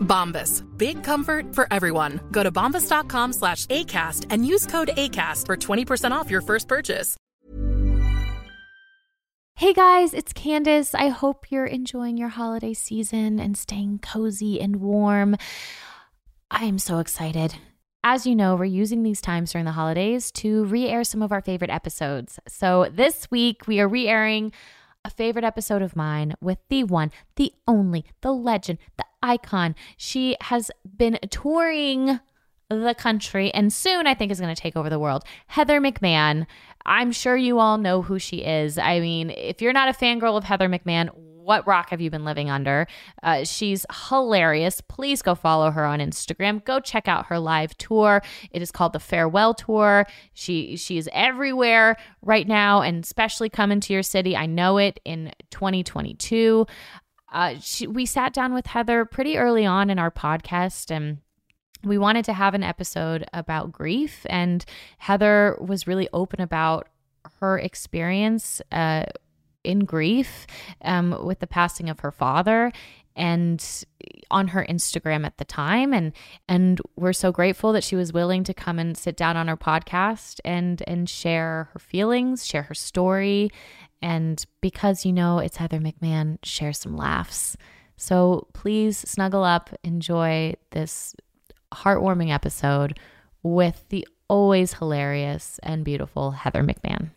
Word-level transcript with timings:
Bombas. 0.00 0.62
Big 0.78 1.04
comfort 1.04 1.54
for 1.54 1.68
everyone. 1.70 2.20
Go 2.30 2.42
to 2.42 2.50
bombas.com 2.50 3.32
slash 3.34 3.66
ACAST 3.66 4.26
and 4.30 4.46
use 4.46 4.66
code 4.66 4.88
ACAST 4.96 5.46
for 5.46 5.56
20% 5.56 6.10
off 6.10 6.30
your 6.30 6.40
first 6.40 6.68
purchase. 6.68 7.16
Hey 9.58 9.72
guys, 9.72 10.12
it's 10.12 10.34
Candace. 10.34 10.94
I 10.94 11.08
hope 11.08 11.50
you're 11.50 11.64
enjoying 11.64 12.18
your 12.18 12.28
holiday 12.28 12.74
season 12.74 13.40
and 13.40 13.56
staying 13.56 14.00
cozy 14.00 14.60
and 14.60 14.76
warm. 14.76 15.34
I 16.50 16.66
am 16.66 16.78
so 16.78 16.98
excited. 16.98 17.54
As 18.04 18.26
you 18.26 18.36
know, 18.36 18.54
we're 18.54 18.66
using 18.66 19.02
these 19.02 19.22
times 19.22 19.52
during 19.52 19.64
the 19.64 19.72
holidays 19.72 20.30
to 20.32 20.66
re 20.66 20.86
air 20.86 21.04
some 21.04 21.22
of 21.22 21.32
our 21.32 21.40
favorite 21.40 21.70
episodes. 21.70 22.38
So 22.46 22.90
this 22.92 23.30
week, 23.30 23.66
we 23.66 23.80
are 23.80 23.88
re 23.88 24.06
airing 24.06 24.52
a 25.06 25.10
favorite 25.10 25.44
episode 25.44 25.80
of 25.80 25.96
mine 25.96 26.34
with 26.38 26.58
the 26.68 26.84
one, 26.84 27.10
the 27.36 27.54
only, 27.66 28.04
the 28.20 28.32
legend, 28.32 28.78
the 28.98 29.05
icon. 29.22 29.74
She 29.96 30.36
has 30.40 30.70
been 30.96 31.18
touring 31.30 32.20
the 32.68 32.94
country 32.94 33.52
and 33.54 33.72
soon 33.72 34.06
I 34.06 34.14
think 34.14 34.32
is 34.32 34.40
going 34.40 34.54
to 34.54 34.60
take 34.60 34.76
over 34.76 34.90
the 34.90 34.98
world. 34.98 35.24
Heather 35.46 35.80
McMahon. 35.80 36.46
I'm 36.84 37.10
sure 37.10 37.36
you 37.36 37.58
all 37.58 37.78
know 37.78 38.02
who 38.02 38.18
she 38.18 38.38
is. 38.38 38.78
I 38.78 39.00
mean, 39.00 39.30
if 39.30 39.60
you're 39.60 39.72
not 39.72 39.88
a 39.88 39.92
fangirl 39.92 40.36
of 40.36 40.44
Heather 40.44 40.68
McMahon, 40.68 41.10
what 41.46 41.66
rock 41.66 41.90
have 41.90 42.00
you 42.00 42.10
been 42.10 42.24
living 42.24 42.50
under? 42.50 42.88
Uh, 43.22 43.44
she's 43.44 43.86
hilarious. 44.08 44.80
Please 44.80 45.22
go 45.22 45.36
follow 45.36 45.70
her 45.70 45.84
on 45.84 46.00
Instagram. 46.00 46.64
Go 46.64 46.80
check 46.80 47.06
out 47.06 47.26
her 47.26 47.38
live 47.38 47.78
tour. 47.78 48.20
It 48.50 48.62
is 48.62 48.72
called 48.72 48.92
the 48.92 48.98
Farewell 48.98 49.54
Tour. 49.54 50.06
She 50.34 50.76
she 50.76 50.98
is 50.98 51.08
everywhere 51.12 51.96
right 52.20 52.48
now, 52.48 52.82
and 52.82 53.04
especially 53.04 53.48
coming 53.48 53.78
to 53.80 53.92
your 53.92 54.02
city. 54.02 54.36
I 54.36 54.46
know 54.46 54.78
it 54.78 54.98
in 55.04 55.32
2022. 55.50 56.66
Uh, 57.32 57.54
she, 57.60 57.86
we 57.86 58.06
sat 58.06 58.32
down 58.32 58.54
with 58.54 58.66
Heather 58.66 59.04
pretty 59.04 59.36
early 59.36 59.66
on 59.66 59.90
in 59.90 59.98
our 59.98 60.10
podcast 60.10 60.90
and 60.90 61.18
we 61.84 61.98
wanted 61.98 62.24
to 62.24 62.32
have 62.32 62.54
an 62.54 62.62
episode 62.62 63.24
about 63.32 63.72
grief 63.72 64.26
and 64.28 64.64
heather 64.98 65.56
was 65.60 65.86
really 65.86 66.08
open 66.12 66.40
about 66.40 66.88
her 67.40 67.58
experience 67.58 68.62
uh, 68.72 69.04
in 69.64 69.80
grief 69.80 70.46
um, 70.82 71.24
with 71.24 71.40
the 71.40 71.46
passing 71.46 71.90
of 71.90 72.00
her 72.00 72.12
father 72.12 72.72
and 73.14 73.84
on 74.30 74.48
her 74.48 74.66
Instagram 74.68 75.24
at 75.24 75.38
the 75.38 75.44
time 75.44 75.94
and 75.94 76.12
and 76.48 76.80
we're 76.96 77.12
so 77.12 77.32
grateful 77.32 77.72
that 77.72 77.82
she 77.82 77.96
was 77.96 78.12
willing 78.12 78.44
to 78.44 78.52
come 78.52 78.78
and 78.78 78.96
sit 78.96 79.16
down 79.16 79.36
on 79.36 79.48
our 79.48 79.56
podcast 79.56 80.38
and 80.44 80.82
and 80.86 81.08
share 81.08 81.70
her 81.72 81.78
feelings, 81.78 82.46
share 82.46 82.62
her 82.62 82.74
story 82.74 83.50
and 84.02 84.44
because 84.60 85.04
you 85.04 85.12
know 85.12 85.38
it's 85.38 85.56
Heather 85.56 85.80
McMahon, 85.80 86.38
share 86.42 86.72
some 86.72 86.96
laughs. 86.96 87.56
So 87.96 88.48
please 88.52 88.98
snuggle 88.98 89.44
up, 89.44 89.70
enjoy 89.82 90.54
this 90.70 91.14
heartwarming 91.72 92.32
episode 92.32 92.98
with 93.42 93.84
the 93.88 94.06
always 94.28 94.74
hilarious 94.74 95.58
and 95.62 95.84
beautiful 95.84 96.32
Heather 96.32 96.62
McMahon. 96.62 97.10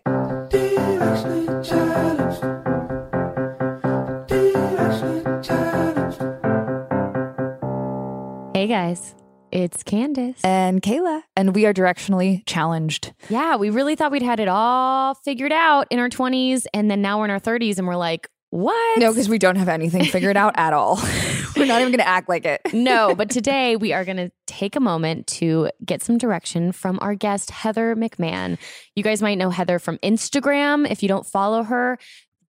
Hey 8.54 8.68
guys, 8.68 9.16
it's 9.52 9.84
Candace 9.84 10.40
and 10.44 10.82
Kayla, 10.82 11.24
and 11.36 11.56
we 11.56 11.66
are 11.66 11.74
directionally 11.74 12.46
challenged. 12.46 13.14
Yeah, 13.30 13.56
we 13.56 13.70
really 13.70 13.96
thought 13.96 14.12
we'd 14.12 14.22
had 14.22 14.40
it 14.40 14.48
all 14.48 15.16
figured 15.16 15.52
out 15.52 15.88
in 15.90 16.00
our 16.00 16.10
20s, 16.10 16.66
and 16.74 16.90
then 16.90 17.02
now 17.02 17.20
we're 17.20 17.26
in 17.26 17.32
our 17.32 17.40
30s, 17.40 17.78
and 17.78 17.88
we're 17.88 17.96
like, 17.96 18.30
what? 18.52 19.00
No, 19.00 19.12
because 19.12 19.30
we 19.30 19.38
don't 19.38 19.58
have 19.58 19.70
anything 19.70 20.06
figured 20.06 20.36
out 20.36 20.54
at 20.58 20.74
all. 20.74 21.00
we're 21.58 21.66
not 21.66 21.82
even 21.82 21.92
going 21.92 22.00
to 22.00 22.08
act 22.08 22.30
like 22.30 22.46
it. 22.46 22.62
no, 22.74 23.16
but 23.18 23.30
today 23.30 23.76
we 23.76 23.94
are 23.94 24.06
going 24.06 24.18
to 24.18 24.32
take 24.48 24.76
a 24.76 24.80
moment 24.80 25.28
to 25.28 25.70
get 25.86 26.02
some 26.02 26.18
direction 26.18 26.72
from 26.72 27.00
our 27.02 27.16
guest, 27.16 27.52
Heather 27.52 27.96
McMahon. 27.96 28.58
You 28.96 29.04
guys 29.04 29.22
might 29.22 29.38
know 29.38 29.50
Heather 29.50 29.80
from 29.80 29.98
Instagram. 30.00 30.90
If 30.90 31.04
you 31.04 31.10
don't 31.10 31.26
follow 31.26 31.64
her, 31.64 31.98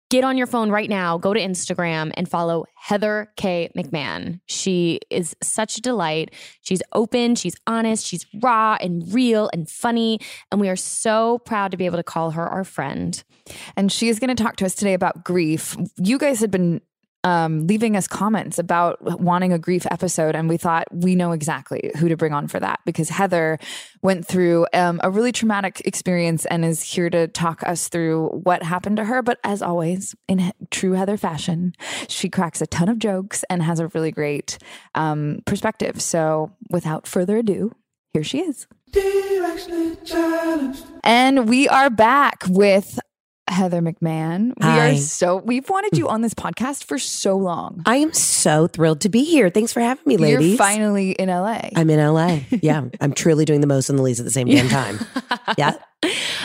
get 0.10 0.24
on 0.24 0.38
your 0.38 0.48
phone 0.48 0.70
right 0.70 0.90
now, 0.90 1.18
go 1.18 1.34
to 1.34 1.40
Instagram 1.40 2.12
and 2.16 2.30
follow 2.30 2.66
Heather 2.76 3.32
K. 3.36 3.70
McMahon. 3.78 4.40
She 4.46 5.00
is 5.10 5.36
such 5.42 5.78
a 5.78 5.82
delight. 5.82 6.34
She's 6.62 6.82
open, 6.94 7.36
she's 7.36 7.56
honest, 7.68 8.06
she's 8.06 8.26
raw 8.42 8.78
and 8.80 9.04
real 9.14 9.50
and 9.54 9.70
funny. 9.70 10.20
And 10.52 10.62
we 10.62 10.70
are 10.70 10.76
so 10.76 11.40
proud 11.40 11.72
to 11.72 11.78
be 11.78 11.86
able 11.86 11.98
to 11.98 12.04
call 12.04 12.32
her 12.32 12.48
our 12.48 12.64
friend. 12.64 13.22
And 13.76 13.92
she's 13.92 14.20
going 14.20 14.36
to 14.36 14.42
talk 14.42 14.56
to 14.58 14.66
us 14.66 14.76
today 14.76 14.94
about 14.94 15.24
grief. 15.24 15.76
You 15.98 16.18
guys 16.18 16.40
had 16.40 16.52
been 16.52 16.82
um, 17.24 17.68
leaving 17.68 17.96
us 17.96 18.08
comments 18.08 18.60
about 18.60 19.02
wanting 19.20 19.52
a 19.52 19.60
grief 19.60 19.86
episode. 19.92 20.36
And 20.36 20.48
we 20.48 20.58
thought 20.58 20.88
we 20.92 21.16
know 21.16 21.32
exactly 21.32 21.92
who 21.98 22.10
to 22.10 22.18
bring 22.18 22.34
on 22.34 22.48
for 22.48 22.60
that 22.60 22.80
because 22.86 23.10
Heather 23.10 23.60
went 24.02 24.26
through 24.26 24.68
um, 24.74 25.00
a 25.04 25.10
really 25.10 25.32
traumatic 25.32 25.82
experience 25.86 26.46
and 26.46 26.64
is 26.64 26.82
here 26.82 27.10
to 27.10 27.28
talk 27.28 27.64
us 27.64 27.90
through 27.90 28.30
what 28.44 28.64
happened 28.64 28.98
to 28.98 29.06
her. 29.06 29.22
But 29.22 29.40
as 29.44 29.62
always, 29.62 30.16
in 30.28 30.40
he- 30.40 30.52
true 30.72 30.94
Heather 30.94 31.18
fashion, 31.18 31.74
she 32.08 32.30
cracks 32.30 32.62
a 32.62 32.68
ton 32.68 32.90
of 32.90 33.00
jokes 33.00 33.44
and 33.50 33.62
has 33.64 33.80
a 33.80 33.88
really 33.88 34.12
great 34.12 34.58
um, 34.96 35.40
perspective. 35.46 36.02
So 36.02 36.52
without 36.70 37.08
further 37.08 37.38
ado, 37.38 37.72
here 38.14 38.24
she 38.24 38.40
is. 38.40 38.68
And 41.04 41.50
we 41.50 41.68
are 41.68 41.90
back 41.90 42.44
with 42.48 43.00
Heather 43.48 43.82
McMahon. 43.82 44.48
We 44.60 44.66
Hi. 44.66 44.90
are 44.92 44.96
so 44.98 45.38
we've 45.38 45.70
wanted 45.70 45.98
you 45.98 46.10
on 46.10 46.22
this 46.22 46.34
podcast 46.34 46.84
for 46.84 46.98
so 47.00 47.38
long. 47.38 47.82
I 47.86 47.98
am 47.98 48.14
so 48.14 48.68
thrilled 48.68 49.02
to 49.02 49.10
be 49.10 49.24
here. 49.24 49.50
Thanks 49.50 49.72
for 49.74 49.80
having 49.80 50.04
me, 50.06 50.18
ladies. 50.18 50.50
You're 50.50 50.58
finally 50.58 51.12
in 51.12 51.30
LA. 51.30 51.70
I'm 51.76 51.90
in 51.90 52.00
LA. 52.00 52.40
Yeah, 52.62 52.86
I'm 53.00 53.14
truly 53.14 53.46
doing 53.46 53.62
the 53.62 53.68
most 53.68 53.90
and 53.90 53.98
the 53.98 54.04
least 54.04 54.20
at 54.20 54.26
the 54.26 54.32
same 54.32 54.48
damn 54.48 54.68
time. 54.70 55.00
Yeah. 55.58 55.76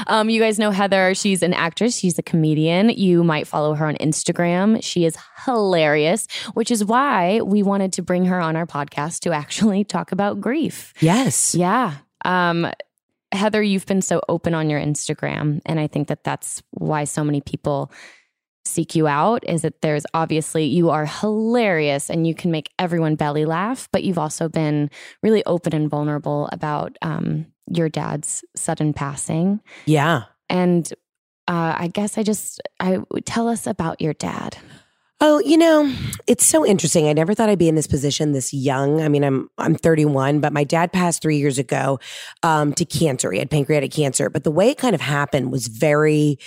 Um, 0.06 0.30
you 0.30 0.40
guys 0.40 0.58
know 0.58 0.70
Heather. 0.70 1.14
She's 1.14 1.42
an 1.42 1.52
actress. 1.52 1.96
She's 1.96 2.18
a 2.18 2.22
comedian. 2.22 2.88
You 2.88 3.22
might 3.24 3.46
follow 3.46 3.74
her 3.74 3.86
on 3.86 3.96
Instagram. 3.96 4.82
She 4.82 5.04
is 5.04 5.18
hilarious, 5.44 6.26
which 6.54 6.70
is 6.70 6.84
why 6.84 7.40
we 7.42 7.62
wanted 7.62 7.92
to 7.94 8.02
bring 8.02 8.24
her 8.26 8.40
on 8.40 8.56
our 8.56 8.64
podcast 8.66 9.20
to 9.20 9.32
actually 9.32 9.84
talk 9.84 10.12
about 10.12 10.40
grief. 10.40 10.94
Yes. 11.00 11.54
Yeah. 11.54 11.96
Um, 12.24 12.70
Heather, 13.32 13.62
you've 13.62 13.86
been 13.86 14.02
so 14.02 14.20
open 14.28 14.54
on 14.54 14.68
your 14.70 14.80
Instagram, 14.80 15.60
and 15.66 15.80
I 15.80 15.86
think 15.86 16.08
that 16.08 16.24
that's 16.24 16.62
why 16.70 17.04
so 17.04 17.24
many 17.24 17.40
people 17.40 17.90
seek 18.64 18.94
you 18.94 19.06
out. 19.08 19.42
Is 19.48 19.62
that 19.62 19.80
there's 19.82 20.04
obviously 20.14 20.64
you 20.64 20.90
are 20.90 21.06
hilarious 21.06 22.10
and 22.10 22.26
you 22.26 22.34
can 22.34 22.50
make 22.50 22.70
everyone 22.78 23.16
belly 23.16 23.44
laugh, 23.44 23.88
but 23.92 24.04
you've 24.04 24.18
also 24.18 24.48
been 24.48 24.90
really 25.22 25.44
open 25.46 25.74
and 25.74 25.90
vulnerable 25.90 26.48
about 26.52 26.96
um, 27.02 27.46
your 27.70 27.88
dad's 27.88 28.44
sudden 28.54 28.92
passing. 28.92 29.60
Yeah. 29.86 30.24
And 30.48 30.92
uh, 31.48 31.74
I 31.76 31.88
guess 31.88 32.18
I 32.18 32.22
just 32.22 32.60
I 32.80 32.98
tell 33.24 33.48
us 33.48 33.66
about 33.66 34.00
your 34.00 34.14
dad. 34.14 34.56
Oh, 35.24 35.38
you 35.38 35.56
know, 35.56 35.88
it's 36.26 36.44
so 36.44 36.66
interesting. 36.66 37.06
I 37.06 37.12
never 37.12 37.32
thought 37.32 37.48
I'd 37.48 37.56
be 37.56 37.68
in 37.68 37.76
this 37.76 37.86
position 37.86 38.32
this 38.32 38.52
young. 38.52 39.00
I 39.00 39.08
mean, 39.08 39.22
I'm 39.22 39.48
I'm 39.56 39.76
31, 39.76 40.40
but 40.40 40.52
my 40.52 40.64
dad 40.64 40.92
passed 40.92 41.22
three 41.22 41.36
years 41.36 41.58
ago 41.58 42.00
um, 42.42 42.72
to 42.72 42.84
cancer. 42.84 43.30
He 43.30 43.38
had 43.38 43.48
pancreatic 43.48 43.92
cancer, 43.92 44.28
but 44.28 44.42
the 44.42 44.50
way 44.50 44.70
it 44.70 44.78
kind 44.78 44.96
of 44.96 45.00
happened 45.00 45.52
was 45.52 45.68
very, 45.68 46.38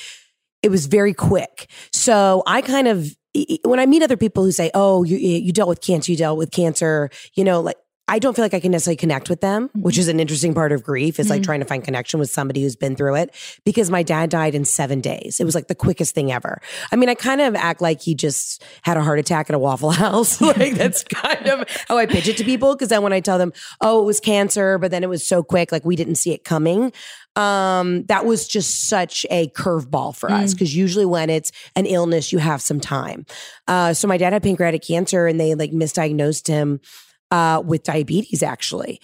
it 0.61 0.71
was 0.71 0.87
very 0.87 1.13
quick. 1.13 1.71
So 1.93 2.43
I 2.45 2.59
kind 2.59 2.89
of 2.89 3.15
when 3.63 3.79
I 3.79 3.85
meet 3.85 4.03
other 4.03 4.17
people 4.17 4.43
who 4.43 4.51
say, 4.51 4.71
"Oh, 4.73 5.03
you 5.03 5.15
you 5.15 5.53
dealt 5.53 5.69
with 5.69 5.79
cancer, 5.79 6.11
you 6.11 6.17
dealt 6.17 6.37
with 6.37 6.51
cancer," 6.51 7.09
you 7.33 7.45
know, 7.45 7.61
like 7.61 7.77
I 8.07 8.19
don't 8.19 8.35
feel 8.35 8.45
like 8.45 8.53
I 8.53 8.59
can 8.59 8.71
necessarily 8.71 8.97
connect 8.97 9.29
with 9.29 9.41
them, 9.41 9.71
which 9.73 9.97
is 9.97 10.07
an 10.07 10.19
interesting 10.19 10.53
part 10.53 10.71
of 10.71 10.83
grief 10.83 11.19
is 11.19 11.29
like 11.29 11.41
trying 11.41 11.59
to 11.61 11.65
find 11.65 11.83
connection 11.83 12.19
with 12.19 12.29
somebody 12.29 12.61
who's 12.61 12.75
been 12.75 12.95
through 12.95 13.15
it 13.15 13.33
because 13.63 13.89
my 13.89 14.03
dad 14.03 14.29
died 14.29 14.53
in 14.53 14.63
seven 14.63 15.01
days. 15.01 15.39
It 15.39 15.43
was 15.43 15.55
like 15.55 15.67
the 15.67 15.75
quickest 15.75 16.13
thing 16.13 16.31
ever. 16.31 16.61
I 16.91 16.97
mean, 16.97 17.09
I 17.09 17.15
kind 17.15 17.41
of 17.41 17.55
act 17.55 17.81
like 17.81 18.01
he 18.01 18.13
just 18.13 18.63
had 18.83 18.95
a 18.97 19.01
heart 19.01 19.17
attack 19.17 19.49
at 19.49 19.55
a 19.55 19.59
Waffle 19.59 19.89
House. 19.89 20.39
like 20.41 20.75
that's 20.75 21.03
kind 21.03 21.47
of 21.47 21.67
how 21.87 21.97
I 21.97 22.05
pitch 22.05 22.27
it 22.27 22.37
to 22.37 22.43
people. 22.43 22.75
Cause 22.75 22.89
then 22.89 23.01
when 23.01 23.13
I 23.13 23.21
tell 23.21 23.39
them, 23.39 23.53
oh, 23.81 24.03
it 24.03 24.05
was 24.05 24.19
cancer, 24.19 24.77
but 24.77 24.91
then 24.91 25.03
it 25.03 25.09
was 25.09 25.25
so 25.25 25.41
quick, 25.41 25.71
like 25.71 25.83
we 25.83 25.95
didn't 25.95 26.15
see 26.15 26.31
it 26.31 26.43
coming. 26.43 26.93
Um, 27.35 28.05
that 28.05 28.25
was 28.25 28.47
just 28.47 28.87
such 28.87 29.25
a 29.29 29.49
curveball 29.49 30.15
for 30.15 30.31
us 30.31 30.53
because 30.53 30.73
usually 30.73 31.05
when 31.05 31.29
it's 31.29 31.51
an 31.75 31.85
illness, 31.85 32.31
you 32.31 32.39
have 32.39 32.61
some 32.61 32.79
time. 32.79 33.25
Uh, 33.67 33.93
so 33.93 34.07
my 34.07 34.17
dad 34.17 34.31
had 34.31 34.41
pancreatic 34.41 34.83
cancer 34.83 35.27
and 35.27 35.37
they 35.37 35.53
like 35.53 35.71
misdiagnosed 35.71 36.47
him 36.47 36.79
uh, 37.35 37.59
with 37.59 37.83
diabetes 37.83 38.41
actually. 38.41 39.01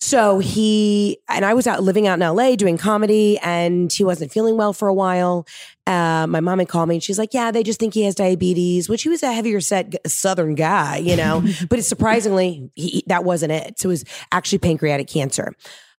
So 0.00 0.38
he 0.38 1.18
and 1.28 1.44
I 1.44 1.54
was 1.54 1.66
out 1.66 1.82
living 1.82 2.06
out 2.06 2.20
in 2.20 2.36
LA 2.36 2.54
doing 2.54 2.78
comedy, 2.78 3.36
and 3.38 3.92
he 3.92 4.04
wasn't 4.04 4.30
feeling 4.30 4.56
well 4.56 4.72
for 4.72 4.86
a 4.86 4.94
while. 4.94 5.44
Uh, 5.88 6.26
my 6.28 6.38
mom 6.38 6.60
had 6.60 6.68
called 6.68 6.88
me, 6.88 6.96
and 6.96 7.02
she's 7.02 7.18
like, 7.18 7.34
"Yeah, 7.34 7.50
they 7.50 7.64
just 7.64 7.80
think 7.80 7.94
he 7.94 8.04
has 8.04 8.14
diabetes," 8.14 8.88
which 8.88 9.02
he 9.02 9.08
was 9.08 9.24
a 9.24 9.32
heavier 9.32 9.60
set 9.60 9.96
Southern 10.06 10.54
guy, 10.54 10.98
you 10.98 11.16
know. 11.16 11.42
but 11.68 11.80
it's 11.80 11.88
surprisingly 11.88 12.70
he, 12.76 13.02
that 13.08 13.24
wasn't 13.24 13.50
it. 13.50 13.80
So 13.80 13.88
it 13.88 13.90
was 13.90 14.04
actually 14.30 14.58
pancreatic 14.58 15.08
cancer. 15.08 15.52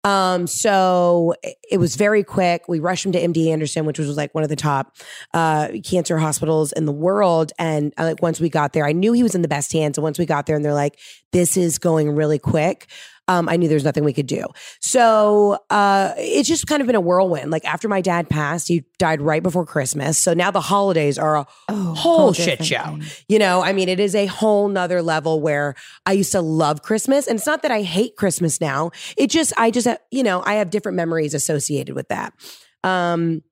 Um, 0.04 0.48
so 0.48 1.34
it- 1.44 1.78
was 1.78 1.96
very 1.96 2.24
quick. 2.24 2.64
We 2.68 2.80
rushed 2.80 3.06
him 3.06 3.12
to 3.14 3.20
MD 3.20 3.52
Anderson, 3.52 3.86
which 3.86 4.00
was 4.00 4.16
like 4.18 4.34
one 4.34 4.44
of 4.44 4.50
the 4.50 4.56
top 4.56 4.96
uh, 5.34 5.70
cancer 5.84 6.18
hospitals 6.18 6.72
in 6.74 6.86
the 6.86 6.92
world. 6.92 7.52
And 7.60 7.94
uh, 7.98 8.04
like 8.04 8.22
once 8.22 8.40
we 8.40 8.50
got 8.50 8.74
there, 8.74 8.86
I 8.86 8.92
knew 8.92 9.14
he 9.14 9.24
was 9.24 9.36
in 9.36 9.42
the 9.42 9.48
best 9.48 9.72
hands. 9.74 9.98
And 9.98 10.04
once 10.04 10.20
we 10.20 10.26
got 10.26 10.46
there, 10.46 10.56
and 10.56 10.64
they're 10.64 10.74
like, 10.74 10.98
"This 11.32 11.58
is 11.58 11.78
going 11.80 12.10
really 12.12 12.40
quick." 12.40 12.88
Um, 13.30 13.48
I 13.48 13.58
knew 13.58 13.68
there's 13.68 13.86
nothing 13.86 14.04
we 14.04 14.12
could 14.12 14.26
do. 14.26 14.44
So 14.82 15.60
uh, 15.70 16.14
it's 16.18 16.50
just 16.50 16.66
kind 16.66 16.82
of 16.82 16.88
been 16.88 16.96
a 16.96 17.02
whirlwind. 17.02 17.52
Like 17.52 17.64
after 17.64 17.88
my 17.88 18.02
dad 18.02 18.28
passed, 18.28 18.68
he 18.68 18.86
died 18.98 19.22
right 19.22 19.44
before 19.44 19.68
Christmas. 19.68 20.18
So 20.18 20.34
now 20.34 20.50
the 20.50 20.62
holidays 20.62 21.20
are 21.20 21.36
a 21.36 21.48
whole 21.72 21.94
whole 21.94 22.34
shit 22.34 22.66
show. 22.66 22.84
thing. 22.84 23.04
You 23.28 23.38
know, 23.38 23.62
I 23.62 23.72
mean, 23.72 23.88
it 23.88 24.00
is 24.00 24.16
a 24.16 24.26
whole 24.26 24.68
nother 24.68 25.04
level 25.04 25.42
where 25.42 25.76
I 26.08 26.14
used 26.14 26.32
to 26.32 26.42
love 26.42 26.82
Christmas. 26.82 27.28
And 27.28 27.38
it's 27.38 27.46
not 27.46 27.62
that 27.62 27.72
I 27.72 27.84
hate 27.84 28.16
Christmas 28.16 28.60
now. 28.60 28.90
It 29.16 29.30
just, 29.30 29.54
I 29.58 29.70
just, 29.70 29.88
you 30.10 30.24
know, 30.24 30.42
I 30.44 30.56
have 30.56 30.72
different 30.72 30.96
memories 30.96 31.36
associated 31.36 31.94
with 31.94 32.08
that. 32.08 32.34
Um, 32.84 33.44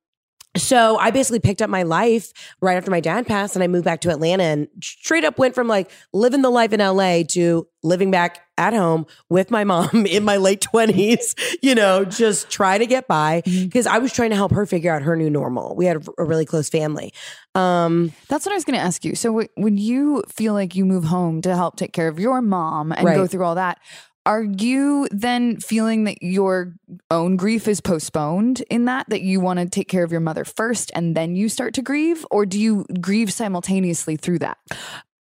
so 0.56 0.98
I 0.98 1.12
basically 1.12 1.40
picked 1.40 1.62
up 1.62 1.70
my 1.70 1.84
life 1.84 2.34
right 2.62 2.78
after 2.78 2.90
my 2.90 3.00
dad 3.00 3.28
passed 3.28 3.56
and 3.56 3.62
I 3.62 3.68
moved 3.68 3.86
back 3.86 4.02
to 4.02 4.10
Atlanta 4.10 4.44
and 4.44 4.68
straight 4.82 5.24
up 5.24 5.38
went 5.38 5.54
from 5.54 5.68
like 5.68 5.92
living 6.14 6.42
the 6.42 6.50
life 6.50 6.74
in 6.74 6.80
LA 6.80 7.22
to 7.30 7.68
living 7.84 8.10
back 8.10 8.47
at 8.58 8.74
home 8.74 9.06
with 9.30 9.52
my 9.52 9.64
mom 9.64 10.06
in 10.06 10.24
my 10.24 10.38
late 10.38 10.62
20s, 10.62 11.58
you 11.62 11.76
know, 11.76 12.06
just 12.06 12.50
trying 12.50 12.80
to 12.80 12.86
get 12.86 13.08
by 13.08 13.42
because 13.46 13.88
I 13.88 14.00
was 14.00 14.12
trying 14.14 14.32
to 14.32 14.36
help 14.36 14.52
her 14.52 14.66
figure 14.66 14.94
out 14.94 15.02
her 15.04 15.16
new 15.16 15.30
normal. 15.30 15.76
We 15.76 15.86
had 15.86 15.98
a, 15.98 16.22
a 16.22 16.24
really 16.24 16.46
close 16.46 16.70
family. 16.70 17.14
Um, 17.56 18.14
That's 18.28 18.46
what 18.46 18.52
I 18.52 18.56
was 18.56 18.66
going 18.66 18.78
to 18.78 18.84
ask 18.84 19.04
you. 19.06 19.16
So 19.16 19.30
w- 19.30 19.50
when 19.56 19.78
you 19.78 20.24
feel 20.30 20.54
like 20.54 20.76
you 20.76 20.86
move 20.86 21.06
home 21.06 21.42
to 21.42 21.56
help 21.56 21.76
take 21.76 21.94
care 21.94 22.08
of 22.08 22.20
your 22.20 22.42
mom 22.42 22.92
and 22.92 23.06
go 23.06 23.28
through 23.28 23.44
all 23.44 23.56
that, 23.56 23.80
are 24.26 24.44
you 24.44 25.08
then 25.10 25.58
feeling 25.58 26.04
that 26.04 26.22
your 26.22 26.74
own 27.10 27.38
grief 27.38 27.66
is 27.66 27.80
postponed 27.80 28.60
in 28.70 28.84
that 28.86 29.10
that 29.10 29.22
you 29.22 29.40
want 29.40 29.60
to 29.60 29.70
take 29.70 29.88
care 29.88 30.04
of 30.04 30.12
your 30.12 30.20
mother 30.20 30.44
first 30.44 30.92
and 30.94 31.16
then 31.16 31.38
you 31.38 31.48
start 31.48 31.74
to 31.76 31.82
grieve 31.82 32.26
or 32.30 32.46
do 32.46 32.60
you 32.60 32.86
grieve 33.00 33.32
simultaneously 33.32 34.18
through 34.18 34.40
that? 34.40 34.58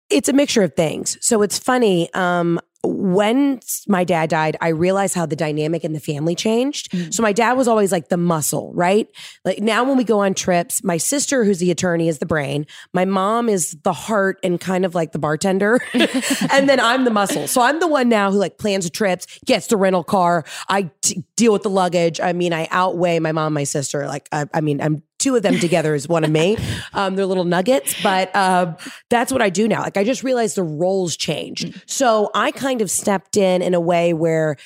it's 0.10 0.28
a 0.28 0.34
mixture 0.34 0.64
of 0.64 0.74
things. 0.74 1.18
So 1.22 1.42
it's 1.42 1.60
funny. 1.60 2.12
Um, 2.14 2.60
when 2.84 3.60
my 3.88 4.04
dad 4.04 4.30
died, 4.30 4.56
I 4.62 4.70
realized 4.70 5.14
how 5.14 5.26
the 5.26 5.36
dynamic 5.36 5.84
in 5.84 5.92
the 5.92 6.00
family 6.00 6.34
changed. 6.34 6.92
Mm. 6.92 7.14
So 7.14 7.22
my 7.22 7.34
dad 7.34 7.54
was 7.54 7.68
always 7.68 7.92
like 7.92 8.08
the 8.08 8.18
muscle, 8.18 8.72
right? 8.74 9.08
Like 9.44 9.60
now 9.60 9.84
when 9.84 9.98
we 9.98 10.06
go 10.06 10.20
on 10.20 10.34
trips, 10.34 10.82
my 10.84 10.98
sister, 10.98 11.44
who's 11.44 11.60
the 11.60 11.72
attorney, 11.72 12.08
is 12.08 12.20
the 12.20 12.26
brain. 12.26 12.66
My 12.94 13.04
mom 13.04 13.50
is 13.50 13.76
the 13.84 13.92
heart 13.92 14.40
and 14.44 14.62
kind 14.62 14.86
of 14.86 14.96
like 14.96 15.12
the 15.12 15.20
bartender. 15.20 15.80
and 15.94 16.70
then 16.70 16.80
I'm 16.80 17.04
the 17.04 17.12
muscle. 17.12 17.48
So 17.48 17.62
I'm 17.62 17.80
the 17.80 17.88
one 17.88 18.08
now 18.08 18.32
who 18.32 18.38
like 18.38 18.58
plans 18.58 18.86
the 18.86 18.92
trips, 18.92 19.28
gets 19.46 19.68
the 19.68 19.78
rental 19.78 20.04
car. 20.04 20.46
I 20.70 20.90
t- 21.02 21.24
deal 21.36 21.52
with 21.52 21.64
the 21.64 21.70
luggage. 21.70 22.22
I 22.22 22.32
mean, 22.32 22.54
I 22.54 22.68
outweigh 22.72 23.20
my 23.20 23.34
mom, 23.34 23.54
my 23.54 23.66
sister. 23.66 24.08
Like, 24.08 24.30
I, 24.32 24.46
I 24.54 24.62
mean, 24.62 24.82
I'm 24.82 25.04
two 25.20 25.36
of 25.36 25.44
them 25.44 25.60
together 25.60 25.94
is 25.94 26.08
one 26.08 26.24
of 26.24 26.32
me. 26.32 26.58
Um, 26.94 27.16
they're 27.16 27.26
little 27.26 27.46
nuggets, 27.46 27.96
but 28.02 28.36
um, 28.36 28.76
that's 29.10 29.32
what 29.32 29.42
I 29.42 29.50
do 29.50 29.68
now. 29.68 29.82
Like, 29.82 29.98
I 29.98 30.04
just 30.04 30.24
realized 30.24 30.56
the 30.56 30.64
roles 30.64 31.16
changed. 31.16 31.84
So 31.86 32.32
I 32.34 32.52
kind 32.52 32.82
of 32.82 32.90
stepped 32.90 33.38
in 33.38 33.62
in 33.62 33.74
a 33.74 33.80
way 33.80 34.14
where 34.14 34.58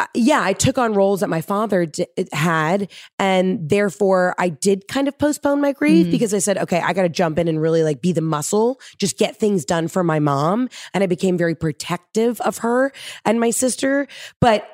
uh, 0.00 0.06
yeah, 0.14 0.40
I 0.40 0.52
took 0.52 0.78
on 0.78 0.94
roles 0.94 1.20
that 1.20 1.28
my 1.28 1.40
father 1.40 1.84
d- 1.84 2.06
had, 2.32 2.88
and 3.18 3.68
therefore 3.68 4.32
I 4.38 4.48
did 4.48 4.86
kind 4.86 5.08
of 5.08 5.18
postpone 5.18 5.60
my 5.60 5.72
grief 5.72 6.08
because 6.12 6.32
I 6.32 6.38
said, 6.38 6.56
okay, 6.56 6.80
I 6.80 6.92
got 6.92 7.02
to 7.02 7.08
jump 7.08 7.36
in 7.36 7.48
and 7.48 7.60
really 7.60 7.82
like 7.82 8.00
be 8.00 8.12
the 8.12 8.20
muscle, 8.20 8.80
just 8.98 9.18
get 9.18 9.36
things 9.36 9.64
done 9.64 9.88
for 9.88 10.04
my 10.04 10.20
mom, 10.20 10.68
and 10.94 11.02
I 11.02 11.08
became 11.08 11.36
very 11.36 11.56
protective 11.56 12.40
of 12.42 12.58
her 12.58 12.92
and 13.24 13.40
my 13.40 13.50
sister. 13.50 14.06
But 14.40 14.68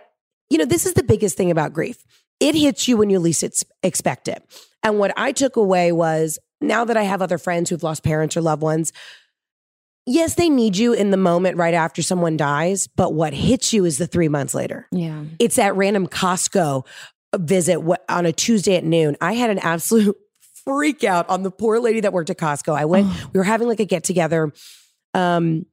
you 0.50 0.58
know, 0.58 0.66
this 0.66 0.84
is 0.84 0.92
the 0.92 1.02
biggest 1.02 1.38
thing 1.38 1.50
about 1.50 1.72
grief. 1.72 2.04
It 2.38 2.54
hits 2.54 2.86
you 2.86 2.98
when 2.98 3.08
you 3.08 3.18
least 3.18 3.64
expect 3.82 4.28
it. 4.28 4.42
And 4.84 4.98
what 4.98 5.12
I 5.16 5.32
took 5.32 5.56
away 5.56 5.90
was 5.90 6.38
now 6.60 6.84
that 6.84 6.96
I 6.96 7.02
have 7.02 7.22
other 7.22 7.38
friends 7.38 7.70
who've 7.70 7.82
lost 7.82 8.04
parents 8.04 8.36
or 8.36 8.42
loved 8.42 8.62
ones, 8.62 8.92
yes, 10.06 10.34
they 10.34 10.48
need 10.48 10.76
you 10.76 10.92
in 10.92 11.10
the 11.10 11.16
moment 11.16 11.56
right 11.56 11.74
after 11.74 12.02
someone 12.02 12.36
dies, 12.36 12.86
but 12.86 13.14
what 13.14 13.32
hits 13.32 13.72
you 13.72 13.84
is 13.84 13.98
the 13.98 14.06
three 14.06 14.28
months 14.28 14.54
later. 14.54 14.86
Yeah. 14.92 15.24
It's 15.38 15.56
that 15.56 15.74
random 15.74 16.06
Costco 16.06 16.86
visit 17.36 17.80
on 18.08 18.26
a 18.26 18.32
Tuesday 18.32 18.76
at 18.76 18.84
noon. 18.84 19.16
I 19.20 19.32
had 19.32 19.50
an 19.50 19.58
absolute 19.58 20.16
freak 20.64 21.04
out 21.04 21.28
on 21.28 21.42
the 21.42 21.50
poor 21.50 21.80
lady 21.80 22.00
that 22.00 22.12
worked 22.12 22.30
at 22.30 22.38
Costco. 22.38 22.74
I 22.76 22.84
went, 22.84 23.06
we 23.32 23.38
were 23.38 23.44
having 23.44 23.68
like 23.68 23.80
a 23.80 23.84
get 23.84 24.04
together. 24.04 24.52
Um, 25.12 25.66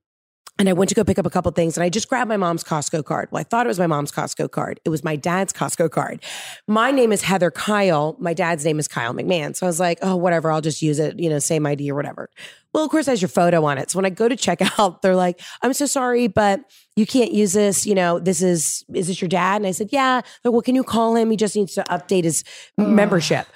and 0.59 0.69
I 0.69 0.73
went 0.73 0.89
to 0.89 0.95
go 0.95 1.03
pick 1.03 1.17
up 1.17 1.25
a 1.25 1.29
couple 1.29 1.51
things 1.51 1.75
and 1.75 1.83
I 1.83 1.89
just 1.89 2.07
grabbed 2.07 2.29
my 2.29 2.37
mom's 2.37 2.63
Costco 2.63 3.03
card. 3.03 3.29
Well, 3.31 3.39
I 3.39 3.43
thought 3.43 3.65
it 3.65 3.69
was 3.69 3.79
my 3.79 3.87
mom's 3.87 4.11
Costco 4.11 4.51
card. 4.51 4.79
It 4.85 4.89
was 4.89 5.03
my 5.03 5.15
dad's 5.15 5.53
Costco 5.53 5.89
card. 5.89 6.23
My 6.67 6.91
name 6.91 7.11
is 7.11 7.23
Heather 7.23 7.49
Kyle. 7.49 8.15
My 8.19 8.33
dad's 8.33 8.63
name 8.63 8.77
is 8.77 8.87
Kyle 8.87 9.13
McMahon. 9.13 9.55
So 9.55 9.65
I 9.65 9.69
was 9.69 9.79
like, 9.79 9.97
oh, 10.01 10.15
whatever, 10.15 10.51
I'll 10.51 10.61
just 10.61 10.81
use 10.81 10.99
it, 10.99 11.19
you 11.19 11.29
know, 11.29 11.39
same 11.39 11.65
ID 11.65 11.89
or 11.91 11.95
whatever. 11.95 12.29
Well, 12.73 12.85
of 12.85 12.91
course, 12.91 13.07
it 13.07 13.11
has 13.11 13.21
your 13.21 13.29
photo 13.29 13.65
on 13.65 13.77
it. 13.77 13.91
So 13.91 13.97
when 13.97 14.05
I 14.05 14.09
go 14.09 14.29
to 14.29 14.35
check 14.35 14.59
out, 14.79 15.01
they're 15.01 15.15
like, 15.15 15.41
I'm 15.61 15.73
so 15.73 15.85
sorry, 15.85 16.27
but 16.27 16.61
you 16.95 17.05
can't 17.05 17.31
use 17.31 17.53
this. 17.53 17.85
You 17.85 17.95
know, 17.95 18.19
this 18.19 18.41
is, 18.41 18.85
is 18.93 19.07
this 19.07 19.21
your 19.21 19.29
dad? 19.29 19.57
And 19.57 19.67
I 19.67 19.71
said, 19.71 19.89
yeah. 19.91 20.21
They're, 20.43 20.51
well, 20.51 20.61
can 20.61 20.75
you 20.75 20.83
call 20.83 21.15
him? 21.15 21.31
He 21.31 21.37
just 21.37 21.55
needs 21.55 21.73
to 21.75 21.83
update 21.89 22.23
his 22.23 22.43
membership. 22.77 23.47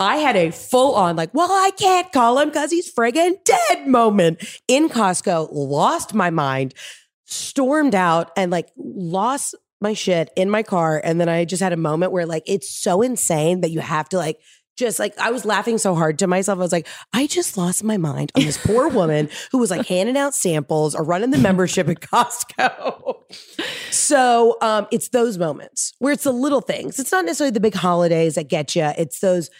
I 0.00 0.16
had 0.16 0.34
a 0.34 0.50
full 0.50 0.94
on, 0.94 1.14
like, 1.14 1.32
well, 1.34 1.50
I 1.52 1.70
can't 1.78 2.10
call 2.10 2.38
him 2.38 2.48
because 2.48 2.70
he's 2.70 2.92
friggin' 2.92 3.36
dead 3.44 3.86
moment 3.86 4.42
in 4.66 4.88
Costco, 4.88 5.50
lost 5.52 6.14
my 6.14 6.30
mind, 6.30 6.72
stormed 7.26 7.94
out, 7.94 8.30
and 8.36 8.50
like 8.50 8.70
lost 8.76 9.54
my 9.80 9.92
shit 9.92 10.30
in 10.36 10.50
my 10.50 10.62
car. 10.62 11.00
And 11.04 11.20
then 11.20 11.28
I 11.28 11.44
just 11.44 11.62
had 11.62 11.72
a 11.72 11.76
moment 11.76 12.12
where, 12.12 12.26
like, 12.26 12.42
it's 12.46 12.68
so 12.68 13.02
insane 13.02 13.60
that 13.60 13.70
you 13.70 13.80
have 13.80 14.08
to, 14.10 14.16
like, 14.16 14.38
just 14.80 14.98
like 14.98 15.16
I 15.18 15.30
was 15.30 15.44
laughing 15.44 15.78
so 15.78 15.94
hard 15.94 16.18
to 16.18 16.26
myself. 16.26 16.58
I 16.58 16.62
was 16.62 16.72
like, 16.72 16.88
I 17.12 17.28
just 17.28 17.56
lost 17.56 17.84
my 17.84 17.96
mind 17.96 18.32
on 18.34 18.42
this 18.42 18.58
poor 18.58 18.88
woman 19.00 19.28
who 19.52 19.58
was 19.58 19.70
like 19.70 19.86
handing 19.86 20.16
out 20.16 20.34
samples 20.34 20.96
or 20.96 21.04
running 21.04 21.30
the 21.30 21.38
membership 21.38 21.88
at 21.88 22.00
Costco. 22.00 23.14
so 23.90 24.56
um, 24.60 24.88
it's 24.90 25.10
those 25.10 25.38
moments 25.38 25.92
where 25.98 26.12
it's 26.12 26.24
the 26.24 26.32
little 26.32 26.60
things. 26.60 26.98
It's 26.98 27.12
not 27.12 27.24
necessarily 27.24 27.52
the 27.52 27.60
big 27.60 27.74
holidays 27.74 28.34
that 28.34 28.48
get 28.48 28.74
you. 28.74 28.90
It's 28.98 29.20
those, 29.20 29.50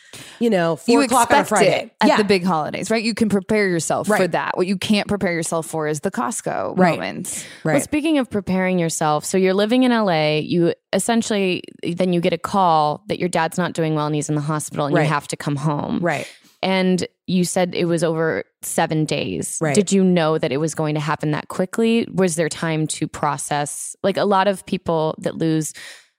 you 0.40 0.50
know, 0.50 0.74
four 0.76 1.00
you 1.00 1.00
o'clock 1.02 1.30
on 1.30 1.40
a 1.40 1.44
Friday 1.44 1.84
it 1.84 1.94
at 2.00 2.08
yeah. 2.08 2.16
the 2.16 2.24
big 2.24 2.42
holidays, 2.42 2.90
right? 2.90 3.04
You 3.04 3.14
can 3.14 3.28
prepare 3.28 3.68
yourself 3.68 4.08
for 4.08 4.26
that. 4.26 4.56
What 4.56 4.66
you 4.66 4.76
can't 4.76 5.06
prepare 5.06 5.32
yourself 5.32 5.66
for 5.66 5.86
is 5.86 6.00
the 6.00 6.10
Costco 6.10 6.76
Right. 6.76 6.98
moments. 6.98 7.44
right. 7.62 7.74
Well, 7.74 7.82
speaking 7.82 8.18
of 8.18 8.30
preparing 8.30 8.78
yourself, 8.78 9.24
so 9.24 9.38
you're 9.38 9.54
living 9.54 9.84
in 9.84 9.92
LA, 9.92 10.38
you 10.38 10.74
essentially 10.92 11.62
then 11.96 12.12
you 12.12 12.20
get 12.20 12.32
a 12.32 12.38
call 12.38 13.02
that 13.08 13.18
your 13.18 13.28
dad's 13.28 13.56
not 13.58 13.72
doing 13.72 13.94
well 13.94 14.06
and 14.06 14.14
he's 14.14 14.28
in 14.28 14.34
the 14.34 14.40
hospital 14.40 14.86
and 14.86 14.94
Right. 14.94 15.02
you 15.04 15.08
have 15.08 15.28
to 15.28 15.36
come 15.36 15.56
home. 15.56 15.98
right. 16.00 16.26
And 16.62 17.06
you 17.26 17.44
said 17.44 17.74
it 17.74 17.86
was 17.86 18.04
over 18.04 18.44
seven 18.60 19.06
days. 19.06 19.56
Right. 19.62 19.74
Did 19.74 19.92
you 19.92 20.04
know 20.04 20.36
that 20.36 20.52
it 20.52 20.58
was 20.58 20.74
going 20.74 20.94
to 20.94 21.00
happen 21.00 21.30
that 21.30 21.48
quickly? 21.48 22.06
Was 22.12 22.36
there 22.36 22.50
time 22.50 22.86
to 22.88 23.08
process? 23.08 23.96
Like 24.02 24.18
a 24.18 24.24
lot 24.24 24.46
of 24.46 24.66
people 24.66 25.14
that 25.18 25.36
lose 25.38 25.72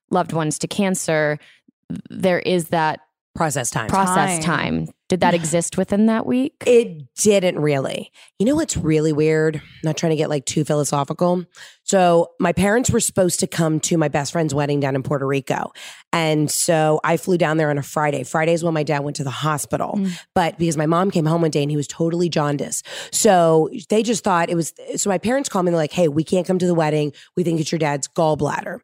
loved 0.09 0.33
ones 0.33 0.57
to 0.59 0.67
cancer, 0.67 1.37
there 2.09 2.39
is 2.39 2.69
that 2.69 3.01
Process 3.33 3.69
time. 3.69 3.87
process 3.87 4.43
Time. 4.43 4.85
time. 4.85 4.93
Did 5.07 5.21
that 5.21 5.33
exist 5.41 5.77
within 5.77 6.07
that 6.07 6.25
week? 6.25 6.63
It 6.65 7.13
didn't 7.15 7.59
really. 7.59 8.11
You 8.39 8.45
know 8.45 8.55
what's 8.55 8.75
really 8.75 9.13
weird? 9.13 9.61
not 9.83 9.95
trying 9.97 10.11
to 10.11 10.15
get 10.15 10.29
like 10.29 10.45
too 10.45 10.65
philosophical. 10.65 11.45
So, 11.83 12.31
my 12.39 12.53
parents 12.53 12.89
were 12.89 12.99
supposed 12.99 13.39
to 13.39 13.47
come 13.47 13.79
to 13.81 13.97
my 13.97 14.07
best 14.09 14.31
friend's 14.31 14.53
wedding 14.53 14.79
down 14.79 14.95
in 14.95 15.03
Puerto 15.03 15.25
Rico. 15.25 15.71
And 16.13 16.51
so 16.51 16.99
I 17.03 17.17
flew 17.17 17.37
down 17.37 17.57
there 17.57 17.69
on 17.69 17.77
a 17.77 17.83
Friday. 17.83 18.23
Friday 18.23 18.53
is 18.53 18.63
when 18.63 18.73
my 18.73 18.83
dad 18.83 18.99
went 18.99 19.15
to 19.17 19.23
the 19.23 19.29
hospital. 19.29 19.93
Mm. 19.95 20.11
But 20.35 20.57
because 20.57 20.77
my 20.77 20.85
mom 20.85 21.09
came 21.09 21.25
home 21.25 21.41
one 21.41 21.51
day 21.51 21.61
and 21.61 21.71
he 21.71 21.77
was 21.77 21.87
totally 21.87 22.29
jaundiced. 22.29 22.85
So 23.11 23.69
they 23.89 24.03
just 24.03 24.23
thought 24.23 24.49
it 24.49 24.55
was. 24.55 24.73
So 24.97 25.09
my 25.09 25.17
parents 25.17 25.47
called 25.49 25.65
me 25.65 25.69
and 25.69 25.75
they're 25.75 25.83
like, 25.83 25.93
hey, 25.93 26.09
we 26.09 26.23
can't 26.23 26.45
come 26.45 26.59
to 26.59 26.67
the 26.67 26.75
wedding. 26.75 27.13
We 27.37 27.43
think 27.43 27.59
it's 27.59 27.71
your 27.71 27.79
dad's 27.79 28.07
gallbladder. 28.09 28.79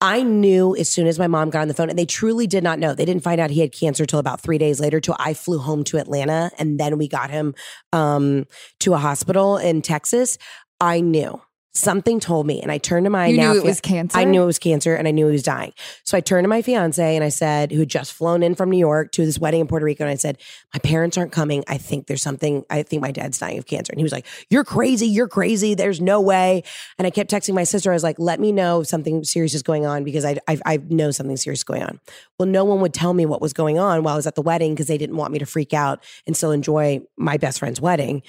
I 0.00 0.22
knew 0.22 0.74
as 0.76 0.88
soon 0.88 1.06
as 1.06 1.18
my 1.18 1.26
mom 1.26 1.50
got 1.50 1.60
on 1.60 1.68
the 1.68 1.74
phone, 1.74 1.90
and 1.90 1.98
they 1.98 2.06
truly 2.06 2.46
did 2.46 2.64
not 2.64 2.78
know. 2.78 2.94
They 2.94 3.04
didn't 3.04 3.22
find 3.22 3.40
out 3.40 3.50
he 3.50 3.60
had 3.60 3.72
cancer 3.72 4.06
till 4.06 4.18
about 4.18 4.40
three 4.40 4.56
days 4.56 4.80
later. 4.80 4.98
Till 5.00 5.16
I 5.18 5.34
flew 5.34 5.58
home 5.58 5.84
to 5.84 5.98
Atlanta, 5.98 6.50
and 6.58 6.80
then 6.80 6.96
we 6.96 7.06
got 7.06 7.30
him 7.30 7.54
um, 7.92 8.46
to 8.80 8.94
a 8.94 8.98
hospital 8.98 9.58
in 9.58 9.82
Texas. 9.82 10.38
I 10.80 11.00
knew 11.00 11.40
something 11.72 12.18
told 12.18 12.46
me, 12.46 12.60
and 12.60 12.72
I 12.72 12.78
turned 12.78 13.04
to 13.04 13.10
my 13.10 13.28
You 13.28 13.36
now 13.36 13.52
knew 13.52 13.60
it 13.60 13.64
was 13.64 13.80
cancer? 13.80 14.18
I 14.18 14.24
knew 14.24 14.42
it 14.42 14.46
was 14.46 14.58
cancer, 14.58 14.94
and 14.94 15.06
I 15.06 15.12
knew 15.12 15.26
he 15.26 15.32
was 15.32 15.42
dying. 15.42 15.72
So 16.04 16.16
I 16.16 16.20
turned 16.20 16.44
to 16.44 16.48
my 16.48 16.62
fiance 16.62 17.14
and 17.14 17.24
I 17.24 17.28
said, 17.28 17.70
who 17.70 17.80
had 17.80 17.88
just 17.88 18.12
flown 18.12 18.42
in 18.42 18.54
from 18.54 18.70
New 18.70 18.78
York 18.78 19.12
to 19.12 19.24
this 19.24 19.38
wedding 19.38 19.60
in 19.60 19.66
Puerto 19.66 19.84
Rico, 19.84 20.04
and 20.04 20.10
I 20.10 20.16
said, 20.16 20.38
"My 20.74 20.80
parents 20.80 21.16
aren't 21.16 21.32
coming. 21.32 21.62
I 21.68 21.78
think 21.78 22.06
there's 22.06 22.22
something. 22.22 22.64
I 22.70 22.82
think 22.82 23.02
my 23.02 23.12
dad's 23.12 23.38
dying 23.38 23.58
of 23.58 23.66
cancer." 23.66 23.92
And 23.92 24.00
he 24.00 24.02
was 24.02 24.12
like, 24.12 24.26
"You're 24.50 24.64
crazy. 24.64 25.06
You're 25.06 25.28
crazy. 25.28 25.74
There's 25.74 26.00
no 26.00 26.20
way." 26.20 26.62
And 26.98 27.06
I 27.06 27.10
kept 27.10 27.30
texting 27.30 27.54
my 27.54 27.64
sister. 27.64 27.90
I 27.90 27.94
was 27.94 28.02
like, 28.02 28.18
"Let 28.18 28.40
me 28.40 28.52
know 28.52 28.80
if 28.80 28.88
something 28.88 29.22
serious 29.24 29.54
is 29.54 29.62
going 29.62 29.86
on 29.86 30.02
because 30.04 30.24
I 30.24 30.36
I, 30.48 30.58
I 30.66 30.78
know 30.88 31.10
something 31.10 31.36
serious 31.36 31.60
is 31.60 31.64
going 31.64 31.82
on." 31.82 32.00
Well, 32.38 32.48
no 32.48 32.64
one 32.64 32.80
would 32.80 32.94
tell 32.94 33.14
me 33.14 33.26
what 33.26 33.40
was 33.40 33.52
going 33.52 33.78
on 33.78 34.02
while 34.02 34.14
I 34.14 34.16
was 34.16 34.26
at 34.26 34.34
the 34.34 34.42
wedding 34.42 34.74
because 34.74 34.86
they 34.86 34.98
didn't 34.98 35.16
want 35.16 35.32
me 35.32 35.38
to 35.38 35.46
freak 35.46 35.72
out 35.72 36.02
and 36.26 36.36
still 36.36 36.50
enjoy 36.50 37.00
my 37.16 37.36
best 37.36 37.60
friend's 37.60 37.80
wedding. 37.80 38.22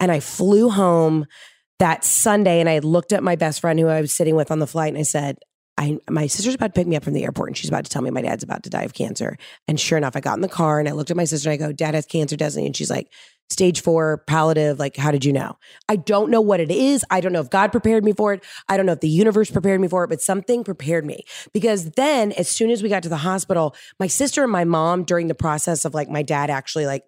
And 0.00 0.12
I 0.12 0.20
flew 0.20 0.70
home 0.70 1.26
that 1.78 2.04
Sunday 2.04 2.60
and 2.60 2.68
I 2.68 2.78
looked 2.80 3.12
at 3.12 3.22
my 3.22 3.36
best 3.36 3.60
friend 3.60 3.78
who 3.78 3.88
I 3.88 4.00
was 4.00 4.12
sitting 4.12 4.34
with 4.34 4.50
on 4.50 4.58
the 4.58 4.66
flight 4.66 4.88
and 4.88 4.98
I 4.98 5.02
said, 5.02 5.38
I, 5.76 5.98
my 6.10 6.26
sister's 6.26 6.56
about 6.56 6.68
to 6.68 6.72
pick 6.72 6.88
me 6.88 6.96
up 6.96 7.04
from 7.04 7.12
the 7.12 7.22
airport 7.22 7.50
and 7.50 7.56
she's 7.56 7.70
about 7.70 7.84
to 7.84 7.90
tell 7.90 8.02
me 8.02 8.10
my 8.10 8.22
dad's 8.22 8.42
about 8.42 8.64
to 8.64 8.70
die 8.70 8.82
of 8.82 8.94
cancer. 8.94 9.36
And 9.68 9.78
sure 9.78 9.96
enough, 9.96 10.16
I 10.16 10.20
got 10.20 10.34
in 10.34 10.40
the 10.40 10.48
car 10.48 10.80
and 10.80 10.88
I 10.88 10.92
looked 10.92 11.12
at 11.12 11.16
my 11.16 11.24
sister 11.24 11.50
and 11.50 11.62
I 11.62 11.66
go, 11.66 11.72
Dad 11.72 11.94
has 11.94 12.04
cancer, 12.04 12.36
doesn't 12.36 12.60
he? 12.60 12.66
And 12.66 12.76
she's 12.76 12.90
like, 12.90 13.12
stage 13.48 13.80
four, 13.80 14.24
palliative. 14.26 14.80
Like, 14.80 14.96
how 14.96 15.12
did 15.12 15.24
you 15.24 15.32
know? 15.32 15.56
I 15.88 15.94
don't 15.94 16.30
know 16.30 16.40
what 16.40 16.58
it 16.58 16.72
is. 16.72 17.04
I 17.10 17.20
don't 17.20 17.32
know 17.32 17.40
if 17.40 17.48
God 17.48 17.70
prepared 17.70 18.04
me 18.04 18.12
for 18.12 18.32
it. 18.32 18.44
I 18.68 18.76
don't 18.76 18.86
know 18.86 18.92
if 18.92 19.00
the 19.00 19.08
universe 19.08 19.50
prepared 19.50 19.80
me 19.80 19.86
for 19.88 20.02
it, 20.02 20.08
but 20.08 20.20
something 20.20 20.64
prepared 20.64 21.06
me. 21.06 21.24
Because 21.52 21.92
then, 21.92 22.32
as 22.32 22.48
soon 22.48 22.70
as 22.70 22.82
we 22.82 22.88
got 22.88 23.04
to 23.04 23.08
the 23.08 23.18
hospital, 23.18 23.74
my 24.00 24.08
sister 24.08 24.42
and 24.42 24.52
my 24.52 24.64
mom, 24.64 25.04
during 25.04 25.28
the 25.28 25.34
process 25.34 25.84
of 25.84 25.94
like 25.94 26.10
my 26.10 26.22
dad 26.22 26.50
actually 26.50 26.86
like 26.86 27.04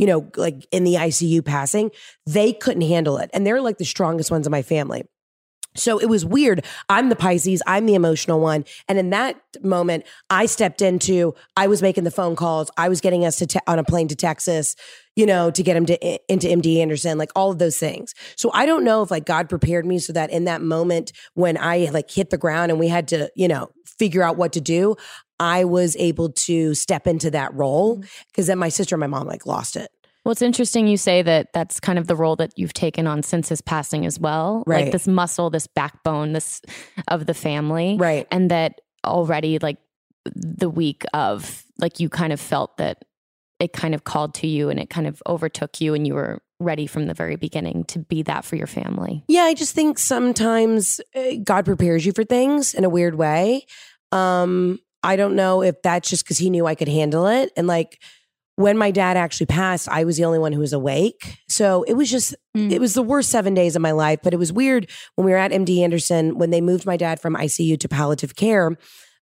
you 0.00 0.06
know, 0.06 0.30
like 0.34 0.66
in 0.72 0.84
the 0.84 0.94
ICU 0.94 1.44
passing, 1.44 1.90
they 2.24 2.54
couldn't 2.54 2.80
handle 2.80 3.18
it. 3.18 3.28
And 3.34 3.46
they're 3.46 3.60
like 3.60 3.76
the 3.76 3.84
strongest 3.84 4.30
ones 4.30 4.46
in 4.46 4.50
my 4.50 4.62
family. 4.62 5.02
So 5.76 6.00
it 6.00 6.08
was 6.08 6.24
weird. 6.24 6.64
I'm 6.88 7.10
the 7.10 7.16
Pisces, 7.16 7.62
I'm 7.66 7.84
the 7.84 7.94
emotional 7.94 8.40
one. 8.40 8.64
And 8.88 8.98
in 8.98 9.10
that 9.10 9.36
moment, 9.62 10.04
I 10.30 10.46
stepped 10.46 10.80
into, 10.80 11.34
I 11.54 11.66
was 11.66 11.82
making 11.82 12.04
the 12.04 12.10
phone 12.10 12.34
calls, 12.34 12.70
I 12.78 12.88
was 12.88 13.02
getting 13.02 13.26
us 13.26 13.36
to 13.36 13.46
te- 13.46 13.60
on 13.66 13.78
a 13.78 13.84
plane 13.84 14.08
to 14.08 14.16
Texas, 14.16 14.74
you 15.16 15.26
know, 15.26 15.50
to 15.50 15.62
get 15.62 15.76
him 15.76 15.84
to 15.84 16.32
into 16.32 16.48
MD 16.48 16.78
Anderson, 16.78 17.18
like 17.18 17.30
all 17.36 17.50
of 17.50 17.58
those 17.58 17.76
things. 17.76 18.14
So 18.36 18.50
I 18.54 18.64
don't 18.64 18.84
know 18.84 19.02
if 19.02 19.10
like 19.10 19.26
God 19.26 19.50
prepared 19.50 19.84
me 19.84 19.98
so 19.98 20.14
that 20.14 20.30
in 20.30 20.44
that 20.46 20.62
moment 20.62 21.12
when 21.34 21.58
I 21.58 21.90
like 21.92 22.10
hit 22.10 22.30
the 22.30 22.38
ground 22.38 22.70
and 22.70 22.80
we 22.80 22.88
had 22.88 23.06
to, 23.08 23.30
you 23.36 23.48
know, 23.48 23.70
figure 23.84 24.22
out 24.22 24.38
what 24.38 24.54
to 24.54 24.62
do, 24.62 24.96
I 25.40 25.64
was 25.64 25.96
able 25.96 26.30
to 26.30 26.74
step 26.74 27.06
into 27.06 27.30
that 27.32 27.52
role 27.54 28.04
because 28.28 28.46
then 28.46 28.58
my 28.58 28.68
sister 28.68 28.94
and 28.94 29.00
my 29.00 29.06
mom 29.06 29.26
like 29.26 29.46
lost 29.46 29.74
it. 29.74 29.90
Well, 30.24 30.32
it's 30.32 30.42
interesting 30.42 30.86
you 30.86 30.98
say 30.98 31.22
that 31.22 31.54
that's 31.54 31.80
kind 31.80 31.98
of 31.98 32.06
the 32.06 32.14
role 32.14 32.36
that 32.36 32.52
you've 32.56 32.74
taken 32.74 33.06
on 33.06 33.22
since 33.22 33.48
his 33.48 33.62
passing 33.62 34.04
as 34.04 34.20
well. 34.20 34.62
Right. 34.66 34.84
Like 34.84 34.92
this 34.92 35.08
muscle, 35.08 35.48
this 35.48 35.66
backbone, 35.66 36.34
this 36.34 36.60
of 37.08 37.24
the 37.24 37.32
family. 37.32 37.96
Right. 37.98 38.28
And 38.30 38.50
that 38.50 38.82
already 39.04 39.58
like 39.58 39.78
the 40.26 40.68
week 40.68 41.04
of 41.14 41.64
like 41.78 42.00
you 42.00 42.10
kind 42.10 42.34
of 42.34 42.40
felt 42.40 42.76
that 42.76 43.02
it 43.58 43.72
kind 43.72 43.94
of 43.94 44.04
called 44.04 44.34
to 44.34 44.46
you 44.46 44.68
and 44.68 44.78
it 44.78 44.90
kind 44.90 45.06
of 45.06 45.22
overtook 45.26 45.80
you 45.80 45.94
and 45.94 46.06
you 46.06 46.14
were 46.14 46.42
ready 46.58 46.86
from 46.86 47.06
the 47.06 47.14
very 47.14 47.36
beginning 47.36 47.84
to 47.84 47.98
be 47.98 48.22
that 48.22 48.44
for 48.44 48.56
your 48.56 48.66
family. 48.66 49.24
Yeah, 49.26 49.44
I 49.44 49.54
just 49.54 49.74
think 49.74 49.98
sometimes 49.98 51.00
uh, 51.14 51.36
God 51.42 51.64
prepares 51.64 52.04
you 52.04 52.12
for 52.12 52.24
things 52.24 52.74
in 52.74 52.84
a 52.84 52.90
weird 52.90 53.14
way. 53.14 53.64
Um, 54.12 54.78
I 55.02 55.16
don't 55.16 55.34
know 55.36 55.62
if 55.62 55.80
that's 55.82 56.08
just 56.10 56.24
because 56.24 56.38
he 56.38 56.50
knew 56.50 56.66
I 56.66 56.74
could 56.74 56.88
handle 56.88 57.26
it. 57.26 57.50
And 57.56 57.66
like 57.66 57.98
when 58.56 58.76
my 58.76 58.90
dad 58.90 59.16
actually 59.16 59.46
passed, 59.46 59.88
I 59.88 60.04
was 60.04 60.18
the 60.18 60.24
only 60.26 60.38
one 60.38 60.52
who 60.52 60.60
was 60.60 60.72
awake. 60.74 61.38
So 61.48 61.82
it 61.84 61.94
was 61.94 62.10
just, 62.10 62.34
Mm. 62.56 62.72
it 62.72 62.80
was 62.80 62.94
the 62.94 63.02
worst 63.02 63.30
seven 63.30 63.54
days 63.54 63.76
of 63.76 63.80
my 63.82 63.92
life. 63.92 64.18
But 64.22 64.34
it 64.34 64.36
was 64.36 64.52
weird 64.52 64.90
when 65.14 65.24
we 65.24 65.30
were 65.30 65.38
at 65.38 65.52
MD 65.52 65.82
Anderson 65.82 66.36
when 66.36 66.50
they 66.50 66.60
moved 66.60 66.84
my 66.84 66.96
dad 66.96 67.20
from 67.20 67.34
ICU 67.36 67.78
to 67.78 67.88
palliative 67.88 68.34
care. 68.36 68.76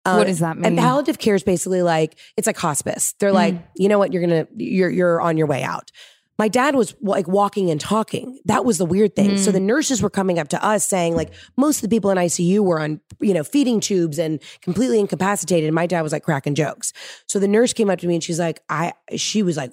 Uh, 0.07 0.15
What 0.17 0.27
does 0.27 0.39
that 0.39 0.57
mean? 0.57 0.65
And 0.65 0.79
palliative 0.79 1.19
care 1.19 1.35
is 1.35 1.43
basically 1.43 1.83
like 1.83 2.19
it's 2.39 2.47
like 2.47 2.57
hospice. 2.57 3.15
They're 3.21 3.31
like, 3.33 3.55
you 3.77 3.89
know 3.89 3.99
what, 3.99 4.13
you're 4.13 4.23
gonna 4.23 4.47
you're 4.57 4.89
you're 4.91 5.21
on 5.21 5.37
your 5.37 5.47
way 5.47 5.63
out. 5.63 5.91
My 6.39 6.49
dad 6.49 6.77
was 6.77 6.95
like 7.01 7.27
walking 7.27 7.71
and 7.71 7.81
talking. 7.81 8.39
That 8.45 8.65
was 8.65 8.79
the 8.79 8.85
weird 8.85 9.17
thing. 9.17 9.39
So 9.39 9.51
the 9.51 9.61
nurses 9.61 10.01
were 10.01 10.11
coming 10.11 10.39
up 10.39 10.49
to 10.49 10.65
us 10.65 10.85
saying 10.85 11.17
like 11.17 11.33
most 11.57 11.79
of 11.79 11.83
the 11.83 11.89
people 11.89 12.11
in 12.11 12.19
ICU 12.19 12.61
were 12.61 12.81
on 12.81 13.01
you 13.21 13.35
know 13.35 13.43
feeding 13.43 13.81
tubes 13.81 14.19
and 14.19 14.41
completely 14.63 15.01
incapacitated. 15.01 15.67
And 15.67 15.75
my 15.75 15.87
dad 15.87 16.03
was 16.03 16.13
like 16.13 16.23
cracking 16.23 16.55
jokes. 16.55 16.93
So 17.27 17.39
the 17.39 17.49
nurse 17.49 17.73
came 17.73 17.91
up 17.91 17.99
to 18.01 18.07
me 18.07 18.15
and 18.15 18.23
she's 18.23 18.39
like, 18.39 18.61
I 18.69 18.93
she 19.17 19.43
was 19.43 19.57
like 19.57 19.73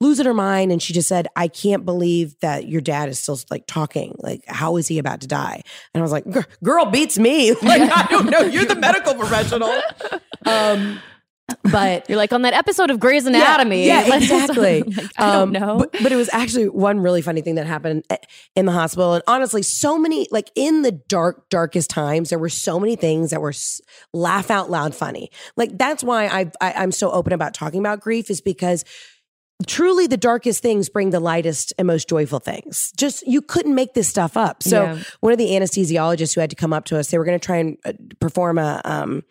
losing 0.00 0.26
her 0.26 0.34
mind 0.34 0.72
and 0.72 0.82
she 0.82 0.92
just 0.92 1.08
said 1.08 1.28
i 1.36 1.46
can't 1.48 1.84
believe 1.84 2.38
that 2.40 2.68
your 2.68 2.80
dad 2.80 3.08
is 3.08 3.18
still 3.18 3.38
like 3.50 3.64
talking 3.66 4.14
like 4.18 4.42
how 4.46 4.76
is 4.76 4.88
he 4.88 4.98
about 4.98 5.20
to 5.20 5.26
die 5.26 5.62
and 5.94 6.00
i 6.00 6.02
was 6.02 6.12
like 6.12 6.24
girl 6.62 6.84
beats 6.86 7.18
me 7.18 7.52
like 7.62 7.90
i 7.90 8.06
don't 8.10 8.28
know 8.28 8.40
you're 8.40 8.64
the 8.64 8.74
medical 8.74 9.14
professional 9.14 9.72
um 10.46 11.00
but 11.70 12.08
You're 12.08 12.16
like 12.16 12.32
on 12.32 12.42
that 12.42 12.54
episode 12.54 12.90
of 12.90 12.98
Grey's 12.98 13.26
Anatomy. 13.26 13.86
yeah, 13.86 14.06
Like, 14.08 14.22
exactly. 14.22 14.82
like, 14.82 15.06
I 15.18 15.32
don't 15.32 15.42
Um, 15.42 15.52
know. 15.52 15.76
But, 15.78 15.92
but 16.02 16.10
it 16.12 16.16
was 16.16 16.30
actually 16.32 16.68
one 16.68 17.00
really 17.00 17.20
funny 17.22 17.42
thing 17.42 17.56
that 17.56 17.66
happened 17.66 18.04
eh, 18.10 18.16
in 18.56 18.64
the 18.66 18.72
hospital. 18.72 19.14
And 19.14 19.22
honestly, 19.26 19.62
so 19.62 19.98
many, 19.98 20.26
like 20.30 20.50
in 20.54 20.82
the 20.82 20.92
dark, 20.92 21.48
darkest 21.50 21.90
times, 21.90 22.30
there 22.30 22.38
were 22.38 22.48
so 22.48 22.80
many 22.80 22.96
things 22.96 23.30
that 23.30 23.40
were 23.42 23.52
laugh 24.12 24.50
out 24.50 24.70
loud 24.70 24.94
funny. 24.94 25.30
Like 25.56 25.76
that's 25.76 26.02
why 26.02 26.26
I, 26.26 26.50
I, 26.60 26.72
I'm 26.72 26.92
so 26.92 27.10
open 27.10 27.32
about 27.34 27.52
talking 27.54 27.80
about 27.80 28.00
grief 28.00 28.30
is 28.30 28.40
because 28.40 28.84
truly 29.66 30.06
the 30.06 30.16
darkest 30.16 30.62
things 30.62 30.88
bring 30.88 31.10
the 31.10 31.20
lightest 31.20 31.72
and 31.78 31.86
most 31.86 32.08
joyful 32.08 32.40
things. 32.40 32.90
Just 32.96 33.26
you 33.26 33.40
couldn't 33.40 33.74
make 33.74 33.94
this 33.94 34.08
stuff 34.08 34.36
up. 34.36 34.62
So 34.62 34.82
Yeah. 34.84 34.98
one 35.20 35.32
of 35.32 35.38
the 35.38 35.48
anesthesiologists 35.50 36.34
who 36.34 36.40
had 36.40 36.50
to 36.50 36.56
come 36.56 36.72
up 36.72 36.86
to 36.86 36.98
us, 36.98 37.10
they 37.10 37.18
were 37.18 37.24
going 37.24 37.38
to 37.38 37.44
try 37.44 37.58
and 37.58 37.76
uh, 37.84 37.92
perform 38.20 38.58
a 38.58 38.80
um, 38.84 39.22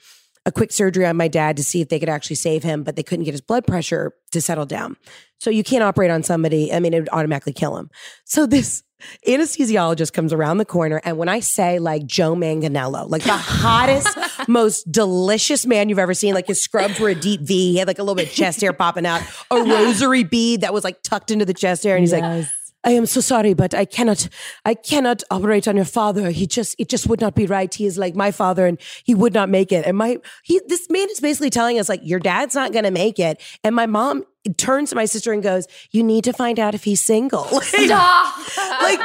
a 0.45 0.51
quick 0.51 0.71
surgery 0.71 1.05
on 1.05 1.15
my 1.15 1.27
dad 1.27 1.57
to 1.57 1.63
see 1.63 1.81
if 1.81 1.89
they 1.89 1.99
could 1.99 2.09
actually 2.09 2.35
save 2.35 2.63
him, 2.63 2.83
but 2.83 2.95
they 2.95 3.03
couldn't 3.03 3.25
get 3.25 3.33
his 3.33 3.41
blood 3.41 3.65
pressure 3.65 4.13
to 4.31 4.41
settle 4.41 4.65
down. 4.65 4.97
So 5.39 5.49
you 5.49 5.63
can't 5.63 5.83
operate 5.83 6.11
on 6.11 6.23
somebody. 6.23 6.73
I 6.73 6.79
mean, 6.79 6.93
it 6.93 6.99
would 6.99 7.09
automatically 7.11 7.53
kill 7.53 7.77
him. 7.77 7.89
So 8.25 8.45
this 8.45 8.83
anesthesiologist 9.27 10.13
comes 10.13 10.33
around 10.33 10.57
the 10.57 10.65
corner, 10.65 11.01
and 11.03 11.17
when 11.17 11.29
I 11.29 11.39
say 11.39 11.79
like 11.79 12.05
Joe 12.05 12.35
Manganiello, 12.35 13.09
like 13.09 13.23
the 13.23 13.31
hottest, 13.31 14.17
most 14.47 14.91
delicious 14.91 15.65
man 15.65 15.89
you've 15.89 15.99
ever 15.99 16.13
seen, 16.13 16.33
like 16.33 16.47
his 16.47 16.61
scrubs 16.61 16.99
were 16.99 17.09
a 17.09 17.15
deep 17.15 17.41
V, 17.41 17.73
he 17.73 17.77
had 17.77 17.87
like 17.87 17.99
a 17.99 18.03
little 18.03 18.15
bit 18.15 18.27
of 18.27 18.33
chest 18.33 18.61
hair 18.61 18.73
popping 18.73 19.05
out, 19.05 19.21
a 19.49 19.57
rosary 19.57 20.23
bead 20.23 20.61
that 20.61 20.73
was 20.73 20.83
like 20.83 21.01
tucked 21.03 21.31
into 21.31 21.45
the 21.45 21.53
chest 21.53 21.83
hair, 21.83 21.95
and 21.95 22.03
he's 22.03 22.13
like. 22.13 22.45
I 22.85 22.91
am 22.91 23.05
so 23.05 23.21
sorry, 23.21 23.53
but 23.53 23.73
I 23.73 23.85
cannot, 23.85 24.27
I 24.65 24.73
cannot 24.73 25.23
operate 25.31 25.67
on 25.67 25.75
your 25.75 25.85
father. 25.85 26.31
He 26.31 26.45
just, 26.45 26.75
it 26.77 26.89
just 26.89 27.07
would 27.07 27.21
not 27.21 27.33
be 27.33 27.45
right. 27.45 27.73
He 27.73 27.85
is 27.85 27.97
like 27.97 28.15
my 28.15 28.31
father 28.31 28.65
and 28.65 28.77
he 29.05 29.15
would 29.15 29.33
not 29.33 29.49
make 29.49 29.71
it. 29.71 29.85
And 29.85 29.97
my, 29.97 30.17
he, 30.43 30.59
this 30.67 30.89
man 30.89 31.09
is 31.09 31.21
basically 31.21 31.49
telling 31.49 31.79
us 31.79 31.87
like, 31.87 32.01
your 32.03 32.19
dad's 32.19 32.55
not 32.55 32.73
going 32.73 32.83
to 32.83 32.91
make 32.91 33.19
it. 33.19 33.41
And 33.63 33.73
my 33.75 33.85
mom 33.85 34.25
turns 34.57 34.89
to 34.89 34.95
my 34.95 35.05
sister 35.05 35.31
and 35.31 35.41
goes, 35.41 35.67
you 35.91 36.03
need 36.03 36.23
to 36.25 36.33
find 36.33 36.59
out 36.59 36.75
if 36.75 36.83
he's 36.83 37.05
single. 37.05 37.43
like 37.51 38.99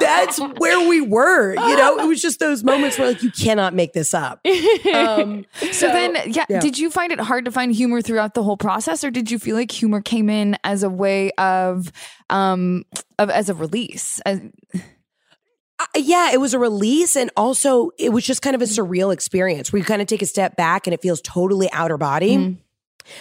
that's 0.00 0.38
where 0.58 0.88
we 0.88 1.00
were, 1.00 1.54
you 1.54 1.76
know, 1.76 1.98
it 1.98 2.06
was 2.06 2.20
just 2.20 2.38
those 2.40 2.62
moments 2.62 2.98
where 2.98 3.08
like, 3.08 3.22
you 3.22 3.30
cannot 3.30 3.74
make 3.74 3.92
this 3.92 4.14
up. 4.14 4.40
Um, 4.94 5.46
So 5.72 5.88
then, 5.88 6.16
yeah, 6.26 6.44
yeah. 6.48 6.60
did 6.60 6.78
you 6.78 6.90
find 6.90 7.12
it 7.12 7.20
hard 7.20 7.44
to 7.46 7.50
find 7.50 7.74
humor 7.74 8.02
throughout 8.02 8.34
the 8.34 8.42
whole 8.42 8.56
process, 8.56 9.02
or 9.04 9.10
did 9.10 9.30
you 9.30 9.38
feel 9.38 9.56
like 9.56 9.70
humor 9.70 10.00
came 10.00 10.28
in 10.28 10.56
as 10.64 10.82
a 10.82 10.90
way 10.90 11.30
of, 11.32 11.90
um, 12.30 12.84
of 13.18 13.30
as 13.30 13.48
a 13.48 13.54
release? 13.54 14.20
As, 14.26 14.40
Uh, 15.78 15.86
yeah, 15.96 16.30
it 16.32 16.40
was 16.40 16.54
a 16.54 16.58
release. 16.58 17.16
And 17.16 17.30
also, 17.36 17.90
it 17.98 18.10
was 18.12 18.24
just 18.24 18.40
kind 18.40 18.54
of 18.54 18.62
a 18.62 18.66
surreal 18.66 19.12
experience 19.12 19.72
where 19.72 19.78
you 19.78 19.84
kind 19.84 20.00
of 20.00 20.06
take 20.06 20.22
a 20.22 20.26
step 20.26 20.54
back 20.54 20.86
and 20.86 20.94
it 20.94 21.02
feels 21.02 21.20
totally 21.20 21.68
outer 21.72 21.98
body. 21.98 22.58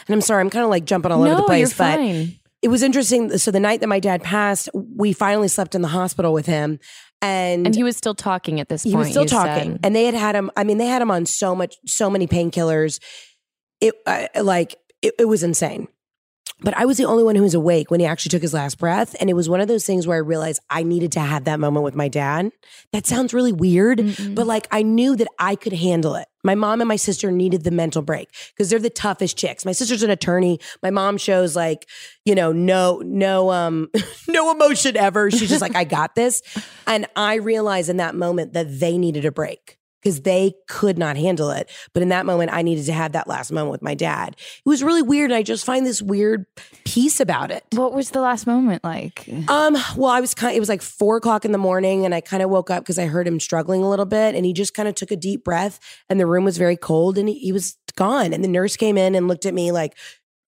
And 0.08 0.14
I'm 0.14 0.22
sorry, 0.22 0.42
I'm 0.42 0.50
kind 0.50 0.64
of 0.64 0.70
like 0.70 0.86
jumping 0.86 1.12
all 1.12 1.22
over 1.22 1.30
the 1.36 1.42
no, 1.42 1.46
place, 1.46 1.70
you're 1.70 1.88
but 1.88 1.96
fine. 1.98 2.40
it 2.62 2.68
was 2.68 2.84
interesting. 2.84 3.38
So, 3.38 3.52
the 3.52 3.60
night 3.60 3.80
that 3.82 3.88
my 3.88 4.00
dad 4.00 4.24
passed, 4.24 4.70
we 4.74 5.14
finally 5.14 5.48
slept 5.48 5.76
in 5.76 5.82
the 5.82 5.88
hospital 5.88 6.34
with 6.34 6.46
him. 6.46 6.80
And, 7.22 7.68
And 7.68 7.76
he 7.76 7.84
was 7.84 7.96
still 7.98 8.16
talking 8.16 8.60
at 8.60 8.68
this 8.68 8.84
point. 8.84 8.92
he 8.92 8.98
was 8.98 9.10
still 9.10 9.24
you 9.24 9.30
talking. 9.30 9.74
said. 9.74 9.80
And 9.84 9.96
they 9.96 10.06
had 10.06 10.16
had 10.16 10.36
him, 10.36 10.50
I 10.58 10.64
mean, 10.64 10.80
they 10.80 10.88
had 10.88 11.02
him 11.02 11.12
on 11.12 11.26
so 11.28 11.56
much, 11.56 11.76
so 11.86 12.10
many 12.10 12.26
painkillers. 12.28 13.00
It, 13.80 13.94
uh, 14.08 14.28
like, 14.44 14.76
it, 15.02 15.14
it 15.20 15.26
was 15.26 15.44
insane. 15.44 15.88
But 16.64 16.78
I 16.78 16.86
was 16.86 16.98
the 16.98 17.06
only 17.06 17.24
one 17.24 17.36
who 17.36 17.42
was 17.42 17.56
awake 17.56 17.90
when 17.90 18.00
he 18.00 18.06
actually 18.06 18.30
took 18.30 18.42
his 18.42 18.54
last 18.54 18.78
breath. 18.78 19.16
And 19.20 19.30
it 19.30 19.34
was 19.34 19.50
one 19.50 19.62
of 19.62 19.68
those 19.68 19.86
things 19.86 20.06
where 20.06 20.18
I 20.18 20.20
realized 20.20 20.62
I 20.70 20.84
needed 20.84 21.12
to 21.14 21.20
have 21.20 21.46
that 21.46 21.60
moment 21.60 21.84
with 21.84 21.96
my 21.96 22.08
dad. 22.08 22.52
That 22.94 23.08
sounds 23.08 23.34
really 23.34 23.52
weird, 23.52 23.98
but 24.36 24.46
like 24.46 24.68
I 24.72 24.84
knew 24.84 25.16
that 25.16 25.28
I 25.40 25.56
could 25.56 25.74
handle 25.74 26.16
it. 26.16 26.28
My 26.44 26.56
mom 26.56 26.82
and 26.82 26.88
my 26.88 26.96
sister 26.96 27.32
needed 27.32 27.64
the 27.64 27.72
mental 27.72 28.02
break 28.02 28.30
because 28.52 28.70
they're 28.70 28.80
the 28.80 28.90
toughest 28.90 29.38
chicks. 29.38 29.66
My 29.66 29.74
sister's 29.74 30.04
an 30.04 30.10
attorney. 30.10 30.60
My 30.82 30.90
mom 30.90 31.18
shows 31.18 31.56
like, 31.56 31.88
you 32.26 32.36
know, 32.36 32.52
no, 32.52 33.02
no, 33.04 33.52
um, 33.52 33.90
no 34.28 34.52
emotion 34.52 34.98
ever. 34.98 35.30
She's 35.32 35.50
just 35.50 35.62
like, 35.62 35.76
I 35.76 35.84
got 35.84 36.16
this. 36.16 36.42
And 36.88 37.08
I 37.16 37.36
realized 37.36 37.90
in 37.90 37.98
that 37.98 38.16
moment 38.16 38.54
that 38.54 38.80
they 38.80 38.98
needed 38.98 39.26
a 39.26 39.32
break 39.32 39.78
because 40.02 40.22
they 40.22 40.54
could 40.68 40.98
not 40.98 41.16
handle 41.16 41.52
it. 41.52 41.70
But 41.94 42.04
in 42.04 42.10
that 42.10 42.26
moment, 42.26 42.52
I 42.52 42.62
needed 42.62 42.86
to 42.86 42.94
have 42.94 43.12
that 43.12 43.28
last 43.28 43.52
moment 43.52 43.72
with 43.72 43.82
my 43.82 43.94
dad. 43.94 44.36
It 44.38 44.70
was 44.70 44.84
really 44.84 45.02
weird. 45.02 45.32
And 45.32 45.38
I 45.38 45.44
just 45.44 45.66
find 45.66 45.86
this 45.86 46.02
weird 46.02 46.46
piece 46.86 47.20
about 47.20 47.52
it. 47.52 47.64
what 47.74 47.94
was 47.94 48.12
the 48.12 48.22
last 48.22 48.48
moment 48.48 48.84
like? 48.84 49.28
Um, 49.48 49.78
well, 49.96 50.10
I 50.10 50.20
was 50.20 50.34
kind 50.34 50.56
it 50.56 50.60
was 50.60 50.70
like 50.70 50.82
four 50.82 51.18
o'clock 51.18 51.46
in 51.46 51.52
the 51.52 51.58
morning 51.58 52.06
and 52.06 52.16
I 52.16 52.22
kind 52.22 52.44
of 52.44 52.50
woke 52.50 52.70
up 52.70 52.84
because 52.84 53.00
I 53.00 53.06
heard 53.06 53.28
him 53.28 53.40
struggling 53.40 53.84
a 53.84 53.90
little 53.90 54.06
bit 54.06 54.36
and 54.36 54.46
he 54.46 54.54
just 54.54 54.74
kind 54.74 54.90
of 54.90 54.96
took 54.96 55.12
a 55.12 55.16
deep 55.16 55.44
breath 55.44 55.80
and 56.10 56.20
the 56.20 56.26
room 56.26 56.44
was 56.44 56.58
very 56.58 56.78
cold 56.78 57.18
and 57.18 57.30
he, 57.30 57.38
he 57.40 57.52
was 57.52 57.78
gone. 57.96 58.34
And 58.34 58.44
the 58.44 58.48
nurse 58.48 58.76
came 58.78 58.98
in 58.98 59.16
and 59.16 59.28
looked 59.28 59.46
at 59.46 59.54
me 59.54 59.72
like, 59.72 59.96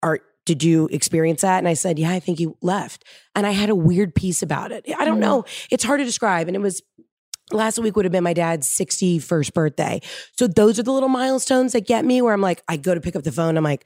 Are 0.01 0.19
did 0.45 0.61
you 0.61 0.89
experience 0.91 1.41
that? 1.41 1.59
And 1.59 1.67
I 1.67 1.73
said, 1.73 1.97
Yeah, 1.99 2.11
I 2.11 2.19
think 2.19 2.39
he 2.39 2.47
left. 2.61 3.05
And 3.35 3.47
I 3.47 3.51
had 3.51 3.69
a 3.69 3.75
weird 3.75 4.13
piece 4.15 4.43
about 4.43 4.71
it. 4.71 4.85
I 4.97 5.05
don't 5.05 5.19
know. 5.19 5.45
It's 5.71 5.83
hard 5.83 5.99
to 5.99 6.05
describe. 6.05 6.47
And 6.47 6.55
it 6.55 6.59
was 6.59 6.81
last 7.51 7.77
week 7.79 7.95
would 7.95 8.05
have 8.05 8.11
been 8.11 8.23
my 8.23 8.33
dad's 8.33 8.67
61st 8.69 9.53
birthday. 9.53 10.01
So 10.37 10.47
those 10.47 10.79
are 10.79 10.83
the 10.83 10.91
little 10.91 11.09
milestones 11.09 11.73
that 11.73 11.85
get 11.85 12.05
me 12.05 12.21
where 12.21 12.33
I'm 12.33 12.41
like, 12.41 12.63
I 12.67 12.77
go 12.77 12.93
to 12.95 13.01
pick 13.01 13.15
up 13.15 13.23
the 13.23 13.31
phone. 13.31 13.57
I'm 13.57 13.63
like, 13.63 13.85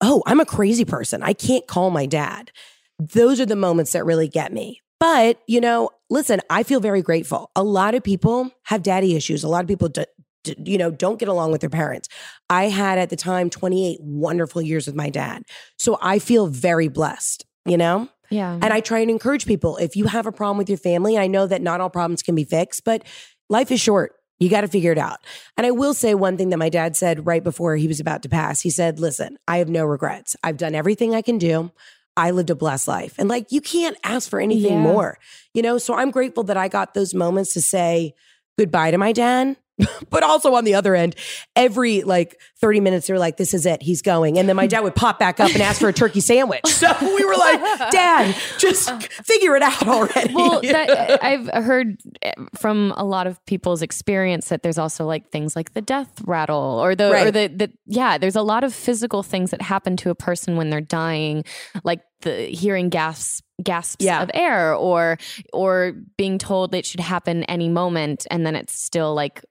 oh, 0.00 0.22
I'm 0.26 0.40
a 0.40 0.46
crazy 0.46 0.84
person. 0.84 1.22
I 1.22 1.32
can't 1.32 1.66
call 1.66 1.90
my 1.90 2.06
dad. 2.06 2.50
Those 2.98 3.40
are 3.40 3.46
the 3.46 3.56
moments 3.56 3.92
that 3.92 4.04
really 4.04 4.28
get 4.28 4.52
me. 4.52 4.80
But, 5.00 5.40
you 5.46 5.60
know, 5.60 5.90
listen, 6.10 6.40
I 6.50 6.62
feel 6.64 6.80
very 6.80 7.02
grateful. 7.02 7.50
A 7.54 7.62
lot 7.62 7.94
of 7.94 8.02
people 8.02 8.50
have 8.64 8.82
daddy 8.82 9.14
issues. 9.14 9.44
A 9.44 9.48
lot 9.48 9.62
of 9.62 9.68
people, 9.68 9.88
do, 9.88 10.04
do- 10.42 10.54
you 10.64 10.78
know, 10.78 10.90
don't 10.90 11.20
get 11.20 11.28
along 11.28 11.52
with 11.52 11.60
their 11.60 11.70
parents. 11.70 12.08
I 12.50 12.64
had 12.64 12.98
at 12.98 13.10
the 13.10 13.16
time 13.16 13.50
28 13.50 13.98
wonderful 14.00 14.60
years 14.60 14.86
with 14.86 14.96
my 14.96 15.10
dad. 15.10 15.44
So 15.78 15.98
I 16.02 16.18
feel 16.18 16.48
very 16.48 16.88
blessed, 16.88 17.46
you 17.64 17.76
know? 17.76 18.08
Yeah. 18.30 18.52
And 18.52 18.72
I 18.72 18.80
try 18.80 18.98
and 19.00 19.10
encourage 19.10 19.46
people 19.46 19.76
if 19.78 19.96
you 19.96 20.04
have 20.06 20.26
a 20.26 20.32
problem 20.32 20.58
with 20.58 20.68
your 20.68 20.78
family, 20.78 21.16
I 21.18 21.26
know 21.26 21.46
that 21.46 21.62
not 21.62 21.80
all 21.80 21.90
problems 21.90 22.22
can 22.22 22.34
be 22.34 22.44
fixed, 22.44 22.84
but 22.84 23.04
life 23.48 23.70
is 23.70 23.80
short. 23.80 24.14
You 24.38 24.48
got 24.48 24.60
to 24.60 24.68
figure 24.68 24.92
it 24.92 24.98
out. 24.98 25.18
And 25.56 25.66
I 25.66 25.72
will 25.72 25.94
say 25.94 26.14
one 26.14 26.36
thing 26.36 26.50
that 26.50 26.58
my 26.58 26.68
dad 26.68 26.96
said 26.96 27.26
right 27.26 27.42
before 27.42 27.74
he 27.76 27.88
was 27.88 27.98
about 27.98 28.22
to 28.22 28.28
pass. 28.28 28.60
He 28.60 28.70
said, 28.70 29.00
Listen, 29.00 29.36
I 29.48 29.58
have 29.58 29.68
no 29.68 29.84
regrets. 29.84 30.36
I've 30.44 30.56
done 30.56 30.74
everything 30.76 31.14
I 31.14 31.22
can 31.22 31.38
do. 31.38 31.72
I 32.16 32.30
lived 32.32 32.50
a 32.50 32.54
blessed 32.54 32.88
life. 32.88 33.14
And 33.18 33.28
like, 33.28 33.50
you 33.50 33.60
can't 33.60 33.96
ask 34.04 34.28
for 34.28 34.40
anything 34.40 34.72
Yeah. 34.74 34.82
more, 34.82 35.18
you 35.54 35.62
know? 35.62 35.78
So 35.78 35.94
I'm 35.94 36.10
grateful 36.10 36.44
that 36.44 36.56
I 36.56 36.68
got 36.68 36.94
those 36.94 37.14
moments 37.14 37.52
to 37.54 37.62
say 37.62 38.14
goodbye 38.58 38.90
to 38.90 38.98
my 38.98 39.12
dad. 39.12 39.56
but 40.10 40.22
also 40.22 40.54
on 40.54 40.64
the 40.64 40.74
other 40.74 40.94
end, 40.94 41.14
every 41.56 42.02
like 42.02 42.40
30 42.60 42.80
minutes, 42.80 43.06
they 43.06 43.12
were 43.12 43.18
like, 43.18 43.36
this 43.36 43.54
is 43.54 43.66
it. 43.66 43.82
He's 43.82 44.02
going. 44.02 44.38
And 44.38 44.48
then 44.48 44.56
my 44.56 44.66
dad 44.66 44.80
would 44.80 44.94
pop 44.94 45.18
back 45.18 45.40
up 45.40 45.50
and 45.52 45.60
ask 45.62 45.80
for 45.80 45.88
a 45.88 45.92
turkey 45.92 46.20
sandwich. 46.20 46.62
So 46.78 46.94
we 47.00 47.24
were 47.24 47.34
like, 47.34 47.90
Dad, 47.90 48.36
just 48.58 48.90
figure 49.02 49.56
it 49.56 49.62
out 49.62 49.86
already. 49.88 50.32
well, 50.32 50.60
that, 50.62 51.22
I've 51.24 51.48
heard 51.64 51.96
eh, 52.22 52.32
from 52.56 52.94
a 52.96 53.04
lot 53.04 53.26
of 53.26 53.44
people's 53.46 53.82
experience 53.82 54.48
that 54.50 54.62
there's 54.62 54.78
also 54.78 55.04
like 55.04 55.30
things 55.30 55.56
like 55.56 55.74
the 55.74 55.80
death 55.82 56.12
rattle 56.24 56.78
or 56.80 56.94
the 56.94 57.10
or 57.10 57.30
the, 57.32 57.48
the 57.48 57.72
yeah. 57.86 58.16
There's 58.16 58.36
a 58.36 58.42
lot 58.42 58.62
of 58.62 58.72
physical 58.72 59.24
things 59.24 59.50
that 59.50 59.60
happen 59.60 59.96
to 59.98 60.10
a 60.10 60.14
person 60.14 60.56
when 60.56 60.70
they're 60.70 60.80
dying, 60.80 61.44
like 61.82 62.00
the 62.20 62.46
hearing 62.46 62.90
gasps 62.90 63.42
gasps 63.62 64.04
Yeah. 64.04 64.22
of 64.22 64.30
air 64.34 64.74
or 64.74 65.18
or 65.52 65.94
being 66.16 66.38
told 66.38 66.74
it 66.76 66.86
should 66.86 67.00
happen 67.00 67.42
any 67.44 67.68
moment 67.68 68.24
and 68.30 68.46
then 68.46 68.54
it's 68.54 68.80
still 68.80 69.14
like 69.14 69.44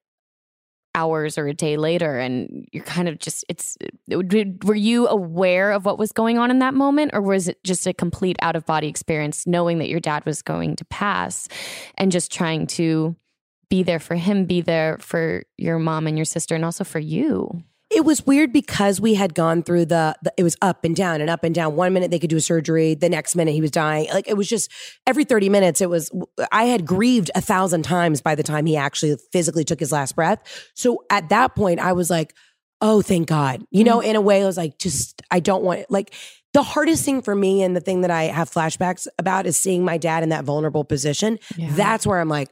hours 0.98 1.38
or 1.38 1.48
a 1.48 1.54
day 1.54 1.78
later 1.78 2.18
and 2.18 2.68
you're 2.72 2.84
kind 2.84 3.08
of 3.08 3.20
just 3.20 3.46
it's 3.48 3.78
uh, 4.12 4.22
did- 4.24 4.64
were 4.64 4.76
you 4.76 5.08
aware 5.08 5.72
of 5.72 5.86
what 5.86 6.00
was 6.00 6.12
going 6.12 6.40
on 6.40 6.50
in 6.50 6.58
that 6.60 6.74
moment 6.74 7.12
or 7.14 7.22
was 7.22 7.48
it 7.48 7.64
just 7.64 7.86
a 7.86 7.94
complete 7.94 8.36
out 8.42 8.56
of 8.56 8.66
body 8.66 8.88
experience 8.88 9.46
knowing 9.46 9.78
that 9.78 9.90
your 9.90 10.00
dad 10.00 10.26
was 10.26 10.42
going 10.42 10.76
to 10.76 10.84
pass 10.86 11.48
and 12.00 12.12
just 12.12 12.32
trying 12.32 12.66
to 12.66 13.16
be 13.70 13.84
there 13.84 14.00
for 14.00 14.16
him 14.16 14.46
be 14.46 14.62
there 14.62 14.98
for 14.98 15.44
your 15.58 15.78
mom 15.78 16.08
and 16.08 16.18
your 16.18 16.26
sister 16.26 16.56
and 16.56 16.66
also 16.66 16.84
for 16.84 17.00
you 17.00 17.64
It 17.90 18.04
was 18.04 18.26
weird 18.26 18.52
because 18.52 19.00
we 19.00 19.14
had 19.14 19.34
gone 19.34 19.64
through 19.64 19.86
the, 19.86 20.16
the 20.22 20.34
it 20.38 20.44
was 20.44 20.58
up 20.62 20.84
and 20.84 20.96
down 20.96 21.22
and 21.22 21.30
up 21.30 21.44
and 21.44 21.56
down. 21.56 21.76
One 21.76 21.94
minute 21.94 22.12
they 22.12 22.20
could 22.20 22.30
do 22.30 22.38
a 22.38 22.42
surgery, 22.42 22.96
the 22.96 23.08
next 23.08 23.36
minute 23.36 23.54
he 23.54 23.62
was 23.62 23.72
dying. 23.72 24.10
Like 24.14 24.28
it 24.28 24.36
was 24.36 24.50
just 24.50 24.70
every 25.06 25.24
30 25.24 25.50
minutes 25.50 25.80
it 25.80 25.90
was 25.90 26.12
I 26.52 26.66
had 26.66 26.86
grieved 26.86 27.32
a 27.34 27.42
thousand 27.42 27.84
times 27.84 28.22
by 28.22 28.36
the 28.36 28.44
time 28.44 28.66
he 28.66 28.76
actually 28.76 29.18
physically 29.32 29.64
took 29.64 29.80
his 29.80 29.92
last 29.92 30.16
breath. 30.16 30.70
So 30.74 31.06
at 31.10 31.30
that 31.30 31.56
point 31.56 31.80
I 31.80 31.94
was 31.94 32.10
like, 32.10 32.34
"Oh, 32.82 33.02
thank 33.02 33.30
God." 33.30 33.64
You 33.72 33.86
know, 33.86 34.00
mm-hmm. 34.00 34.10
in 34.10 34.16
a 34.18 34.22
way 34.22 34.44
I 34.44 34.46
was 34.46 34.58
like, 34.58 34.78
just 34.78 35.22
I 35.32 35.40
don't 35.40 35.64
want 35.64 35.90
like 35.90 36.14
the 36.54 36.64
hardest 36.64 37.06
thing 37.06 37.22
for 37.22 37.36
me 37.36 37.62
and 37.62 37.76
the 37.76 37.80
thing 37.80 38.02
that 38.02 38.12
I 38.12 38.24
have 38.24 38.50
flashbacks 38.50 39.08
about 39.20 39.46
is 39.46 39.56
seeing 39.56 39.86
my 39.86 39.98
dad 39.98 40.24
in 40.24 40.30
that 40.30 40.44
vulnerable 40.44 40.84
position. 40.84 41.40
That's 41.76 42.08
where 42.08 42.20
I'm 42.20 42.30
like, 42.30 42.50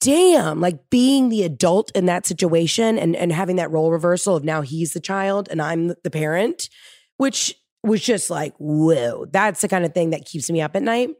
damn, 0.00 0.60
like 0.60 0.88
being 0.90 1.28
the 1.28 1.42
adult 1.42 1.92
in 1.94 2.06
that 2.06 2.26
situation 2.26 2.98
and, 2.98 3.14
and 3.14 3.32
having 3.32 3.56
that 3.56 3.70
role 3.70 3.92
reversal 3.92 4.34
of 4.34 4.44
now 4.44 4.62
he's 4.62 4.92
the 4.92 5.00
child 5.00 5.48
and 5.50 5.60
I'm 5.60 5.88
the 6.02 6.10
parent, 6.10 6.68
which 7.18 7.54
was 7.82 8.00
just 8.00 8.30
like, 8.30 8.54
whoa, 8.58 9.26
that's 9.26 9.60
the 9.60 9.68
kind 9.68 9.84
of 9.84 9.92
thing 9.94 10.10
that 10.10 10.24
keeps 10.24 10.50
me 10.50 10.60
up 10.60 10.74
at 10.74 10.82
night. 10.82 11.10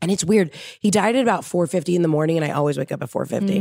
And 0.00 0.10
it's 0.10 0.24
weird. 0.24 0.52
He 0.80 0.90
died 0.90 1.16
at 1.16 1.22
about 1.22 1.42
4.50 1.42 1.94
in 1.94 2.02
the 2.02 2.08
morning 2.08 2.36
and 2.36 2.44
I 2.44 2.50
always 2.50 2.78
wake 2.78 2.92
up 2.92 3.02
at 3.02 3.10
4.50. 3.10 3.56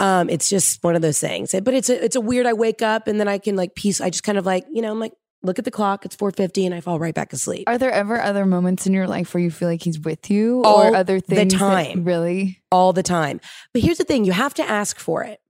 Um, 0.00 0.30
it's 0.30 0.48
just 0.48 0.82
one 0.84 0.94
of 0.94 1.02
those 1.02 1.18
things. 1.18 1.54
But 1.62 1.74
it's 1.74 1.90
a, 1.90 2.04
it's 2.04 2.16
a 2.16 2.20
weird, 2.20 2.46
I 2.46 2.52
wake 2.52 2.82
up 2.82 3.08
and 3.08 3.18
then 3.18 3.28
I 3.28 3.38
can 3.38 3.56
like 3.56 3.74
piece, 3.74 4.00
I 4.00 4.10
just 4.10 4.24
kind 4.24 4.38
of 4.38 4.46
like, 4.46 4.66
you 4.72 4.82
know, 4.82 4.90
I'm 4.90 5.00
like, 5.00 5.12
look 5.42 5.58
at 5.58 5.64
the 5.64 5.70
clock, 5.70 6.04
it's 6.04 6.16
4.50 6.16 6.66
and 6.66 6.74
I 6.74 6.80
fall 6.80 6.98
right 6.98 7.14
back 7.14 7.32
asleep. 7.32 7.64
Are 7.68 7.78
there 7.78 7.92
ever 7.92 8.20
other 8.20 8.44
moments 8.44 8.86
in 8.86 8.92
your 8.92 9.06
life 9.06 9.32
where 9.34 9.42
you 9.42 9.50
feel 9.50 9.68
like 9.68 9.82
he's 9.82 10.00
with 10.00 10.30
you, 10.30 10.62
All 10.64 10.82
or 10.92 10.96
other 10.96 11.20
the 11.20 11.26
things? 11.36 11.52
that- 11.52 11.58
time. 11.58 12.04
really? 12.04 12.60
all 12.72 12.92
the 12.92 13.02
time. 13.02 13.40
But 13.72 13.82
here's 13.82 13.98
the 13.98 14.04
thing 14.04 14.24
you 14.24 14.32
have 14.32 14.52
to 14.54 14.68
ask 14.68 14.98
for 14.98 15.22
it. 15.24 15.40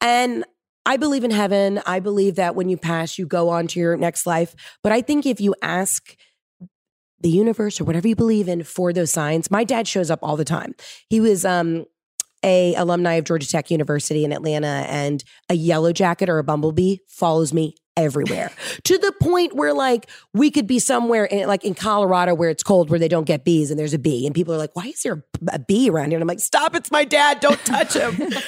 And 0.00 0.44
I 0.86 0.96
believe 0.96 1.22
in 1.22 1.30
heaven. 1.30 1.80
I 1.86 2.00
believe 2.00 2.36
that 2.36 2.54
when 2.54 2.68
you 2.68 2.76
pass, 2.76 3.18
you 3.18 3.26
go 3.26 3.50
on 3.50 3.66
to 3.68 3.78
your 3.80 3.96
next 3.96 4.26
life. 4.26 4.54
But 4.82 4.90
I 4.92 5.00
think 5.02 5.26
if 5.26 5.40
you 5.40 5.54
ask 5.62 6.16
the 7.20 7.28
universe 7.30 7.80
or 7.80 7.84
whatever 7.84 8.08
you 8.08 8.16
believe 8.16 8.48
in 8.48 8.64
for 8.64 8.92
those 8.92 9.12
signs. 9.12 9.48
My 9.48 9.62
dad 9.62 9.86
shows 9.86 10.10
up 10.10 10.18
all 10.22 10.36
the 10.36 10.44
time. 10.44 10.74
He 11.08 11.20
was 11.20 11.44
um 11.44 11.84
a 12.44 12.74
alumni 12.74 13.12
of 13.14 13.24
Georgia 13.24 13.46
Tech 13.48 13.70
University 13.70 14.24
in 14.24 14.32
Atlanta 14.32 14.84
and 14.88 15.22
a 15.48 15.54
yellow 15.54 15.92
jacket 15.92 16.28
or 16.28 16.38
a 16.40 16.44
bumblebee 16.44 16.96
follows 17.06 17.52
me 17.52 17.76
everywhere 17.96 18.50
to 18.84 18.96
the 18.98 19.12
point 19.20 19.54
where 19.54 19.74
like 19.74 20.08
we 20.32 20.50
could 20.50 20.66
be 20.66 20.78
somewhere 20.78 21.24
in 21.24 21.46
like 21.46 21.64
in 21.64 21.74
Colorado 21.74 22.34
where 22.34 22.48
it's 22.48 22.62
cold 22.62 22.90
where 22.90 22.98
they 22.98 23.08
don't 23.08 23.24
get 23.24 23.44
bees 23.44 23.70
and 23.70 23.78
there's 23.78 23.94
a 23.94 23.98
bee 23.98 24.26
and 24.26 24.34
people 24.34 24.54
are 24.54 24.58
like 24.58 24.74
why 24.74 24.86
is 24.86 25.02
there 25.02 25.24
a 25.48 25.58
bee 25.58 25.90
around 25.90 26.10
here? 26.10 26.16
And 26.16 26.22
I'm 26.22 26.28
like 26.28 26.40
stop 26.40 26.74
it's 26.74 26.90
my 26.90 27.04
dad 27.04 27.40
don't 27.40 27.62
touch 27.64 27.94
him. 27.94 28.32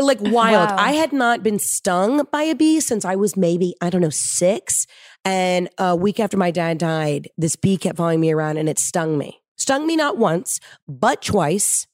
Like 0.00 0.20
wild. 0.20 0.70
Wow. 0.70 0.76
I 0.78 0.92
had 0.92 1.12
not 1.12 1.42
been 1.42 1.58
stung 1.58 2.24
by 2.30 2.42
a 2.42 2.54
bee 2.54 2.78
since 2.78 3.04
I 3.04 3.16
was 3.16 3.36
maybe 3.36 3.74
I 3.80 3.90
don't 3.90 4.00
know 4.00 4.10
6 4.10 4.86
and 5.24 5.68
a 5.76 5.96
week 5.96 6.20
after 6.20 6.36
my 6.36 6.52
dad 6.52 6.78
died 6.78 7.30
this 7.36 7.56
bee 7.56 7.76
kept 7.76 7.96
following 7.96 8.20
me 8.20 8.30
around 8.30 8.58
and 8.58 8.68
it 8.68 8.78
stung 8.78 9.18
me. 9.18 9.40
Stung 9.56 9.88
me 9.88 9.96
not 9.96 10.16
once 10.16 10.60
but 10.86 11.20
twice 11.22 11.88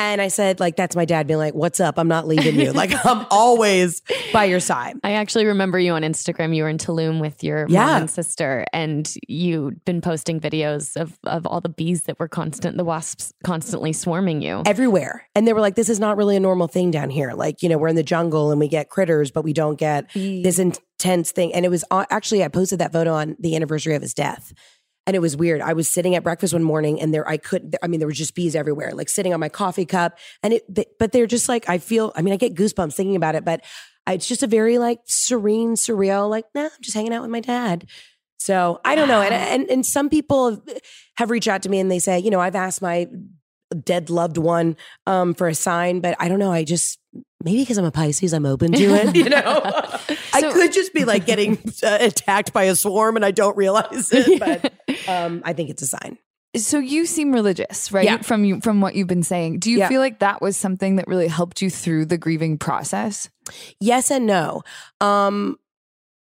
and 0.00 0.20
I 0.20 0.28
said, 0.28 0.60
like, 0.60 0.76
that's 0.76 0.96
my 0.96 1.04
dad 1.04 1.26
being 1.26 1.38
like, 1.38 1.54
what's 1.54 1.78
up? 1.80 1.98
I'm 1.98 2.08
not 2.08 2.26
leaving 2.26 2.58
you. 2.58 2.72
Like, 2.72 2.92
I'm 3.04 3.26
always 3.30 4.02
by 4.32 4.44
your 4.44 4.60
side. 4.60 4.96
I 5.04 5.12
actually 5.12 5.46
remember 5.46 5.78
you 5.78 5.92
on 5.92 6.02
Instagram. 6.02 6.54
You 6.56 6.62
were 6.62 6.68
in 6.68 6.78
Tulum 6.78 7.20
with 7.20 7.44
your 7.44 7.66
Yeah. 7.68 7.86
mom 7.86 7.96
and 8.02 8.10
sister, 8.10 8.64
and 8.72 9.12
you'd 9.28 9.84
been 9.84 10.00
posting 10.00 10.40
videos 10.40 10.96
of, 11.00 11.18
of 11.24 11.46
all 11.46 11.60
the 11.60 11.68
bees 11.68 12.02
that 12.02 12.18
were 12.18 12.28
constant, 12.28 12.76
the 12.76 12.84
wasps 12.84 13.32
constantly 13.44 13.92
swarming 13.92 14.40
you. 14.42 14.62
Everywhere. 14.66 15.26
And 15.34 15.46
they 15.46 15.52
were 15.52 15.60
like, 15.60 15.74
this 15.74 15.88
is 15.88 16.00
not 16.00 16.16
really 16.16 16.36
a 16.36 16.40
normal 16.40 16.66
thing 16.68 16.90
down 16.90 17.10
here. 17.10 17.32
Like, 17.32 17.62
you 17.62 17.68
know, 17.68 17.76
we're 17.78 17.88
in 17.88 17.96
the 17.96 18.02
jungle 18.02 18.50
and 18.50 18.58
we 18.60 18.68
get 18.68 18.88
critters, 18.88 19.30
but 19.30 19.44
we 19.44 19.52
don't 19.52 19.76
get 19.78 20.10
this 20.14 20.58
intense 20.58 21.30
thing. 21.32 21.52
And 21.54 21.64
it 21.64 21.68
was 21.68 21.84
uh, 21.90 22.06
actually, 22.10 22.42
I 22.44 22.48
posted 22.48 22.78
that 22.78 22.92
photo 22.92 23.12
on 23.14 23.36
the 23.38 23.54
anniversary 23.56 23.94
of 23.94 24.02
his 24.02 24.14
death. 24.14 24.52
And 25.06 25.16
it 25.16 25.20
was 25.20 25.36
weird. 25.36 25.60
I 25.60 25.72
was 25.72 25.88
sitting 25.88 26.14
at 26.14 26.22
breakfast 26.22 26.52
one 26.52 26.62
morning 26.62 27.00
and 27.00 27.12
there, 27.12 27.26
I 27.28 27.36
could, 27.36 27.76
I 27.82 27.86
mean, 27.86 28.00
there 28.00 28.06
were 28.06 28.12
just 28.12 28.34
bees 28.34 28.54
everywhere, 28.54 28.92
like 28.92 29.08
sitting 29.08 29.32
on 29.34 29.40
my 29.40 29.48
coffee 29.48 29.86
cup. 29.86 30.18
And 30.42 30.54
it, 30.54 30.98
but 30.98 31.12
they're 31.12 31.26
just 31.26 31.48
like, 31.48 31.68
I 31.68 31.78
feel, 31.78 32.12
I 32.14 32.22
mean, 32.22 32.34
I 32.34 32.36
get 32.36 32.54
goosebumps 32.54 32.94
thinking 32.94 33.16
about 33.16 33.34
it, 33.34 33.44
but 33.44 33.64
it's 34.08 34.28
just 34.28 34.42
a 34.42 34.46
very 34.46 34.78
like 34.78 35.00
serene, 35.06 35.74
surreal, 35.74 36.28
like, 36.28 36.44
nah, 36.54 36.64
I'm 36.64 36.70
just 36.80 36.94
hanging 36.94 37.12
out 37.12 37.22
with 37.22 37.30
my 37.30 37.40
dad. 37.40 37.86
So 38.38 38.80
I 38.84 38.94
don't 38.94 39.08
know. 39.08 39.20
And, 39.20 39.34
and, 39.34 39.70
and 39.70 39.86
some 39.86 40.08
people 40.08 40.50
have, 40.50 40.62
have 41.16 41.30
reached 41.30 41.48
out 41.48 41.62
to 41.62 41.68
me 41.68 41.80
and 41.80 41.90
they 41.90 41.98
say, 41.98 42.18
you 42.18 42.30
know, 42.30 42.40
I've 42.40 42.54
asked 42.54 42.80
my 42.80 43.06
dead 43.84 44.10
loved 44.10 44.38
one 44.38 44.76
um, 45.06 45.34
for 45.34 45.48
a 45.48 45.54
sign, 45.54 46.00
but 46.00 46.16
I 46.18 46.28
don't 46.28 46.38
know. 46.38 46.52
I 46.52 46.64
just, 46.64 46.98
maybe 47.42 47.60
because 47.62 47.78
I'm 47.78 47.84
a 47.84 47.90
Pisces, 47.90 48.32
I'm 48.32 48.46
open 48.46 48.72
to 48.72 48.84
it. 48.94 49.16
You 49.16 49.28
know, 49.30 49.38
I 50.32 50.42
could 50.52 50.72
just 50.72 50.92
be 50.94 51.04
like 51.04 51.26
getting 51.26 51.58
uh, 51.82 51.98
attacked 52.00 52.52
by 52.52 52.64
a 52.64 52.74
swarm 52.76 53.16
and 53.16 53.24
I 53.24 53.30
don't 53.30 53.56
realize 53.56 54.10
it, 54.12 54.38
but 54.40 54.72
um, 55.08 55.42
I 55.44 55.52
think 55.52 55.70
it's 55.70 55.82
a 55.82 55.86
sign. 55.86 56.18
So 56.56 56.78
you 56.78 57.06
seem 57.06 57.32
religious, 57.32 57.92
right? 57.92 58.04
Yeah. 58.04 58.18
From 58.22 58.44
you 58.44 58.60
from 58.60 58.80
what 58.80 58.96
you've 58.96 59.06
been 59.06 59.22
saying. 59.22 59.60
Do 59.60 59.70
you 59.70 59.78
Yeah. 59.78 59.88
feel 59.88 60.00
like 60.00 60.18
that 60.18 60.42
was 60.42 60.56
something 60.56 60.96
that 60.96 61.06
really 61.06 61.28
helped 61.28 61.62
you 61.62 61.70
through 61.70 62.06
the 62.06 62.18
grieving 62.18 62.58
process? 62.58 63.30
Yes 63.80 64.10
and 64.10 64.26
no. 64.26 64.62
Um, 65.00 65.58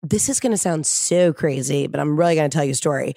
this 0.02 0.28
is 0.28 0.38
going 0.40 0.50
to 0.52 0.58
sound 0.58 0.84
so 0.84 1.32
crazy, 1.32 1.86
but 1.86 1.98
I'm 2.00 2.18
really 2.18 2.34
going 2.34 2.50
to 2.50 2.54
tell 2.54 2.64
you 2.64 2.72
a 2.72 2.74
story. 2.74 3.14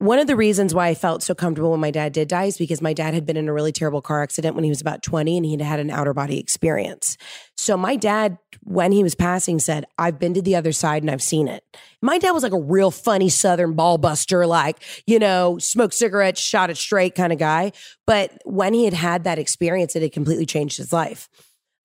One 0.00 0.20
of 0.20 0.28
the 0.28 0.36
reasons 0.36 0.72
why 0.72 0.86
I 0.86 0.94
felt 0.94 1.24
so 1.24 1.34
comfortable 1.34 1.72
when 1.72 1.80
my 1.80 1.90
dad 1.90 2.12
did 2.12 2.28
die 2.28 2.44
is 2.44 2.56
because 2.56 2.80
my 2.80 2.92
dad 2.92 3.14
had 3.14 3.26
been 3.26 3.36
in 3.36 3.48
a 3.48 3.52
really 3.52 3.72
terrible 3.72 4.00
car 4.00 4.22
accident 4.22 4.54
when 4.54 4.62
he 4.62 4.70
was 4.70 4.80
about 4.80 5.02
20 5.02 5.36
and 5.36 5.44
he'd 5.44 5.60
had 5.60 5.80
an 5.80 5.90
outer 5.90 6.14
body 6.14 6.38
experience. 6.38 7.16
So 7.56 7.76
my 7.76 7.96
dad, 7.96 8.38
when 8.62 8.92
he 8.92 9.02
was 9.02 9.16
passing, 9.16 9.58
said, 9.58 9.86
I've 9.98 10.20
been 10.20 10.34
to 10.34 10.42
the 10.42 10.54
other 10.54 10.70
side 10.70 11.02
and 11.02 11.10
I've 11.10 11.22
seen 11.22 11.48
it. 11.48 11.64
My 12.00 12.18
dad 12.18 12.30
was 12.30 12.44
like 12.44 12.52
a 12.52 12.60
real 12.60 12.92
funny 12.92 13.28
Southern 13.28 13.74
ball 13.74 13.98
buster, 13.98 14.46
like, 14.46 14.78
you 15.04 15.18
know, 15.18 15.58
smoke 15.58 15.92
cigarettes, 15.92 16.40
shot 16.40 16.70
it 16.70 16.76
straight 16.76 17.16
kind 17.16 17.32
of 17.32 17.40
guy. 17.40 17.72
But 18.06 18.40
when 18.44 18.74
he 18.74 18.84
had 18.84 18.94
had 18.94 19.24
that 19.24 19.40
experience, 19.40 19.96
it 19.96 20.02
had 20.02 20.12
completely 20.12 20.46
changed 20.46 20.76
his 20.76 20.92
life. 20.92 21.28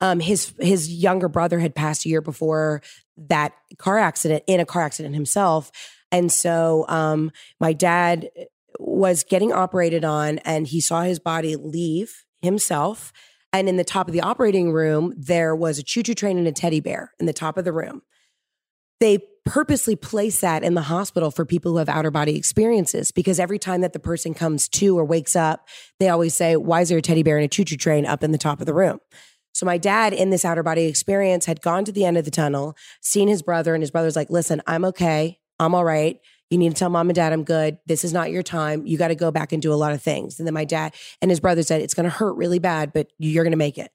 Um, 0.02 0.19
his 0.19 0.54
his 0.60 0.93
younger 0.93 1.30
brother 1.30 1.60
had 1.60 1.73
passed 1.73 2.06
a 2.06 2.10
year 2.10 2.21
before 2.21 2.82
that 3.17 3.54
car 3.78 3.97
accident 3.97 4.43
in 4.47 4.60
a 4.60 4.65
car 4.65 4.84
accident 4.84 5.15
himself, 5.15 5.71
and 6.13 6.32
so 6.32 6.86
um, 6.88 7.32
my 7.60 7.73
dad 7.73 8.30
was 8.80 9.23
getting 9.23 9.52
operated 9.52 10.06
on, 10.06 10.38
and 10.39 10.67
he 10.67 10.80
saw 10.80 11.02
his 11.02 11.19
body 11.19 11.56
leave 11.56 12.23
himself. 12.41 13.12
And 13.52 13.67
in 13.67 13.78
the 13.78 13.84
top 13.84 14.08
of 14.08 14.13
the 14.13 14.21
operating 14.21 14.71
room, 14.71 15.13
there 15.17 15.56
was 15.56 15.80
a 15.80 15.84
choo 15.84 16.04
choo 16.04 16.13
train 16.13 16.38
and 16.38 16.47
a 16.47 16.52
teddy 16.52 16.80
bear 16.80 17.13
in 17.19 17.26
the 17.26 17.34
top 17.34 17.58
of 17.58 17.65
the 17.65 17.73
room. 17.73 18.04
They 18.99 19.19
purposely 19.45 19.95
place 19.95 20.39
that 20.41 20.63
in 20.63 20.76
the 20.76 20.84
hospital 20.84 21.30
for 21.32 21.45
people 21.45 21.71
who 21.71 21.78
have 21.80 21.89
outer 21.89 22.12
body 22.12 22.38
experiences 22.38 23.12
because 23.12 23.39
every 23.39 23.60
time 23.60 23.82
that 23.82 23.91
the 23.93 23.99
person 23.99 24.34
comes 24.34 24.69
to 24.69 24.97
or 24.97 25.04
wakes 25.04 25.36
up, 25.36 25.67
they 25.99 26.10
always 26.10 26.36
say, 26.36 26.56
Why 26.56 26.82
is 26.82 26.89
there 26.89 26.99
a 26.99 27.02
teddy 27.02 27.23
bear 27.23 27.38
and 27.38 27.45
a 27.45 27.49
choo 27.49 27.65
choo 27.65 27.76
train 27.76 28.06
up 28.06 28.23
in 28.23 28.32
the 28.32 28.38
top 28.38 28.60
of 28.60 28.67
the 28.67 28.73
room? 28.73 28.99
So 29.54 29.65
my 29.65 29.78
dad 29.78 30.13
in 30.13 30.30
this 30.30 30.45
outer 30.45 30.63
body 30.63 30.86
experience 30.86 31.45
had 31.45 31.62
gone 31.62 31.86
to 31.86 31.91
the 31.91 32.06
end 32.06 32.17
of 32.17 32.26
the 32.26 32.32
tunnel, 32.32 32.76
seen 33.02 33.28
his 33.28 33.43
brother, 33.43 33.73
and 33.76 33.84
his 33.84 33.91
brother's 33.91 34.15
like, 34.15 34.30
listen, 34.30 34.62
I'm 34.65 34.86
okay. 34.86 35.39
I'm 35.63 35.76
all 35.76 35.86
right. 35.86 36.19
You 36.49 36.58
need 36.58 36.69
to 36.69 36.76
tell 36.76 36.89
mom 36.89 37.10
and 37.10 37.15
dad 37.15 37.34
I'm 37.34 37.43
good. 37.43 37.80
This 37.88 38.04
is 38.04 38.13
not 38.13 38.30
your 38.30 38.43
time. 38.43 38.86
You 38.86 38.97
got 38.97 39.08
to 39.08 39.15
go 39.15 39.32
back 39.32 39.54
and 39.54 39.62
do 39.62 39.73
a 39.73 39.76
lot 39.76 39.91
of 39.91 40.02
things. 40.02 40.39
And 40.39 40.47
then 40.47 40.54
my 40.54 40.65
dad 40.65 40.93
and 41.21 41.32
his 41.32 41.39
brother 41.39 41.63
said, 41.63 41.82
it's 41.82 41.95
going 41.95 42.04
to 42.04 42.10
hurt 42.10 42.34
really 42.34 42.60
bad, 42.60 42.93
but 42.93 43.08
you're 43.17 43.43
going 43.43 43.52
to 43.52 43.58
make 43.58 43.78
it. 43.78 43.91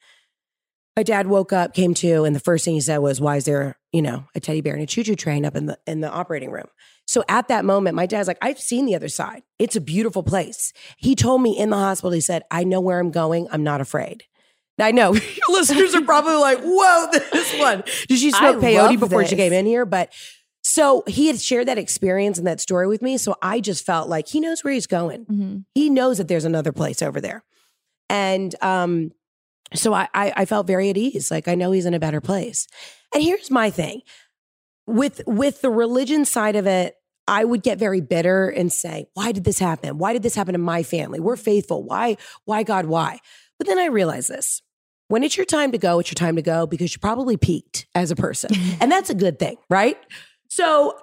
My 0.97 1.05
dad 1.05 1.29
woke 1.29 1.53
up, 1.53 1.75
came 1.75 1.95
to, 1.95 2.25
and 2.25 2.35
the 2.35 2.41
first 2.41 2.65
thing 2.65 2.75
he 2.75 2.81
said 2.81 2.99
was, 2.99 3.21
why 3.21 3.37
is 3.37 3.45
there, 3.45 3.79
you 3.93 4.03
know, 4.03 4.25
a 4.35 4.41
teddy 4.41 4.61
bear 4.61 4.75
and 4.75 4.83
a 4.83 4.87
choo-choo 4.87 5.15
train 5.15 5.47
up 5.47 5.55
in 5.55 5.67
the 5.67 5.79
in 5.87 6.01
the 6.01 6.11
operating 6.11 6.51
room? 6.51 6.67
So 7.07 7.23
at 7.29 7.47
that 7.47 7.65
moment, 7.65 7.95
my 7.95 8.07
dad's 8.07 8.27
like, 8.27 8.39
I've 8.43 8.59
seen 8.59 8.85
the 8.85 8.97
other 8.97 9.09
side. 9.09 9.45
It's 9.61 9.77
a 9.77 9.81
beautiful 9.81 10.25
place. 10.25 10.73
He 10.97 11.15
told 11.15 11.41
me 11.41 11.57
in 11.57 11.71
the 11.71 11.77
hospital, 11.77 12.11
he 12.11 12.21
said, 12.21 12.43
I 12.51 12.65
know 12.65 12.81
where 12.81 12.99
I'm 12.99 13.13
going. 13.13 13.47
I'm 13.53 13.63
not 13.63 13.81
afraid. 13.81 14.25
I 14.81 14.93
know 14.93 15.15
your 15.15 15.49
listeners 15.51 15.95
are 15.95 16.03
probably 16.03 16.37
like, 16.37 16.61
whoa, 16.61 17.09
this 17.33 17.59
one. 17.59 17.83
Did 18.09 18.19
she 18.19 18.31
smoke 18.31 18.57
I 18.57 18.67
peyote 18.67 18.99
before 18.99 19.25
she 19.25 19.37
came 19.37 19.53
in 19.53 19.67
here? 19.67 19.87
But 19.87 20.13
so 20.69 21.03
he 21.07 21.29
had 21.29 21.41
shared 21.41 21.67
that 21.69 21.79
experience 21.79 22.37
and 22.37 22.47
that 22.47 22.61
story 22.61 22.87
with 22.87 23.01
me. 23.01 23.17
So 23.17 23.35
I 23.41 23.59
just 23.59 23.87
felt 23.87 24.07
like 24.07 24.29
he 24.29 24.39
knows 24.39 24.63
where 24.63 24.75
he's 24.75 24.87
going. 24.87 25.25
Mm-hmm. 25.25 25.59
He 25.75 25.89
knows 25.89 26.19
that 26.19 26.29
there's 26.29 26.45
another 26.45 26.73
place 26.73 27.01
over 27.01 27.23
there. 27.23 27.43
And 28.11 28.55
um, 28.61 29.13
so 29.73 29.95
I, 29.95 30.09
I, 30.13 30.33
I 30.37 30.45
felt 30.45 30.67
very 30.67 30.91
at 30.91 30.99
ease. 30.99 31.31
Like 31.31 31.49
I 31.49 31.55
know 31.55 31.73
he's 31.73 31.87
in 31.87 31.95
a 31.95 31.99
better 31.99 32.21
place. 32.21 32.67
And 33.15 33.23
here's 33.23 33.51
my 33.51 33.71
thing 33.71 34.03
with 34.87 35.23
with 35.27 35.63
the 35.63 35.71
religion 35.71 36.27
side 36.27 36.55
of 36.55 36.67
it, 36.67 36.97
I 37.27 37.45
would 37.45 37.63
get 37.63 37.79
very 37.79 38.03
bitter 38.03 38.51
and 38.51 38.71
say, 38.71 39.07
why 39.15 39.33
did 39.33 39.45
this 39.45 39.59
happen? 39.59 39.97
Why 39.97 40.13
did 40.13 40.23
this 40.23 40.35
happen 40.35 40.53
to 40.53 40.59
my 40.59 40.83
family? 40.83 41.19
We're 41.19 41.37
faithful. 41.37 41.83
Why, 41.83 42.19
why, 42.45 42.63
God, 42.63 42.85
why? 42.85 43.21
But 43.57 43.67
then 43.67 43.79
I 43.79 43.87
realized 43.87 44.29
this. 44.29 44.61
When 45.09 45.23
it's 45.23 45.39
your 45.39 45.47
time 45.47 45.73
to 45.73 45.79
go, 45.79 45.99
it's 45.99 46.11
your 46.11 46.17
time 46.17 46.37
to 46.37 46.43
go 46.43 46.67
because 46.67 46.93
you 46.93 46.99
probably 47.01 47.39
peaked 47.39 47.87
as 47.95 48.11
a 48.11 48.17
person. 48.17 48.51
and 48.83 48.93
that's 48.93 49.09
a 49.09 49.15
good 49.15 49.39
thing, 49.39 49.57
right? 49.71 49.97
So 50.49 50.99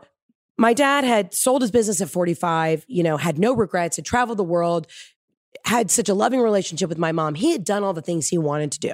my 0.58 0.74
dad 0.74 1.04
had 1.04 1.34
sold 1.34 1.62
his 1.62 1.72
business 1.72 2.02
at 2.02 2.10
45, 2.10 2.86
you 2.88 3.04
know, 3.04 3.18
had 3.18 3.38
no 3.38 3.54
regrets, 3.54 3.98
had 3.98 4.06
traveled 4.06 4.38
the 4.38 4.44
world, 4.44 4.88
had 5.66 5.90
such 5.92 6.10
a 6.10 6.14
loving 6.14 6.42
relationship 6.42 6.90
with 6.90 6.98
my 6.98 7.12
mom. 7.12 7.36
He 7.36 7.52
had 7.52 7.64
done 7.64 7.84
all 7.84 7.94
the 7.94 8.02
things 8.02 8.28
he 8.28 8.38
wanted 8.38 8.72
to 8.74 8.80
do. 8.80 8.94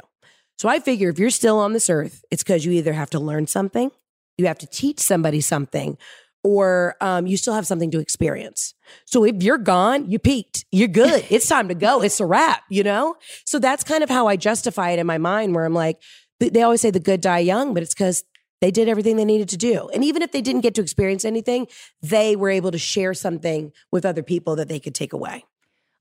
So 0.57 0.69
I 0.69 0.79
figure 0.79 1.09
if 1.09 1.17
you're 1.17 1.29
still 1.31 1.57
on 1.57 1.73
this 1.73 1.89
earth, 1.89 2.23
it's 2.29 2.43
because 2.43 2.65
you 2.65 2.71
either 2.73 2.93
have 2.93 3.09
to 3.11 3.19
learn 3.19 3.47
something, 3.47 3.91
you 4.37 4.45
have 4.47 4.59
to 4.59 4.67
teach 4.67 4.99
somebody 4.99 5.41
something, 5.41 5.97
or 6.43 6.95
um, 7.01 7.27
you 7.27 7.37
still 7.37 7.53
have 7.53 7.67
something 7.67 7.91
to 7.91 7.99
experience. 7.99 8.73
So 9.05 9.23
if 9.23 9.41
you're 9.41 9.57
gone, 9.57 10.09
you 10.09 10.19
peaked. 10.19 10.65
You're 10.71 10.87
good. 10.87 11.25
It's 11.29 11.47
time 11.47 11.67
to 11.67 11.75
go. 11.75 12.01
It's 12.01 12.19
a 12.19 12.25
wrap, 12.25 12.63
you 12.69 12.83
know? 12.83 13.15
So 13.45 13.59
that's 13.59 13.83
kind 13.83 14.03
of 14.03 14.09
how 14.09 14.27
I 14.27 14.35
justify 14.35 14.91
it 14.91 14.99
in 14.99 15.07
my 15.07 15.17
mind, 15.17 15.55
where 15.55 15.65
I'm 15.65 15.73
like, 15.73 16.01
they 16.39 16.63
always 16.63 16.81
say 16.81 16.89
the 16.89 16.99
good 16.99 17.21
die 17.21 17.39
young, 17.39 17.73
but 17.73 17.83
it's 17.83 17.93
because 17.93 18.23
they 18.62 18.71
did 18.71 18.88
everything 18.88 19.15
they 19.17 19.26
needed 19.26 19.50
to 19.50 19.58
do. 19.58 19.89
And 19.93 20.04
even 20.04 20.21
if 20.21 20.32
they 20.32 20.41
didn't 20.41 20.62
get 20.62 20.76
to 20.76 20.82
experience 20.82 21.26
anything, 21.26 21.67
they 22.02 22.36
were 22.36 22.50
able 22.50 22.71
to 22.71 22.78
share 22.78 23.13
something 23.13 23.71
with 23.91 24.06
other 24.06 24.24
people 24.24 24.56
that 24.58 24.67
they 24.69 24.80
could 24.80 24.95
take 24.95 25.13
away. 25.13 25.43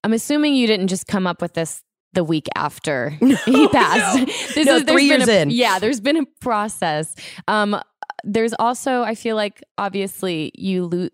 I'm 0.05 0.13
assuming 0.13 0.55
you 0.55 0.67
didn't 0.67 0.89
just 0.89 1.07
come 1.07 1.27
up 1.27 1.43
with 1.43 1.55
this 1.55 1.83
the 2.13 2.25
week 2.25 2.49
after 2.57 3.11
he 3.45 3.69
passed. 3.69 4.27
This 4.55 4.67
No, 4.67 4.79
there's 4.79 4.83
three 4.85 5.05
years 5.05 5.29
a- 5.29 5.41
in. 5.43 5.51
Yeah, 5.51 5.79
there's 5.79 6.01
been 6.01 6.17
a 6.17 6.27
process. 6.41 7.15
Um, 7.49 7.81
there's 8.25 8.53
also, 8.59 9.03
I 9.03 9.15
feel 9.15 9.37
like, 9.37 9.63
obviously, 9.79 10.51
you 10.55 10.85
lose 10.87 11.11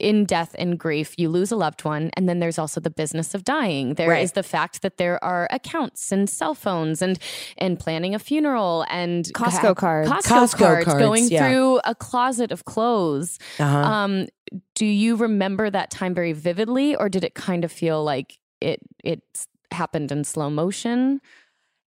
in 0.00 0.24
death 0.24 0.54
and 0.58 0.78
grief, 0.78 1.14
you 1.18 1.28
lose 1.28 1.52
a 1.52 1.56
loved 1.56 1.84
one, 1.84 2.10
and 2.14 2.28
then 2.28 2.38
there's 2.40 2.58
also 2.58 2.80
the 2.80 2.90
business 2.90 3.34
of 3.34 3.44
dying. 3.44 3.94
There 3.94 4.14
is 4.14 4.30
Right. 4.30 4.34
the 4.34 4.42
fact 4.42 4.82
that 4.82 4.96
there 4.96 5.22
are 5.22 5.46
accounts 5.50 6.10
and 6.10 6.28
cell 6.28 6.54
phones 6.54 7.02
and 7.02 7.18
and 7.58 7.78
planning 7.78 8.14
a 8.14 8.18
funeral 8.18 8.84
and 8.88 9.24
Costco 9.34 9.76
cards. 9.76 10.10
Costco, 10.10 10.22
Costco 10.22 10.58
cards, 10.58 10.84
cards, 10.86 11.00
going 11.00 11.28
yeah. 11.28 11.46
through 11.48 11.80
a 11.84 11.94
closet 11.94 12.50
of 12.50 12.64
clothes. 12.64 13.38
Uh-huh. 13.58 13.78
Um, 13.78 14.26
do 14.74 14.86
you 14.86 15.16
remember 15.16 15.70
that 15.70 15.90
time 15.90 16.14
very 16.14 16.32
vividly, 16.32 16.96
or 16.96 17.08
did 17.08 17.22
it 17.24 17.34
kind 17.34 17.64
of 17.64 17.70
feel 17.70 18.02
like 18.02 18.38
it 18.60 18.80
it 19.04 19.22
happened 19.70 20.10
in 20.10 20.24
slow 20.24 20.50
motion? 20.50 21.20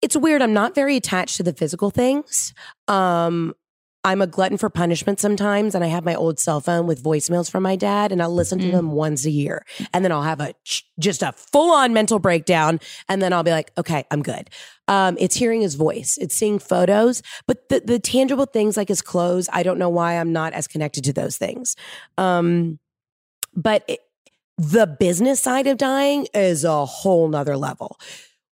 it's 0.01 0.15
weird. 0.15 0.41
I'm 0.43 0.53
not 0.53 0.75
very 0.75 0.97
attached 0.97 1.37
to 1.37 1.43
the 1.43 1.53
physical 1.53 1.89
things. 1.89 2.53
Um, 2.87 3.55
I'm 4.05 4.21
a 4.21 4.27
glutton 4.27 4.59
for 4.59 4.69
punishment 4.69 5.19
sometimes, 5.19 5.73
and 5.73 5.83
I 5.83 5.87
have 5.87 6.05
my 6.05 6.13
old 6.13 6.39
cell 6.39 6.61
phone 6.61 6.85
with 6.85 7.03
voicemails 7.03 7.49
from 7.49 7.63
my 7.63 7.75
dad, 7.75 8.11
and 8.11 8.21
I'll 8.21 8.33
listen 8.33 8.59
to 8.59 8.69
them 8.69 8.91
once 8.91 9.25
a 9.25 9.31
year, 9.31 9.65
and 9.93 10.05
then 10.05 10.11
I'll 10.11 10.21
have 10.21 10.39
a 10.39 10.53
just 10.99 11.23
a 11.23 11.31
full 11.31 11.71
on 11.71 11.91
mental 11.91 12.19
breakdown, 12.19 12.79
and 13.09 13.19
then 13.19 13.33
I'll 13.33 13.43
be 13.43 13.49
like, 13.49 13.71
okay, 13.79 14.05
I'm 14.11 14.21
good. 14.21 14.51
Um, 14.87 15.17
it's 15.19 15.35
hearing 15.35 15.61
his 15.61 15.73
voice, 15.73 16.19
it's 16.21 16.35
seeing 16.35 16.59
photos, 16.59 17.23
but 17.47 17.67
the 17.69 17.79
the 17.79 17.99
tangible 17.99 18.45
things 18.45 18.77
like 18.77 18.89
his 18.89 19.01
clothes, 19.01 19.49
I 19.51 19.63
don't 19.63 19.79
know 19.79 19.89
why 19.89 20.19
I'm 20.19 20.31
not 20.31 20.53
as 20.53 20.67
connected 20.67 21.03
to 21.05 21.13
those 21.13 21.37
things. 21.37 21.75
Um, 22.19 22.77
but 23.55 23.83
it, 23.87 24.01
the 24.57 24.85
business 24.85 25.41
side 25.41 25.65
of 25.65 25.77
dying 25.77 26.27
is 26.33 26.63
a 26.63 26.85
whole 26.85 27.27
nother 27.27 27.57
level 27.57 27.97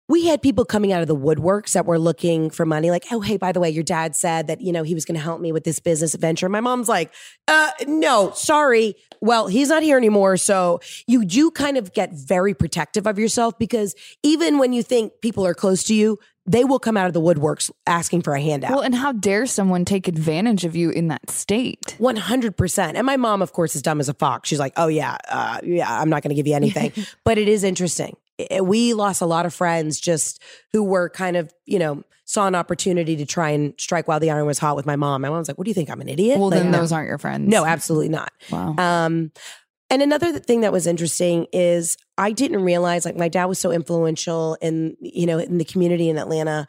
we 0.07 0.25
had 0.25 0.41
people 0.41 0.65
coming 0.65 0.91
out 0.91 1.01
of 1.01 1.07
the 1.07 1.15
woodworks 1.15 1.73
that 1.73 1.85
were 1.85 1.99
looking 1.99 2.49
for 2.49 2.65
money 2.65 2.91
like 2.91 3.05
oh 3.11 3.21
hey 3.21 3.37
by 3.37 3.51
the 3.51 3.59
way 3.59 3.69
your 3.69 3.83
dad 3.83 4.15
said 4.15 4.47
that 4.47 4.61
you 4.61 4.71
know 4.71 4.83
he 4.83 4.93
was 4.93 5.05
going 5.05 5.15
to 5.15 5.21
help 5.21 5.39
me 5.39 5.51
with 5.51 5.63
this 5.63 5.79
business 5.79 6.15
venture 6.15 6.49
my 6.49 6.59
mom's 6.59 6.89
like 6.89 7.13
uh 7.47 7.71
no 7.87 8.31
sorry 8.31 8.95
well 9.21 9.47
he's 9.47 9.69
not 9.69 9.83
here 9.83 9.97
anymore 9.97 10.37
so 10.37 10.79
you 11.07 11.25
do 11.25 11.51
kind 11.51 11.77
of 11.77 11.93
get 11.93 12.11
very 12.13 12.53
protective 12.53 13.07
of 13.07 13.17
yourself 13.17 13.57
because 13.57 13.95
even 14.23 14.57
when 14.57 14.73
you 14.73 14.83
think 14.83 15.13
people 15.21 15.45
are 15.45 15.53
close 15.53 15.83
to 15.83 15.93
you 15.93 16.17
they 16.45 16.63
will 16.63 16.79
come 16.79 16.97
out 16.97 17.07
of 17.07 17.13
the 17.13 17.21
woodworks 17.21 17.69
asking 17.85 18.23
for 18.23 18.33
a 18.33 18.41
handout. 18.41 18.71
Well, 18.71 18.81
and 18.81 18.95
how 18.95 19.11
dare 19.11 19.45
someone 19.45 19.85
take 19.85 20.07
advantage 20.07 20.65
of 20.65 20.75
you 20.75 20.89
in 20.89 21.09
that 21.09 21.29
state? 21.29 21.95
100%. 21.99 22.93
And 22.95 23.05
my 23.05 23.15
mom, 23.15 23.41
of 23.41 23.53
course, 23.53 23.75
is 23.75 23.81
dumb 23.81 23.99
as 23.99 24.09
a 24.09 24.13
fox. 24.13 24.49
She's 24.49 24.59
like, 24.59 24.73
oh, 24.75 24.87
yeah, 24.87 25.17
uh, 25.29 25.59
yeah, 25.63 26.01
I'm 26.01 26.09
not 26.09 26.23
going 26.23 26.29
to 26.29 26.35
give 26.35 26.47
you 26.47 26.55
anything. 26.55 26.93
but 27.23 27.37
it 27.37 27.47
is 27.47 27.63
interesting. 27.63 28.15
We 28.62 28.93
lost 28.93 29.21
a 29.21 29.25
lot 29.25 29.45
of 29.45 29.54
friends 29.54 29.99
just 29.99 30.41
who 30.71 30.84
were 30.84 31.10
kind 31.10 31.38
of, 31.38 31.54
you 31.65 31.80
know, 31.80 32.04
saw 32.25 32.47
an 32.47 32.56
opportunity 32.56 33.17
to 33.17 33.25
try 33.25 33.49
and 33.49 33.73
strike 33.77 34.08
while 34.08 34.19
the 34.19 34.32
iron 34.32 34.45
was 34.45 34.58
hot 34.58 34.75
with 34.75 34.86
my 34.86 34.95
mom. 34.95 35.21
My 35.21 35.30
mom's 35.30 35.47
like, 35.47 35.58
what 35.58 35.65
do 35.65 35.69
you 35.69 35.75
think? 35.75 35.89
I'm 35.89 36.01
an 36.01 36.08
idiot? 36.08 36.39
Well, 36.39 36.49
like, 36.49 36.62
then 36.62 36.71
no. 36.71 36.80
those 36.80 36.91
aren't 36.91 37.10
your 37.10 37.17
friends. 37.17 37.49
No, 37.49 37.65
absolutely 37.65 38.10
not. 38.10 38.32
Wow. 38.49 38.75
Um, 38.77 39.32
and 39.89 40.01
another 40.01 40.39
thing 40.39 40.62
that 40.62 40.71
was 40.71 40.88
interesting 40.88 41.47
is 41.51 41.97
I 42.17 42.32
didn't 42.32 42.63
realize 42.63 43.04
like 43.04 43.17
my 43.17 43.27
dad 43.27 43.45
was 43.45 43.60
so 43.60 43.71
influential 43.71 44.58
in 44.62 44.95
you 45.01 45.25
know 45.25 45.38
in 45.38 45.58
the 45.58 45.65
community 45.65 46.10
in 46.10 46.17
Atlanta. 46.17 46.65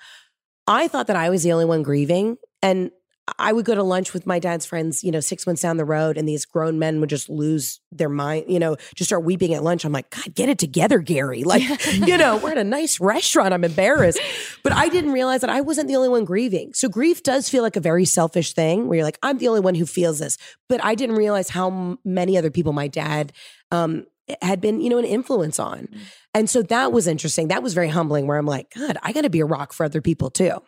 I 0.66 0.88
thought 0.88 1.06
that 1.06 1.16
I 1.16 1.30
was 1.30 1.44
the 1.44 1.52
only 1.52 1.64
one 1.64 1.84
grieving 1.84 2.36
and 2.62 2.90
I 3.38 3.52
would 3.52 3.64
go 3.64 3.74
to 3.74 3.82
lunch 3.84 4.12
with 4.12 4.26
my 4.26 4.40
dad's 4.40 4.66
friends, 4.66 5.04
you 5.04 5.12
know, 5.12 5.20
six 5.20 5.46
months 5.46 5.62
down 5.62 5.76
the 5.76 5.84
road, 5.84 6.18
and 6.18 6.28
these 6.28 6.44
grown 6.44 6.80
men 6.80 6.98
would 7.00 7.08
just 7.08 7.28
lose 7.28 7.80
their 7.92 8.08
mind, 8.08 8.46
you 8.48 8.58
know, 8.58 8.76
just 8.96 9.08
start 9.08 9.22
weeping 9.22 9.54
at 9.54 9.62
lunch. 9.62 9.84
I'm 9.84 9.92
like, 9.92 10.10
God, 10.10 10.34
get 10.34 10.48
it 10.48 10.58
together, 10.58 10.98
Gary. 10.98 11.44
Like, 11.52 11.84
you 11.92 12.16
know, 12.16 12.38
we're 12.38 12.52
at 12.52 12.56
a 12.56 12.64
nice 12.64 12.98
restaurant. 12.98 13.52
I'm 13.52 13.62
embarrassed. 13.62 14.18
But 14.62 14.72
I 14.72 14.88
didn't 14.88 15.12
realize 15.12 15.42
that 15.42 15.50
I 15.50 15.60
wasn't 15.60 15.86
the 15.86 15.96
only 15.96 16.08
one 16.08 16.24
grieving. 16.24 16.72
So 16.72 16.88
grief 16.88 17.22
does 17.22 17.50
feel 17.50 17.62
like 17.62 17.76
a 17.76 17.80
very 17.80 18.06
selfish 18.06 18.54
thing 18.54 18.88
where 18.88 18.96
you're 18.96 19.04
like, 19.04 19.18
I'm 19.22 19.36
the 19.36 19.48
only 19.48 19.60
one 19.60 19.74
who 19.74 19.84
feels 19.84 20.18
this. 20.18 20.38
But 20.66 20.82
I 20.82 20.94
didn't 20.94 21.16
realize 21.16 21.50
how 21.50 21.98
many 22.06 22.38
other 22.38 22.50
people 22.50 22.72
my 22.72 22.88
dad 22.88 23.34
um, 23.70 24.06
had 24.40 24.60
been, 24.60 24.80
you 24.80 24.88
know, 24.88 24.98
an 24.98 25.04
influence 25.04 25.58
on. 25.58 25.88
And 26.34 26.48
so 26.48 26.62
that 26.62 26.92
was 26.92 27.06
interesting. 27.06 27.48
That 27.48 27.62
was 27.62 27.74
very 27.74 27.88
humbling 27.88 28.26
where 28.26 28.38
I'm 28.38 28.46
like, 28.46 28.72
God, 28.74 28.96
I 29.02 29.12
got 29.12 29.22
to 29.22 29.30
be 29.30 29.40
a 29.40 29.44
rock 29.44 29.72
for 29.72 29.84
other 29.84 30.00
people 30.00 30.30
too. 30.30 30.62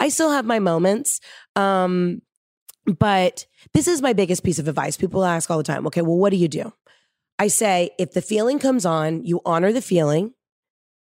I 0.00 0.08
still 0.08 0.30
have 0.30 0.44
my 0.44 0.58
moments. 0.58 1.20
Um, 1.54 2.22
but 2.86 3.46
this 3.74 3.88
is 3.88 4.02
my 4.02 4.12
biggest 4.12 4.44
piece 4.44 4.58
of 4.58 4.68
advice. 4.68 4.96
People 4.96 5.24
ask 5.24 5.50
all 5.50 5.58
the 5.58 5.64
time, 5.64 5.86
okay, 5.86 6.02
well, 6.02 6.16
what 6.16 6.30
do 6.30 6.36
you 6.36 6.48
do? 6.48 6.72
I 7.38 7.48
say, 7.48 7.90
if 7.98 8.12
the 8.12 8.22
feeling 8.22 8.58
comes 8.58 8.86
on, 8.86 9.24
you 9.24 9.40
honor 9.44 9.72
the 9.72 9.82
feeling, 9.82 10.32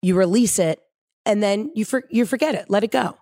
you 0.01 0.15
release 0.15 0.59
it, 0.59 0.79
and 1.25 1.41
then 1.41 1.71
you 1.75 1.85
for, 1.85 2.03
you 2.09 2.25
forget 2.25 2.55
it. 2.55 2.69
Let 2.69 2.83
it 2.83 2.91
go. 2.91 3.17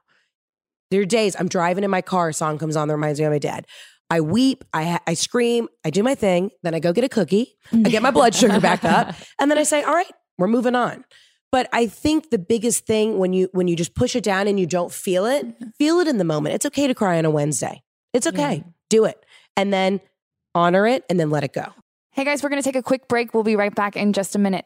There 0.91 1.01
are 1.01 1.05
days 1.05 1.35
I'm 1.37 1.47
driving 1.47 1.83
in 1.83 1.91
my 1.91 2.01
car, 2.01 2.29
a 2.29 2.33
song 2.33 2.57
comes 2.57 2.75
on 2.75 2.87
that 2.87 2.95
reminds 2.95 3.19
me 3.19 3.25
of 3.25 3.31
my 3.31 3.39
dad. 3.39 3.65
I 4.09 4.21
weep, 4.21 4.63
I 4.73 4.99
I 5.07 5.13
scream, 5.13 5.69
I 5.83 5.89
do 5.89 6.03
my 6.03 6.15
thing, 6.15 6.51
then 6.61 6.75
I 6.75 6.79
go 6.79 6.93
get 6.93 7.03
a 7.03 7.09
cookie, 7.09 7.55
I 7.71 7.89
get 7.89 8.01
my 8.01 8.11
blood 8.19 8.35
sugar 8.35 8.59
back 8.59 8.83
up, 8.83 9.15
and 9.39 9.49
then 9.49 9.57
I 9.57 9.63
say, 9.63 9.83
"All 9.83 9.93
right, 9.93 10.11
we're 10.37 10.47
moving 10.47 10.75
on." 10.75 11.05
But 11.51 11.69
I 11.71 11.85
think 11.85 12.31
the 12.31 12.39
biggest 12.39 12.87
thing 12.87 13.19
when 13.19 13.31
you 13.31 13.47
when 13.53 13.67
you 13.67 13.75
just 13.75 13.93
push 13.93 14.15
it 14.15 14.23
down 14.23 14.47
and 14.47 14.59
you 14.59 14.65
don't 14.65 14.91
feel 14.91 15.25
it, 15.25 15.45
mm-hmm. 15.45 15.69
feel 15.77 15.99
it 15.99 16.07
in 16.07 16.17
the 16.17 16.23
moment. 16.23 16.55
It's 16.55 16.65
okay 16.65 16.87
to 16.87 16.95
cry 16.95 17.17
on 17.17 17.25
a 17.25 17.29
Wednesday. 17.29 17.83
It's 18.13 18.27
okay. 18.27 18.63
Do 18.89 19.05
it. 19.05 19.23
And 19.55 19.71
then 19.73 20.01
honor 20.55 20.87
it 20.87 21.03
and 21.09 21.19
then 21.19 21.29
let 21.29 21.43
it 21.43 21.53
go. 21.53 21.65
Hey 22.11 22.23
guys, 22.23 22.43
we're 22.43 22.49
going 22.49 22.61
to 22.61 22.65
take 22.65 22.75
a 22.75 22.83
quick 22.83 23.07
break. 23.07 23.33
We'll 23.33 23.43
be 23.43 23.55
right 23.55 23.73
back 23.73 23.95
in 23.95 24.13
just 24.13 24.35
a 24.35 24.39
minute. 24.39 24.65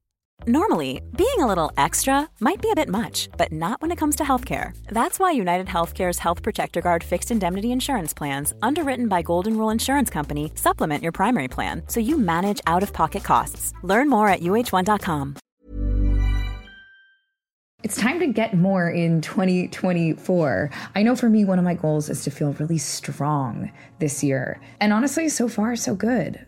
Normally, 0.47 1.03
being 1.15 1.37
a 1.37 1.45
little 1.45 1.71
extra 1.77 2.27
might 2.39 2.63
be 2.63 2.71
a 2.71 2.75
bit 2.75 2.89
much, 2.89 3.29
but 3.37 3.51
not 3.51 3.79
when 3.79 3.91
it 3.91 3.97
comes 3.97 4.15
to 4.15 4.23
healthcare. 4.23 4.75
That's 4.87 5.19
why 5.19 5.29
United 5.29 5.67
Healthcare's 5.67 6.17
Health 6.17 6.41
Protector 6.41 6.81
Guard 6.81 7.03
fixed 7.03 7.29
indemnity 7.29 7.71
insurance 7.71 8.11
plans, 8.11 8.51
underwritten 8.63 9.07
by 9.07 9.21
Golden 9.21 9.55
Rule 9.55 9.69
Insurance 9.69 10.09
Company, 10.09 10.51
supplement 10.55 11.03
your 11.03 11.11
primary 11.11 11.47
plan 11.47 11.83
so 11.85 11.99
you 11.99 12.17
manage 12.17 12.59
out 12.65 12.81
of 12.81 12.91
pocket 12.91 13.23
costs. 13.23 13.71
Learn 13.83 14.09
more 14.09 14.29
at 14.29 14.39
uh1.com. 14.39 15.35
It's 17.83 17.97
time 17.97 18.19
to 18.19 18.25
get 18.25 18.55
more 18.55 18.89
in 18.89 19.21
2024. 19.21 20.71
I 20.95 21.03
know 21.03 21.15
for 21.15 21.29
me, 21.29 21.45
one 21.45 21.59
of 21.59 21.65
my 21.65 21.75
goals 21.75 22.09
is 22.09 22.23
to 22.23 22.31
feel 22.31 22.53
really 22.53 22.79
strong 22.79 23.71
this 23.99 24.23
year. 24.23 24.59
And 24.79 24.91
honestly, 24.91 25.29
so 25.29 25.47
far, 25.47 25.75
so 25.75 25.93
good 25.93 26.47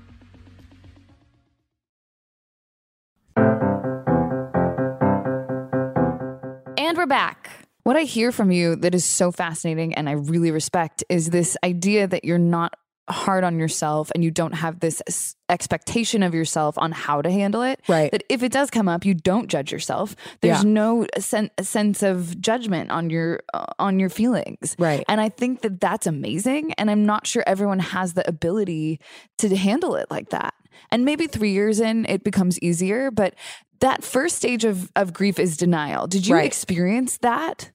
We're 7.01 7.07
back. 7.07 7.49
What 7.81 7.97
I 7.97 8.03
hear 8.03 8.31
from 8.31 8.51
you 8.51 8.75
that 8.75 8.93
is 8.93 9.03
so 9.03 9.31
fascinating 9.31 9.95
and 9.95 10.07
I 10.07 10.11
really 10.11 10.51
respect 10.51 11.03
is 11.09 11.31
this 11.31 11.57
idea 11.63 12.05
that 12.05 12.23
you're 12.23 12.37
not 12.37 12.75
hard 13.11 13.43
on 13.43 13.59
yourself 13.59 14.11
and 14.15 14.23
you 14.23 14.31
don't 14.31 14.53
have 14.53 14.79
this 14.79 15.01
expectation 15.49 16.23
of 16.23 16.33
yourself 16.33 16.77
on 16.77 16.91
how 16.91 17.21
to 17.21 17.29
handle 17.29 17.61
it. 17.61 17.81
Right. 17.87 18.11
That 18.11 18.23
if 18.29 18.41
it 18.43 18.51
does 18.51 18.69
come 18.71 18.87
up, 18.87 19.05
you 19.05 19.13
don't 19.13 19.47
judge 19.47 19.71
yourself. 19.71 20.15
There's 20.41 20.63
Yeah. 20.63 20.69
no 20.69 21.05
sen- 21.19 21.51
sense 21.61 22.01
of 22.03 22.39
judgment 22.41 22.89
on 22.91 23.09
your 23.09 23.41
uh, 23.53 23.65
on 23.79 23.99
your 23.99 24.09
feelings. 24.09 24.75
Right. 24.79 25.03
And 25.07 25.19
I 25.21 25.29
think 25.29 25.61
that 25.61 25.79
that's 25.81 26.07
amazing 26.07 26.73
and 26.73 26.89
I'm 26.89 27.05
not 27.05 27.27
sure 27.27 27.43
everyone 27.45 27.79
has 27.79 28.13
the 28.13 28.27
ability 28.27 28.99
to 29.39 29.55
handle 29.55 29.95
it 29.95 30.09
like 30.09 30.29
that. 30.29 30.53
And 30.89 31.03
maybe 31.05 31.27
3 31.27 31.51
years 31.51 31.79
in 31.79 32.05
it 32.05 32.23
becomes 32.23 32.57
easier, 32.59 33.11
but 33.11 33.35
that 33.81 34.03
first 34.03 34.37
stage 34.37 34.63
of 34.63 34.91
of 34.95 35.11
grief 35.13 35.37
is 35.39 35.57
denial. 35.57 36.07
Did 36.07 36.27
you 36.27 36.35
Right. 36.35 36.45
experience 36.45 37.17
that? 37.17 37.71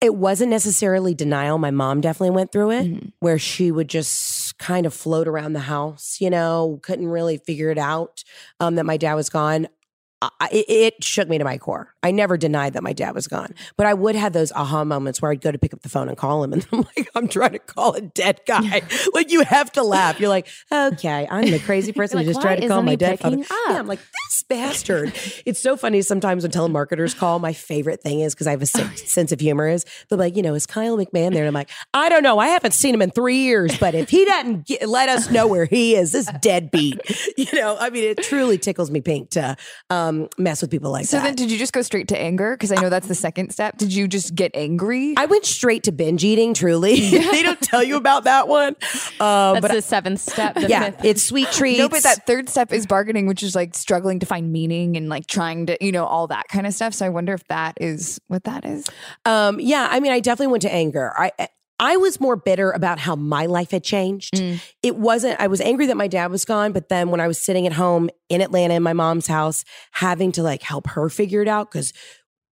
It 0.00 0.14
wasn't 0.14 0.50
necessarily 0.50 1.14
denial. 1.14 1.58
My 1.58 1.70
mom 1.70 2.00
definitely 2.00 2.34
went 2.36 2.52
through 2.52 2.70
it, 2.72 2.84
Mm-hmm. 2.86 3.08
where 3.20 3.38
she 3.38 3.70
would 3.70 3.88
just 3.88 4.58
kind 4.58 4.86
of 4.86 4.92
float 4.94 5.26
around 5.28 5.52
the 5.54 5.60
house, 5.60 6.18
you 6.20 6.30
know, 6.30 6.78
couldn't 6.82 7.08
really 7.08 7.38
figure 7.38 7.70
it 7.70 7.78
out 7.78 8.22
um, 8.60 8.74
that 8.76 8.84
my 8.84 8.96
dad 8.96 9.14
was 9.14 9.28
gone. 9.30 9.68
I, 10.22 10.48
it, 10.50 11.04
shook 11.04 11.28
me 11.28 11.36
to 11.36 11.44
my 11.44 11.58
core. 11.58 11.94
I 12.02 12.10
never 12.10 12.38
denied 12.38 12.72
that 12.72 12.82
my 12.82 12.94
dad 12.94 13.14
was 13.14 13.26
gone, 13.28 13.54
but 13.76 13.86
I 13.86 13.92
would 13.92 14.14
have 14.14 14.32
those 14.32 14.50
aha 14.52 14.82
moments 14.82 15.20
where 15.20 15.30
I'd 15.30 15.42
go 15.42 15.52
to 15.52 15.58
pick 15.58 15.74
up 15.74 15.82
the 15.82 15.90
phone 15.90 16.08
and 16.08 16.16
call 16.16 16.42
him, 16.42 16.54
and 16.54 16.66
I'm 16.72 16.86
like, 16.96 17.10
I'm 17.14 17.28
trying 17.28 17.52
to 17.52 17.58
call 17.58 17.94
a 17.94 18.00
dead 18.00 18.40
guy. 18.46 18.82
like 19.12 19.30
you 19.30 19.42
have 19.42 19.70
to 19.72 19.82
laugh. 19.82 20.18
You're 20.18 20.30
like, 20.30 20.48
okay, 20.72 21.26
I'm 21.30 21.50
the 21.50 21.58
crazy 21.58 21.92
person 21.96 22.18
You're 22.18 22.24
who 22.24 22.30
just 22.30 22.40
tried 22.40 22.62
to 22.62 22.68
call 22.68 22.82
my 22.82 22.96
dead 22.96 23.20
father. 23.20 23.36
Yeah. 23.36 23.44
I'm 23.68 23.86
like, 23.86 23.98
this 23.98 24.42
bastard. 24.48 25.12
it's 25.44 25.60
so 25.60 25.76
funny 25.76 26.00
sometimes 26.00 26.44
when 26.44 26.50
telemarketers 26.50 27.16
call. 27.16 27.38
My 27.38 27.52
favorite 27.52 28.00
thing 28.02 28.20
is 28.20 28.34
because 28.34 28.46
I 28.46 28.52
have 28.52 28.62
a 28.62 28.66
sen- 28.66 28.96
sense 28.96 29.32
of 29.32 29.40
humor. 29.40 29.68
Is 29.68 29.84
they're 30.08 30.18
like, 30.18 30.36
you 30.36 30.42
know, 30.42 30.54
is 30.54 30.66
Kyle 30.66 30.96
McMahon 30.96 31.32
there? 31.32 31.42
And 31.42 31.48
I'm 31.48 31.54
like, 31.54 31.70
I 31.92 32.08
don't 32.08 32.22
know. 32.22 32.38
I 32.38 32.48
haven't 32.48 32.72
seen 32.72 32.94
him 32.94 33.02
in 33.02 33.10
three 33.10 33.38
years, 33.38 33.76
but 33.78 33.94
if 33.94 34.08
he 34.08 34.24
doesn't 34.24 34.66
get, 34.66 34.88
let 34.88 35.10
us 35.10 35.30
know 35.30 35.46
where 35.46 35.66
he 35.66 35.94
is, 35.94 36.12
this 36.12 36.30
deadbeat. 36.40 37.00
You 37.36 37.60
know, 37.60 37.76
I 37.78 37.90
mean, 37.90 38.04
it 38.04 38.22
truly 38.22 38.56
tickles 38.56 38.90
me 38.90 39.00
pink 39.00 39.30
to 39.30 39.56
um, 39.90 40.05
mess 40.38 40.60
with 40.62 40.70
people 40.70 40.90
like 40.90 41.06
So 41.06 41.16
that. 41.16 41.22
So 41.22 41.26
then, 41.26 41.34
did 41.36 41.50
you 41.50 41.58
just 41.58 41.72
go 41.72 41.82
straight 41.82 42.08
to 42.08 42.18
anger? 42.18 42.52
Because 42.54 42.72
I 42.72 42.80
know 42.80 42.88
that's 42.88 43.08
the 43.08 43.14
second 43.14 43.52
step. 43.52 43.76
Did 43.78 43.92
you 43.92 44.08
just 44.08 44.34
get 44.34 44.50
angry? 44.54 45.14
I 45.16 45.26
went 45.26 45.44
straight 45.44 45.84
to 45.84 45.92
binge 45.92 46.24
eating. 46.24 46.54
Truly, 46.54 47.10
they 47.10 47.42
don't 47.42 47.60
tell 47.60 47.82
you 47.82 47.96
about 47.96 48.24
that 48.24 48.48
one. 48.48 48.76
Uh, 49.20 49.54
That's 49.54 49.60
but 49.62 49.72
the 49.72 49.82
seventh 49.82 50.20
step. 50.20 50.54
The 50.54 50.68
yeah, 50.68 50.90
fifth. 50.90 51.04
it's 51.04 51.22
sweet 51.22 51.48
treats. 51.52 51.78
no, 51.78 51.88
but 51.88 52.02
that 52.02 52.26
third 52.26 52.48
step 52.48 52.72
is 52.72 52.86
bargaining, 52.86 53.26
which 53.26 53.42
is 53.42 53.54
like 53.54 53.74
struggling 53.74 54.18
to 54.20 54.26
find 54.26 54.52
meaning 54.52 54.96
and 54.96 55.08
like 55.08 55.26
trying 55.26 55.66
to, 55.66 55.76
you 55.80 55.92
know, 55.92 56.04
all 56.04 56.26
that 56.28 56.48
kind 56.48 56.66
of 56.66 56.74
stuff. 56.74 56.94
So 56.94 57.06
I 57.06 57.08
wonder 57.08 57.32
if 57.34 57.46
that 57.48 57.76
is 57.80 58.20
what 58.28 58.44
that 58.44 58.64
is. 58.64 58.86
Um, 59.24 59.60
yeah, 59.60 59.88
I 59.90 60.00
mean, 60.00 60.12
I 60.12 60.20
definitely 60.20 60.52
went 60.52 60.62
to 60.62 60.72
anger. 60.72 61.12
I 61.16 61.30
I 61.78 61.96
was 61.98 62.20
more 62.20 62.36
bitter 62.36 62.70
about 62.70 62.98
how 62.98 63.16
my 63.16 63.46
life 63.46 63.70
had 63.70 63.84
changed. 63.84 64.38
It 64.82 64.96
wasn't. 64.96 65.40
I 65.40 65.46
was 65.46 65.60
angry 65.60 65.86
that 65.86 65.96
my 65.96 66.08
dad 66.08 66.30
was 66.30 66.44
gone, 66.44 66.72
but 66.72 66.88
then 66.88 67.10
when 67.10 67.20
I 67.20 67.28
was 67.28 67.38
sitting 67.38 67.66
at 67.66 67.72
home 67.74 68.08
in 68.28 68.40
Atlanta 68.40 68.74
in 68.74 68.82
my 68.82 68.94
mom's 68.94 69.26
house, 69.26 69.64
having 69.92 70.32
to 70.32 70.42
like 70.42 70.62
help 70.62 70.86
her 70.88 71.08
figure 71.08 71.42
it 71.42 71.48
out 71.48 71.70
because. 71.70 71.92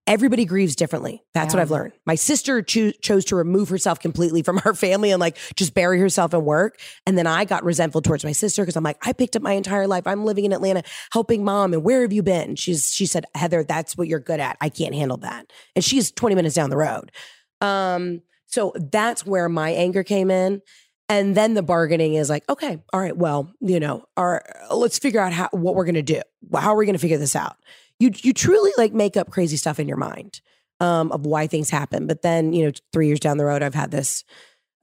Everybody 0.05 0.43
grieves 0.43 0.75
differently. 0.75 1.23
That's 1.33 1.53
what 1.53 1.61
I've 1.61 1.71
learned. 1.71 1.93
My 2.05 2.15
sister 2.15 2.61
cho- 2.61 2.91
chose 3.01 3.23
to 3.23 3.37
remove 3.37 3.69
herself 3.69 4.01
completely 4.01 4.43
from 4.43 4.57
her 4.57 4.73
family 4.73 5.11
and 5.11 5.19
like 5.21 5.37
just 5.55 5.73
bury 5.73 5.97
herself 5.97 6.33
in 6.33 6.43
work. 6.43 6.77
And 7.07 7.17
then 7.17 7.25
I 7.25 7.45
got 7.45 7.63
resentful 7.63 8.01
towards 8.01 8.25
my 8.25 8.33
sister 8.33 8.63
because 8.63 8.75
I'm 8.75 8.83
like, 8.83 8.97
I 9.07 9.13
picked 9.13 9.37
up 9.37 9.41
my 9.41 9.53
entire 9.53 9.87
life. 9.87 10.05
I'm 10.05 10.25
living 10.25 10.43
in 10.43 10.51
Atlanta, 10.51 10.83
helping 11.13 11.45
mom. 11.45 11.71
And 11.71 11.85
where 11.85 12.01
have 12.01 12.11
you 12.11 12.21
been? 12.21 12.57
She's 12.57 12.91
she 12.91 13.05
said, 13.05 13.23
Heather, 13.33 13.63
that's 13.63 13.95
what 13.95 14.09
you're 14.09 14.19
good 14.19 14.41
at. 14.41 14.57
I 14.59 14.67
can't 14.67 14.93
handle 14.93 15.15
that. 15.19 15.53
And 15.73 15.85
she's 15.85 16.11
20 16.11 16.35
minutes 16.35 16.55
down 16.55 16.69
the 16.69 16.75
road. 16.75 17.09
Um, 17.61 18.23
so 18.53 18.71
that's 18.75 19.25
where 19.25 19.49
my 19.49 19.71
anger 19.71 20.03
came 20.03 20.29
in. 20.29 20.61
And 21.09 21.35
then 21.35 21.55
the 21.55 21.63
bargaining 21.63 22.13
is 22.13 22.29
like, 22.29 22.47
okay, 22.47 22.79
all 22.93 22.99
right, 22.99 23.17
well, 23.17 23.51
you 23.59 23.79
know, 23.79 24.05
our, 24.15 24.45
let's 24.71 24.99
figure 24.99 25.19
out 25.19 25.33
how 25.33 25.49
what 25.51 25.73
we're 25.73 25.85
gonna 25.85 26.03
do. 26.03 26.21
How 26.53 26.73
are 26.73 26.77
we 26.77 26.85
gonna 26.85 26.99
figure 26.99 27.17
this 27.17 27.35
out? 27.35 27.57
You 27.99 28.11
you 28.15 28.31
truly 28.31 28.71
like 28.77 28.93
make 28.93 29.17
up 29.17 29.31
crazy 29.31 29.57
stuff 29.57 29.79
in 29.79 29.87
your 29.87 29.97
mind 29.97 30.39
um, 30.79 31.11
of 31.11 31.25
why 31.25 31.47
things 31.47 31.71
happen. 31.71 32.05
But 32.05 32.21
then, 32.21 32.53
you 32.53 32.65
know, 32.65 32.71
three 32.91 33.07
years 33.07 33.19
down 33.19 33.37
the 33.37 33.45
road, 33.45 33.63
I've 33.63 33.73
had 33.73 33.89
this 33.89 34.23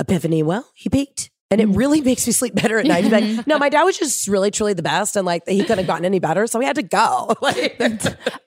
epiphany. 0.00 0.42
Well, 0.42 0.68
he 0.74 0.90
peaked. 0.90 1.30
And 1.53 1.61
it 1.61 1.67
really 1.69 2.01
makes 2.11 2.27
me 2.27 2.33
sleep 2.33 2.55
better 2.55 2.79
at 2.79 2.87
night. 2.87 3.05
Like, 3.11 3.47
no, 3.47 3.59
my 3.59 3.69
dad 3.69 3.83
was 3.83 3.99
just 3.99 4.29
really, 4.29 4.51
truly 4.53 4.73
the 4.73 4.83
best. 4.83 5.17
And 5.17 5.27
like, 5.27 5.49
he 5.49 5.61
couldn't 5.63 5.79
have 5.79 5.87
gotten 5.87 6.05
any 6.05 6.21
better. 6.21 6.47
So 6.47 6.59
we 6.59 6.65
had 6.65 6.77
to 6.77 6.83
go. 6.83 7.35
Like, 7.43 7.81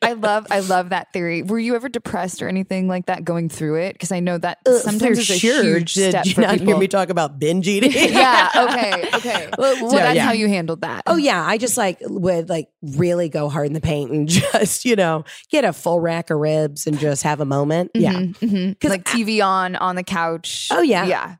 I 0.02 0.14
love, 0.14 0.48
I 0.52 0.60
love 0.60 0.90
that 0.90 1.12
theory. 1.14 1.42
Were 1.44 1.60
you 1.60 1.76
ever 1.76 1.90
depressed 1.90 2.42
or 2.42 2.48
anything 2.48 2.88
like 2.88 3.08
that 3.08 3.24
going 3.26 3.50
through 3.50 3.76
it? 3.82 3.94
Because 3.94 4.12
I 4.12 4.20
know 4.20 4.38
that 4.38 4.60
uh, 4.66 4.78
sometimes 4.80 5.20
it's 5.20 5.30
a 5.30 5.38
sure. 5.38 5.64
huge 5.64 5.94
Did 5.96 6.12
step 6.12 6.26
you 6.26 6.34
for 6.34 6.42
not 6.42 6.52
people. 6.52 6.68
hear 6.68 6.78
me 6.78 6.88
talk 6.88 7.10
about 7.10 7.40
binge 7.40 7.68
eating? 7.68 7.92
yeah. 7.96 8.50
Okay. 8.56 9.10
Okay. 9.16 9.50
Well, 9.58 9.90
So, 9.90 9.98
that's 9.98 10.16
yeah. 10.16 10.26
how 10.26 10.32
you 10.32 10.48
handled 10.48 10.82
that. 10.82 11.04
Oh 11.08 11.16
yeah, 11.18 11.44
I 11.46 11.58
just 11.58 11.78
like 11.78 11.98
would 12.02 12.50
like 12.50 12.70
really 12.82 13.30
go 13.30 13.50
hard 13.50 13.68
in 13.68 13.74
the 13.74 13.82
paint 13.82 14.12
and 14.12 14.28
just 14.30 14.86
you 14.86 14.96
know 14.96 15.24
get 15.50 15.66
a 15.66 15.74
full 15.74 16.00
rack 16.00 16.30
of 16.30 16.38
ribs 16.40 16.86
and 16.88 16.98
just 17.00 17.24
have 17.24 17.40
a 17.42 17.46
moment. 17.46 17.92
Yeah. 17.94 18.14
Mhm, 18.14 18.78
mhm. 18.78 18.90
like 18.90 19.04
TV 19.04 19.46
on 19.46 19.76
on 19.76 19.96
the 19.96 20.04
couch. 20.04 20.70
Oh 20.72 20.82
yeah. 20.82 21.06
Yeah. 21.06 21.36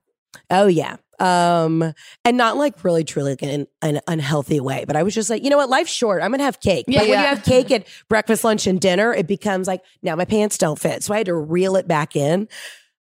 Oh 0.50 0.68
yeah. 0.68 0.98
Um, 1.24 1.94
and 2.26 2.36
not 2.36 2.58
like 2.58 2.84
really 2.84 3.06
truly 3.06 3.32
like 3.32 3.44
in 3.44 3.66
an 3.82 4.02
unhealthy 4.10 4.60
way, 4.60 4.84
but 4.86 4.98
I 4.98 5.04
was 5.04 5.16
just 5.16 5.30
like, 5.30 5.42
you 5.42 5.50
know 5.50 5.56
what, 5.56 5.70
life's 5.70 5.92
short. 5.92 6.22
I'm 6.22 6.32
gonna 6.32 6.44
have 6.44 6.60
cake. 6.60 6.84
Yeah, 6.90 7.00
but 7.00 7.10
when 7.10 7.20
you 7.20 7.26
have 7.26 7.44
cake 7.44 7.72
at 7.72 7.88
breakfast, 8.10 8.44
lunch, 8.44 8.68
and 8.68 8.78
dinner, 8.80 9.14
it 9.14 9.26
becomes 9.26 9.66
like 9.66 9.84
now 10.02 10.18
my 10.18 10.26
pants 10.26 10.58
don't 10.58 10.78
fit, 10.78 11.02
so 11.02 11.14
I 11.14 11.18
had 11.20 11.28
to 11.28 11.36
reel 11.36 11.78
it 11.78 11.88
back 11.88 12.18
in. 12.18 12.50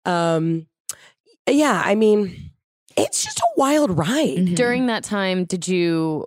Um, 0.05 0.67
yeah, 1.49 1.81
I 1.83 1.95
mean, 1.95 2.51
it's 2.95 3.25
just 3.25 3.41
a 3.41 3.47
wild 3.57 3.97
ride. 3.97 4.37
Mm-hmm. 4.37 4.55
During 4.55 4.87
that 4.89 5.03
time, 5.03 5.47
did 5.47 5.67
you 5.67 6.27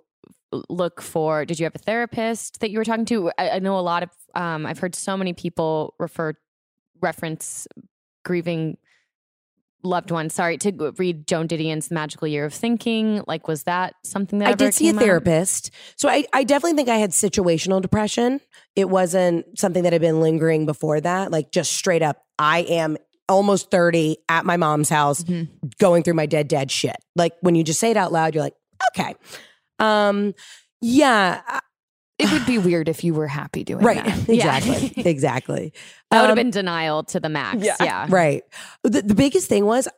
look 0.68 1.00
for? 1.00 1.44
Did 1.44 1.60
you 1.60 1.64
have 1.64 1.76
a 1.76 1.78
therapist 1.78 2.58
that 2.58 2.70
you 2.70 2.78
were 2.78 2.84
talking 2.84 3.04
to? 3.06 3.30
I, 3.38 3.50
I 3.50 3.58
know 3.60 3.78
a 3.78 3.80
lot 3.80 4.02
of. 4.02 4.10
Um, 4.34 4.66
I've 4.66 4.80
heard 4.80 4.96
so 4.96 5.16
many 5.16 5.32
people 5.32 5.94
refer 6.00 6.34
reference 7.00 7.68
grieving 8.24 8.78
loved 9.84 10.10
one. 10.10 10.30
Sorry 10.30 10.58
to 10.58 10.92
read 10.98 11.26
Joan 11.26 11.46
Didion's 11.46 11.90
Magical 11.90 12.26
Year 12.26 12.44
of 12.44 12.54
Thinking. 12.54 13.22
Like, 13.26 13.46
was 13.46 13.64
that 13.64 13.94
something 14.04 14.38
that 14.40 14.48
I 14.48 14.52
did 14.54 14.74
see 14.74 14.88
a 14.88 14.92
therapist. 14.92 15.70
So 15.96 16.08
I, 16.08 16.24
I 16.32 16.44
definitely 16.44 16.76
think 16.76 16.88
I 16.88 16.96
had 16.96 17.10
situational 17.10 17.80
depression. 17.80 18.40
It 18.74 18.88
wasn't 18.90 19.58
something 19.58 19.82
that 19.84 19.92
had 19.92 20.02
been 20.02 20.20
lingering 20.20 20.66
before 20.66 21.00
that. 21.00 21.30
Like 21.30 21.52
just 21.52 21.72
straight 21.72 22.02
up, 22.02 22.24
I 22.38 22.60
am 22.60 22.96
almost 23.28 23.70
30 23.70 24.16
at 24.28 24.44
my 24.44 24.56
mom's 24.56 24.88
house 24.88 25.22
Mm-hmm. 25.24 25.68
going 25.78 26.02
through 26.02 26.14
my 26.14 26.26
dead 26.26 26.48
dad 26.48 26.70
shit. 26.70 26.96
Like 27.14 27.32
when 27.40 27.54
you 27.54 27.62
just 27.64 27.80
say 27.80 27.90
it 27.90 27.96
out 27.96 28.12
loud, 28.12 28.34
you're 28.34 28.44
like, 28.44 28.54
okay. 28.90 29.14
Um, 29.78 30.34
yeah, 30.80 31.40
It 32.18 32.30
would 32.30 32.46
be 32.46 32.58
weird 32.58 32.88
if 32.88 33.02
you 33.02 33.12
were 33.14 33.26
happy 33.26 33.64
doing 33.64 33.84
right. 33.84 34.04
that. 34.04 34.28
Exactly. 34.28 34.92
exactly. 35.04 35.72
That 36.10 36.20
would 36.20 36.28
have 36.28 36.38
Um, 36.38 36.44
been 36.44 36.50
denial 36.50 37.02
to 37.04 37.18
the 37.20 37.28
max. 37.28 37.64
Yeah. 37.64 38.06
Right. 38.08 38.42
The, 38.84 39.02
the 39.02 39.14
biggest 39.14 39.48
thing 39.48 39.64
was 39.66 39.88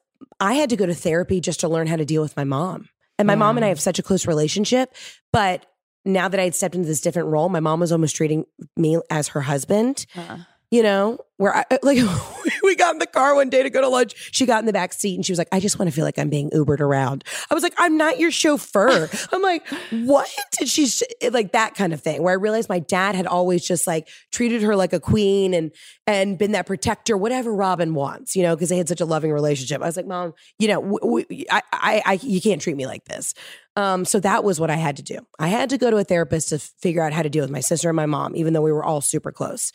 I 0.40 0.54
had 0.54 0.70
to 0.70 0.76
go 0.76 0.86
to 0.86 0.94
therapy 0.94 1.40
just 1.40 1.60
to 1.60 1.68
learn 1.68 1.86
how 1.86 1.96
to 1.96 2.04
deal 2.04 2.22
with 2.22 2.36
my 2.36 2.44
mom. 2.44 2.88
And 3.18 3.26
my 3.26 3.34
mom 3.34 3.56
and 3.56 3.64
I 3.64 3.68
have 3.68 3.80
such 3.80 3.98
a 3.98 4.02
close 4.02 4.26
relationship. 4.26 4.94
But 5.32 5.66
now 6.04 6.28
that 6.28 6.38
I 6.38 6.44
had 6.44 6.54
stepped 6.54 6.74
into 6.74 6.86
this 6.86 7.00
different 7.00 7.28
role, 7.28 7.48
my 7.48 7.60
mom 7.60 7.80
was 7.80 7.90
almost 7.92 8.14
treating 8.16 8.44
me 8.76 8.98
as 9.10 9.28
her 9.28 9.40
husband. 9.40 10.06
Uh, 10.14 10.38
You 10.70 10.82
know, 10.82 11.18
where 11.36 11.54
I 11.54 11.64
like 11.82 11.98
we 12.62 12.76
got 12.76 12.94
in 12.94 12.98
the 12.98 13.06
car 13.06 13.34
one 13.34 13.50
day 13.50 13.62
to 13.62 13.70
go 13.70 13.80
to 13.80 13.88
lunch. 13.88 14.14
She 14.32 14.46
got 14.46 14.60
in 14.60 14.66
the 14.66 14.72
back 14.72 14.92
seat 14.92 15.14
and 15.14 15.24
she 15.24 15.32
was 15.32 15.38
like, 15.38 15.48
I 15.52 15.60
just 15.60 15.78
want 15.78 15.90
to 15.90 15.94
feel 15.94 16.04
like 16.04 16.18
I'm 16.18 16.28
being 16.28 16.50
Ubered 16.50 16.80
around. 16.80 17.24
I 17.50 17.54
was 17.54 17.62
like, 17.62 17.74
I'm 17.78 17.96
not 17.96 18.18
your 18.18 18.30
chauffeur. 18.30 19.08
I'm 19.32 19.42
like, 19.42 19.66
what? 19.90 20.28
And 20.60 20.68
she's 20.68 21.02
like 21.30 21.52
that 21.52 21.74
kind 21.74 21.92
of 21.92 22.00
thing. 22.00 22.22
Where 22.22 22.32
I 22.32 22.36
realized 22.36 22.68
my 22.68 22.78
dad 22.78 23.14
had 23.14 23.26
always 23.26 23.66
just 23.66 23.86
like 23.86 24.08
treated 24.32 24.62
her 24.62 24.76
like 24.76 24.92
a 24.92 25.00
queen 25.00 25.54
and 25.54 25.72
and 26.06 26.38
been 26.38 26.52
that 26.52 26.66
protector, 26.66 27.16
whatever 27.16 27.52
Robin 27.54 27.94
wants, 27.94 28.36
you 28.36 28.42
know, 28.42 28.54
because 28.54 28.68
they 28.68 28.78
had 28.78 28.88
such 28.88 29.00
a 29.00 29.06
loving 29.06 29.32
relationship. 29.32 29.82
I 29.82 29.86
was 29.86 29.96
like, 29.96 30.06
Mom, 30.06 30.34
you 30.58 30.68
know, 30.68 30.80
w- 30.80 31.24
w- 31.26 31.44
I, 31.50 31.62
I, 31.72 32.02
I, 32.06 32.12
you 32.22 32.40
can't 32.40 32.60
treat 32.60 32.76
me 32.76 32.86
like 32.86 33.04
this. 33.06 33.34
Um, 33.74 34.04
so 34.04 34.20
that 34.20 34.44
was 34.44 34.58
what 34.60 34.70
I 34.70 34.76
had 34.76 34.96
to 34.96 35.02
do. 35.02 35.18
I 35.38 35.48
had 35.48 35.70
to 35.70 35.78
go 35.78 35.90
to 35.90 35.96
a 35.96 36.04
therapist 36.04 36.50
to 36.50 36.58
figure 36.58 37.02
out 37.02 37.12
how 37.12 37.22
to 37.22 37.28
deal 37.28 37.42
with 37.42 37.50
my 37.50 37.60
sister 37.60 37.88
and 37.88 37.96
my 37.96 38.06
mom, 38.06 38.36
even 38.36 38.52
though 38.52 38.62
we 38.62 38.72
were 38.72 38.84
all 38.84 39.00
super 39.00 39.32
close. 39.32 39.72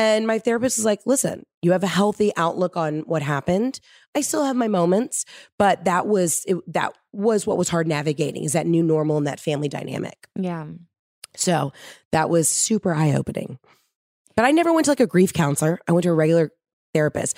And 0.00 0.26
my 0.26 0.38
therapist 0.38 0.78
is 0.78 0.86
like, 0.86 1.00
listen, 1.04 1.44
you 1.60 1.72
have 1.72 1.82
a 1.82 1.86
healthy 1.86 2.32
outlook 2.34 2.74
on 2.74 3.00
what 3.00 3.20
happened. 3.20 3.80
I 4.14 4.22
still 4.22 4.46
have 4.46 4.56
my 4.56 4.66
moments, 4.66 5.26
but 5.58 5.84
that 5.84 6.06
was 6.06 6.42
it, 6.46 6.56
that 6.72 6.94
was 7.12 7.46
what 7.46 7.58
was 7.58 7.68
hard 7.68 7.86
navigating 7.86 8.44
is 8.44 8.54
that 8.54 8.66
new 8.66 8.82
normal 8.82 9.18
and 9.18 9.26
that 9.26 9.38
family 9.38 9.68
dynamic. 9.68 10.26
Yeah. 10.34 10.68
So 11.36 11.74
that 12.12 12.30
was 12.30 12.48
super 12.48 12.94
eye 12.94 13.12
opening. 13.12 13.58
But 14.36 14.46
I 14.46 14.52
never 14.52 14.72
went 14.72 14.86
to 14.86 14.90
like 14.90 15.00
a 15.00 15.06
grief 15.06 15.34
counselor. 15.34 15.78
I 15.86 15.92
went 15.92 16.04
to 16.04 16.10
a 16.10 16.14
regular 16.14 16.50
therapist. 16.94 17.36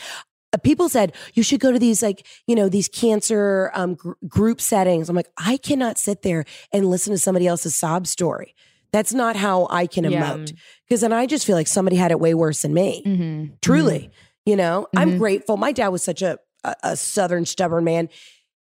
Uh, 0.53 0.59
People 0.59 0.89
said 0.89 1.17
you 1.35 1.43
should 1.43 1.59
go 1.59 1.73
to 1.73 1.81
these 1.81 2.01
like 2.01 2.25
you 2.47 2.55
know 2.55 2.69
these 2.69 2.87
cancer 2.87 3.73
um, 3.75 3.95
gr- 3.97 4.13
group 4.29 4.61
settings. 4.61 5.09
I'm 5.09 5.17
like 5.17 5.33
I 5.37 5.57
cannot 5.57 5.99
sit 5.99 6.23
there 6.23 6.45
and 6.73 6.87
listen 6.87 7.13
to 7.13 7.19
somebody 7.19 7.49
else's 7.49 7.75
sob 7.75 8.07
story. 8.07 8.55
That's 8.93 9.13
not 9.15 9.37
how 9.37 9.67
I 9.71 9.87
can 9.87 10.05
Yeah. 10.05 10.23
emote 10.35 10.53
because 10.89 11.01
then 11.01 11.13
I 11.13 11.27
just 11.27 11.47
feel 11.47 11.57
like 11.57 11.67
somebody 11.67 11.97
had 11.97 12.11
it 12.11 12.21
way 12.21 12.35
worse 12.35 12.63
than 12.63 12.75
me. 12.75 13.03
mhm. 13.07 13.53
Truly, 13.63 14.11
you 14.45 14.57
know, 14.57 14.87
I'm 14.97 15.13
Mhm. 15.13 15.19
grateful. 15.19 15.57
My 15.57 15.73
dad 15.73 15.89
was 15.89 16.03
such 16.03 16.23
a, 16.23 16.39
a 16.65 16.75
a 16.83 16.97
southern 16.97 17.47
stubborn 17.47 17.85
man. 17.85 18.09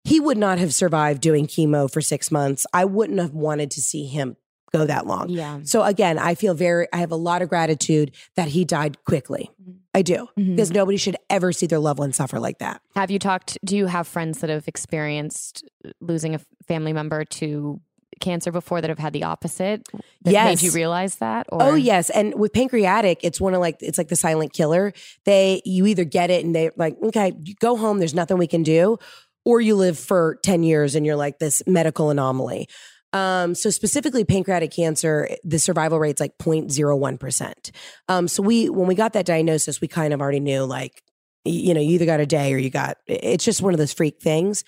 He 0.04 0.20
would 0.20 0.38
not 0.38 0.58
have 0.60 0.74
survived 0.74 1.22
doing 1.22 1.46
chemo 1.48 1.92
for 1.92 2.02
six 2.02 2.32
months. 2.32 2.66
I 2.74 2.86
wouldn't 2.86 3.20
have 3.20 3.34
wanted 3.34 3.70
to 3.72 3.82
see 3.82 4.06
him 4.08 4.36
go 4.74 4.86
that 4.86 5.06
long. 5.06 5.28
Yeah. 5.30 5.60
So 5.64 5.84
again, 5.84 6.18
I 6.18 6.34
feel 6.34 6.54
very, 6.54 6.88
I 6.94 6.98
have 6.98 7.12
a 7.12 7.18
lot 7.18 7.42
of 7.42 7.50
gratitude 7.50 8.12
that 8.38 8.48
he 8.50 8.64
died 8.64 9.04
quickly. 9.04 9.50
I 9.94 10.02
do 10.02 10.30
Mhm. 10.40 10.56
because 10.56 10.72
nobody 10.72 10.98
should 10.98 11.18
ever 11.30 11.52
see 11.52 11.68
their 11.68 11.80
loved 11.80 12.00
one 12.00 12.14
suffer 12.14 12.40
like 12.40 12.60
that. 12.60 12.82
Have 12.96 13.12
you 13.12 13.20
talked? 13.20 13.58
Do 13.66 13.76
you 13.76 13.88
have 13.88 14.08
friends 14.08 14.40
that 14.40 14.50
have 14.50 14.68
experienced 14.70 15.66
losing 16.00 16.34
a 16.36 16.40
family 16.68 16.94
member 16.94 17.26
to 17.26 17.82
cancer 18.22 18.52
before 18.52 18.80
that 18.82 18.90
have 18.90 19.00
had 19.00 19.14
the 19.14 19.24
opposite? 19.24 19.86
That 20.24 20.32
Yes. 20.32 20.62
made 20.62 20.68
you 20.68 20.72
realize 20.72 21.16
that? 21.16 21.48
Or? 21.52 21.62
Oh 21.62 21.76
yes, 21.76 22.10
and 22.10 22.34
with 22.36 22.54
pancreatic, 22.54 23.20
it's 23.24 23.42
one 23.42 23.54
of 23.54 23.60
like 23.60 23.78
it's 23.82 23.98
like 23.98 24.08
the 24.08 24.16
silent 24.16 24.54
killer. 24.54 24.94
They 25.26 25.62
you 25.66 25.86
either 25.88 26.04
get 26.06 26.30
it 26.30 26.46
and 26.46 26.56
they 26.56 26.70
like 26.78 26.96
okay, 27.04 27.34
go 27.60 27.76
home. 27.76 28.00
There's 28.00 28.14
nothing 28.14 28.38
we 28.38 28.48
can 28.48 28.64
do, 28.64 28.98
or 29.44 29.60
you 29.60 29.76
live 29.76 30.00
for 30.00 30.38
ten 30.44 30.64
years 30.64 30.96
and 30.96 31.06
you're 31.06 31.16
like 31.16 31.40
this 31.40 31.62
medical 31.68 32.10
anomaly. 32.10 32.68
Um, 33.14 33.56
so 33.56 33.70
specifically 33.70 34.24
pancreatic 34.24 34.72
cancer, 34.72 35.28
the 35.44 35.60
survival 35.60 36.00
rate's 36.00 36.22
like 36.22 36.38
0.01 36.38 37.20
percent. 37.20 37.72
Um, 38.08 38.30
so 38.30 38.42
we 38.42 38.70
when 38.70 38.88
we 38.88 38.96
got 38.96 39.12
that 39.14 39.26
diagnosis, 39.26 39.82
we 39.82 39.90
kind 39.90 40.14
of 40.14 40.22
already 40.22 40.40
knew 40.40 40.64
like 40.64 41.04
you 41.44 41.74
know 41.74 41.82
you 41.82 41.96
either 41.96 42.06
got 42.06 42.20
a 42.22 42.26
day 42.26 42.54
or 42.54 42.58
you 42.58 42.70
got. 42.70 42.98
It's 43.08 43.44
just 43.44 43.62
one 43.62 43.74
of 43.74 43.80
those 43.80 43.92
freak 43.92 44.22
things. 44.22 44.64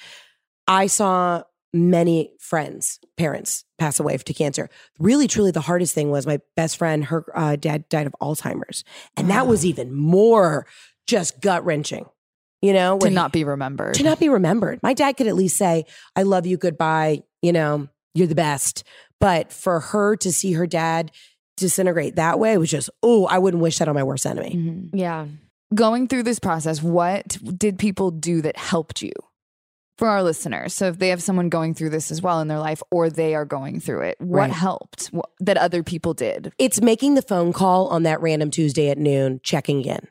I 0.68 0.88
saw 0.88 1.44
many 1.74 2.32
friends, 2.40 3.00
parents 3.18 3.66
pass 3.80 4.00
away 4.00 4.16
to 4.18 4.34
cancer. 4.34 4.70
Really, 5.00 5.28
truly, 5.28 5.52
the 5.52 5.62
hardest 5.62 5.96
thing 5.96 6.12
was 6.12 6.28
my 6.28 6.40
best 6.56 6.78
friend, 6.78 7.06
her 7.06 7.26
uh, 7.36 7.56
dad 7.56 7.90
died 7.90 8.08
of 8.08 8.16
Alzheimer's. 8.22 8.84
And 9.18 9.30
that 9.30 9.48
was 9.48 9.66
even 9.66 9.94
more 9.94 10.66
just 11.08 11.42
gut 11.42 11.66
wrenching, 11.66 12.06
you 12.62 12.74
know, 12.74 13.00
To 13.00 13.06
when- 13.06 13.14
not 13.14 13.32
be 13.32 13.44
remembered. 13.44 13.96
to 13.96 14.04
not 14.04 14.20
be 14.20 14.30
remembered. 14.30 14.80
My 14.84 14.94
dad 14.94 15.14
could 15.18 15.28
at 15.28 15.36
least 15.36 15.58
say, 15.58 15.86
I 16.16 16.24
love 16.24 16.46
you, 16.46 16.58
goodbye, 16.58 17.24
you 17.42 17.52
know, 17.52 17.88
you're 18.14 18.28
the 18.28 18.36
best. 18.36 18.84
But 19.20 19.52
for 19.52 19.80
her 19.80 20.16
to 20.18 20.32
see 20.32 20.54
her 20.54 20.68
dad 20.68 21.12
disintegrate 21.58 22.16
that 22.18 22.40
way 22.40 22.58
was 22.58 22.70
just, 22.70 22.90
oh, 23.02 23.26
I 23.28 23.38
wouldn't 23.40 23.62
wish 23.64 23.78
that 23.80 23.88
on 23.88 23.96
my 23.96 24.04
worst 24.04 24.26
enemy. 24.26 24.54
Mhm. 24.56 24.90
Yeah. 24.94 25.28
Going 25.74 26.08
through 26.08 26.24
this 26.24 26.40
process, 26.40 26.84
what 26.84 27.38
did 27.58 27.80
people 27.80 28.12
do 28.12 28.42
that 28.42 28.58
helped 28.58 29.02
you? 29.02 29.12
For 29.98 30.08
our 30.08 30.24
listeners, 30.24 30.74
so 30.74 30.88
if 30.88 30.98
they 30.98 31.10
have 31.10 31.22
someone 31.22 31.50
going 31.50 31.76
through 31.76 31.92
this 31.92 32.10
as 32.10 32.20
well 32.22 32.42
in 32.42 32.48
their 32.48 32.58
life, 32.60 32.82
or 32.90 33.12
they 33.12 33.36
are 33.36 33.46
going 33.46 33.80
through 33.80 34.02
it, 34.02 34.18
what 34.20 34.40
Right. 34.40 34.52
helped 34.52 35.08
What, 35.08 35.30
that 35.40 35.58
other 35.58 35.84
people 35.84 36.16
did? 36.16 36.52
It's 36.58 36.82
making 36.82 37.14
the 37.14 37.22
phone 37.22 37.54
call 37.54 37.88
on 37.90 38.02
that 38.04 38.20
random 38.20 38.50
Tuesday 38.50 38.90
at 38.90 38.98
noon, 38.98 39.40
checking 39.44 39.84
in. 39.86 40.08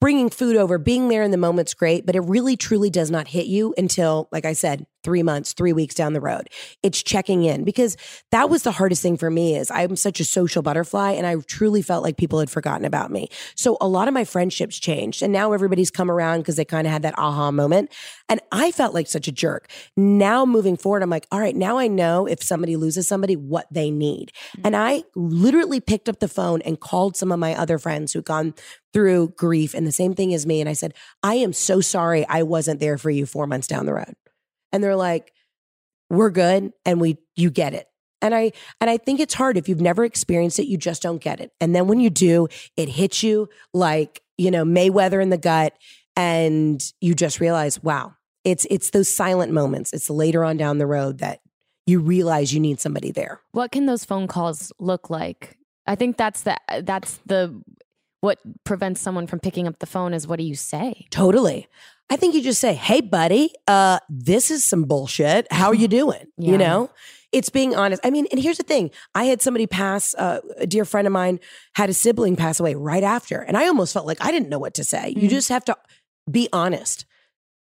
Bringing 0.00 0.30
food 0.30 0.56
over, 0.56 0.78
being 0.78 1.08
there 1.08 1.22
in 1.22 1.32
the 1.32 1.36
moment's 1.36 1.74
great, 1.74 2.06
but 2.06 2.16
it 2.16 2.20
really 2.20 2.56
truly 2.56 2.88
does 2.88 3.10
not 3.10 3.28
hit 3.28 3.46
you 3.46 3.74
until, 3.76 4.28
like 4.32 4.44
I 4.44 4.52
said, 4.52 4.86
three 5.04 5.22
months, 5.22 5.52
three 5.52 5.72
weeks 5.72 5.94
down 5.94 6.12
the 6.12 6.20
road. 6.20 6.48
It's 6.82 7.02
checking 7.02 7.44
in 7.44 7.64
because 7.64 7.96
that 8.30 8.50
was 8.50 8.62
the 8.62 8.72
hardest 8.72 9.02
thing 9.02 9.16
for 9.16 9.30
me 9.30 9.56
is 9.56 9.70
I'm 9.70 9.96
such 9.96 10.20
a 10.20 10.24
social 10.24 10.62
butterfly 10.62 11.12
and 11.12 11.26
I 11.26 11.36
truly 11.46 11.82
felt 11.82 12.02
like 12.02 12.16
people 12.16 12.40
had 12.40 12.50
forgotten 12.50 12.84
about 12.84 13.10
me. 13.10 13.28
So 13.54 13.76
a 13.80 13.88
lot 13.88 14.08
of 14.08 14.14
my 14.14 14.24
friendships 14.24 14.78
changed 14.78 15.22
and 15.22 15.32
now 15.32 15.52
everybody's 15.52 15.90
come 15.90 16.10
around 16.10 16.40
because 16.40 16.56
they 16.56 16.64
kind 16.64 16.86
of 16.86 16.92
had 16.92 17.02
that 17.02 17.18
aha 17.18 17.50
moment. 17.50 17.92
And 18.28 18.40
I 18.52 18.70
felt 18.70 18.94
like 18.94 19.06
such 19.06 19.28
a 19.28 19.32
jerk. 19.32 19.70
Now 19.96 20.44
moving 20.44 20.76
forward, 20.76 21.02
I'm 21.02 21.10
like, 21.10 21.26
all 21.30 21.40
right, 21.40 21.56
now 21.56 21.78
I 21.78 21.86
know 21.86 22.26
if 22.26 22.42
somebody 22.42 22.76
loses 22.76 23.08
somebody, 23.08 23.36
what 23.36 23.66
they 23.70 23.90
need. 23.90 24.32
Mm. 24.58 24.62
And 24.64 24.76
I 24.76 25.04
literally 25.14 25.80
picked 25.80 26.08
up 26.08 26.20
the 26.20 26.28
phone 26.28 26.60
and 26.62 26.78
called 26.78 27.16
some 27.16 27.32
of 27.32 27.38
my 27.38 27.54
other 27.54 27.78
friends 27.78 28.12
who'd 28.12 28.24
gone 28.24 28.54
through 28.92 29.28
grief 29.36 29.74
and 29.74 29.86
the 29.86 29.92
same 29.92 30.14
thing 30.14 30.34
as 30.34 30.46
me. 30.46 30.60
And 30.60 30.68
I 30.68 30.72
said, 30.72 30.94
I 31.22 31.34
am 31.36 31.52
so 31.52 31.80
sorry 31.80 32.26
I 32.26 32.42
wasn't 32.42 32.80
there 32.80 32.98
for 32.98 33.10
you 33.10 33.26
four 33.26 33.46
months 33.46 33.66
down 33.66 33.86
the 33.86 33.94
road. 33.94 34.14
And 34.72 34.82
they're 34.82 34.96
like, 34.96 35.32
we're 36.10 36.30
good 36.30 36.72
and 36.84 37.00
we 37.00 37.18
you 37.36 37.50
get 37.50 37.74
it. 37.74 37.86
And 38.20 38.34
I 38.34 38.52
and 38.80 38.90
I 38.90 38.96
think 38.96 39.20
it's 39.20 39.34
hard 39.34 39.56
if 39.56 39.68
you've 39.68 39.80
never 39.80 40.04
experienced 40.04 40.58
it, 40.58 40.66
you 40.66 40.76
just 40.76 41.02
don't 41.02 41.22
get 41.22 41.40
it. 41.40 41.52
And 41.60 41.74
then 41.74 41.86
when 41.86 42.00
you 42.00 42.10
do, 42.10 42.48
it 42.76 42.88
hits 42.88 43.22
you 43.22 43.48
like, 43.72 44.22
you 44.36 44.50
know, 44.50 44.64
Mayweather 44.64 45.22
in 45.22 45.30
the 45.30 45.38
gut 45.38 45.74
and 46.16 46.82
you 47.00 47.14
just 47.14 47.40
realize, 47.40 47.82
wow, 47.82 48.14
it's 48.44 48.66
it's 48.70 48.90
those 48.90 49.14
silent 49.14 49.52
moments. 49.52 49.92
It's 49.92 50.10
later 50.10 50.44
on 50.44 50.56
down 50.56 50.78
the 50.78 50.86
road 50.86 51.18
that 51.18 51.40
you 51.86 52.00
realize 52.00 52.52
you 52.52 52.60
need 52.60 52.80
somebody 52.80 53.12
there. 53.12 53.40
What 53.52 53.70
can 53.70 53.86
those 53.86 54.04
phone 54.04 54.26
calls 54.26 54.72
look 54.78 55.10
like? 55.10 55.56
I 55.86 55.94
think 55.94 56.16
that's 56.16 56.42
the 56.42 56.56
uh, 56.68 56.82
that's 56.82 57.18
the 57.26 57.62
what 58.20 58.38
prevents 58.64 59.00
someone 59.00 59.26
from 59.26 59.38
picking 59.38 59.68
up 59.68 59.78
the 59.78 59.86
phone 59.86 60.12
is 60.12 60.26
what 60.26 60.38
do 60.38 60.44
you 60.44 60.56
say? 60.56 61.06
Totally. 61.10 61.68
I 62.10 62.16
think 62.16 62.34
you 62.34 62.42
just 62.42 62.60
say, 62.60 62.74
"Hey, 62.74 63.00
buddy, 63.00 63.52
uh, 63.66 63.98
this 64.08 64.50
is 64.50 64.66
some 64.66 64.84
bullshit. 64.84 65.46
How 65.52 65.68
are 65.68 65.74
you 65.74 65.88
doing?" 66.00 66.26
Yeah. 66.38 66.52
You 66.52 66.58
know, 66.58 66.90
it's 67.32 67.50
being 67.50 67.74
honest. 67.74 68.00
I 68.04 68.10
mean, 68.10 68.26
and 68.32 68.40
here's 68.40 68.56
the 68.58 68.62
thing: 68.64 68.90
I 69.14 69.24
had 69.24 69.42
somebody 69.42 69.66
pass. 69.66 70.14
Uh, 70.14 70.40
a 70.56 70.66
dear 70.66 70.84
friend 70.84 71.06
of 71.06 71.12
mine 71.12 71.40
had 71.74 71.90
a 71.90 71.94
sibling 71.94 72.36
pass 72.36 72.60
away 72.60 72.74
right 72.74 73.04
after, 73.04 73.40
and 73.40 73.56
I 73.56 73.66
almost 73.68 73.92
felt 73.92 74.06
like 74.06 74.18
I 74.24 74.30
didn't 74.32 74.48
know 74.48 74.58
what 74.58 74.74
to 74.74 74.84
say. 74.84 75.10
You 75.16 75.28
Mhm. 75.28 75.30
just 75.30 75.48
have 75.50 75.64
to 75.66 75.76
be 76.30 76.48
honest. 76.52 77.04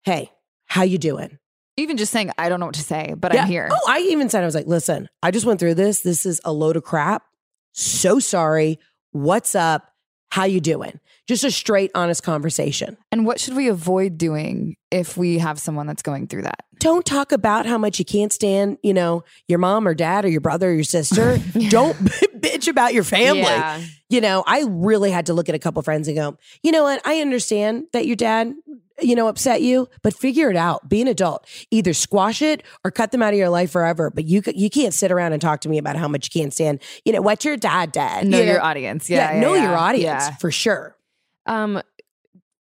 Hey, 0.04 0.32
how 0.66 0.84
you 0.84 0.98
doing? 0.98 1.38
Even 1.78 1.98
just 1.98 2.12
saying, 2.12 2.30
I 2.38 2.50
don't 2.50 2.60
know 2.60 2.68
what 2.68 2.76
to 2.76 2.82
say, 2.84 3.14
but 3.18 3.34
Yeah. 3.34 3.44
I'm 3.44 3.48
here. 3.48 3.70
Oh, 3.72 3.80
I 3.88 4.00
even 4.00 4.30
said 4.30 4.44
I 4.44 4.46
was 4.46 4.54
like, 4.56 4.68
"Listen, 4.68 5.10
I 5.24 5.32
just 5.32 5.46
went 5.46 5.60
through 5.60 5.76
this. 5.76 6.02
This 6.02 6.26
is 6.26 6.42
a 6.46 6.52
load 6.52 6.76
of 6.76 6.84
crap. 6.84 7.24
So 7.72 8.20
sorry. 8.20 8.80
What's 9.12 9.54
up? 9.56 9.94
How 10.30 10.46
you 10.46 10.60
doing?" 10.60 11.00
Just 11.28 11.44
a 11.44 11.52
straight, 11.52 11.92
honest 11.96 12.24
conversation. 12.24 12.98
And 13.12 13.26
what 13.26 13.40
should 13.40 13.56
we 13.56 13.70
avoid 13.70 14.18
doing 14.18 14.76
if 14.92 15.16
we 15.16 15.38
have 15.40 15.58
someone 15.60 15.88
that's 15.88 16.04
going 16.04 16.28
through 16.28 16.44
that? 16.44 16.66
don't 16.84 17.06
talk 17.06 17.32
about 17.32 17.66
how 17.66 17.78
much 17.78 17.98
you 17.98 18.04
can't 18.04 18.34
stand, 18.34 18.78
you 18.84 18.94
know, 18.94 19.24
your 19.48 19.58
mom 19.58 19.88
or 19.88 19.94
dad 19.94 20.26
or 20.26 20.28
your 20.28 20.42
brother 20.42 20.70
or 20.70 20.74
your 20.74 20.84
sister. 20.84 21.38
Don't 21.70 21.96
bitch 22.38 22.68
about 22.68 22.94
your 22.94 23.06
family. 23.06 23.42
Yeah. 23.42 23.82
You 24.10 24.20
know, 24.20 24.44
I 24.46 24.66
really 24.68 25.10
had 25.10 25.28
to 25.28 25.34
look 25.34 25.48
at 25.48 25.56
a 25.56 25.60
couple 25.60 25.82
friends 25.82 26.10
and 26.10 26.18
go, 26.18 26.38
you 26.62 26.74
know 26.74 26.84
what? 26.84 27.02
I 27.06 27.22
understand 27.22 27.86
that 27.94 28.06
your 28.06 28.18
dad, 28.18 28.54
you 29.02 29.16
know, 29.16 29.30
upset 29.30 29.62
you, 29.62 29.88
but 30.02 30.14
figure 30.14 30.52
it 30.52 30.58
out. 30.58 30.90
Be 30.90 31.02
an 31.02 31.08
adult. 31.08 31.48
Either 31.72 31.94
squash 31.94 32.42
it 32.42 32.64
or 32.84 32.92
cut 32.92 33.14
them 33.14 33.24
out 33.24 33.34
of 33.34 33.40
your 33.40 33.50
life 33.50 33.72
forever. 33.72 34.12
But 34.12 34.26
you 34.26 34.44
you 34.54 34.70
can't 34.70 34.94
sit 34.94 35.10
around 35.10 35.32
and 35.32 35.42
talk 35.42 35.62
to 35.62 35.70
me 35.70 35.78
about 35.78 35.96
how 35.96 36.10
much 36.10 36.30
you 36.34 36.42
can't 36.42 36.54
stand. 36.54 36.82
You 37.06 37.14
know, 37.14 37.22
what 37.22 37.46
your 37.46 37.56
dad 37.56 37.94
did. 37.94 38.28
Know 38.28 38.40
you 38.40 38.46
know? 38.46 38.52
your 38.52 38.62
audience. 38.62 39.10
Yeah. 39.10 39.36
yeah, 39.36 39.40
know 39.40 39.54
yeah. 39.54 39.64
your 39.64 39.78
audience 39.78 40.24
Yeah. 40.26 40.36
for 40.36 40.52
sure. 40.52 40.98
Um, 41.46 41.82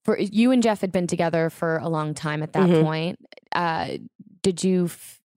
for 0.05 0.18
you 0.18 0.53
and 0.53 0.62
Jeff 0.62 0.81
had 0.81 0.93
been 0.93 1.07
together 1.07 1.51
for 1.51 1.76
a 1.79 1.89
long 1.89 2.14
time 2.14 2.43
at 2.43 2.53
that 2.55 2.68
Mhm. 2.68 2.83
point. 2.83 3.18
Uh, 3.53 3.99
did 4.43 4.64
you 4.64 4.89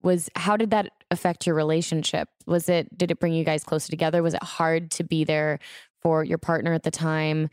was 0.03 0.29
how 0.35 0.57
did 0.57 0.71
that 0.71 0.87
affect 1.11 1.45
your 1.45 1.55
relationship? 1.55 2.29
Was 2.47 2.69
it 2.69 2.97
did 2.97 3.11
it 3.11 3.19
bring 3.19 3.33
you 3.33 3.43
guys 3.43 3.63
closer 3.63 3.89
together? 3.89 4.23
Was 4.23 4.33
it 4.33 4.41
hard 4.43 4.89
to 4.91 5.03
be 5.03 5.23
there 5.23 5.59
for 6.01 6.23
your 6.23 6.37
partner 6.37 6.73
at 6.73 6.83
the 6.83 6.91
time? 6.91 7.49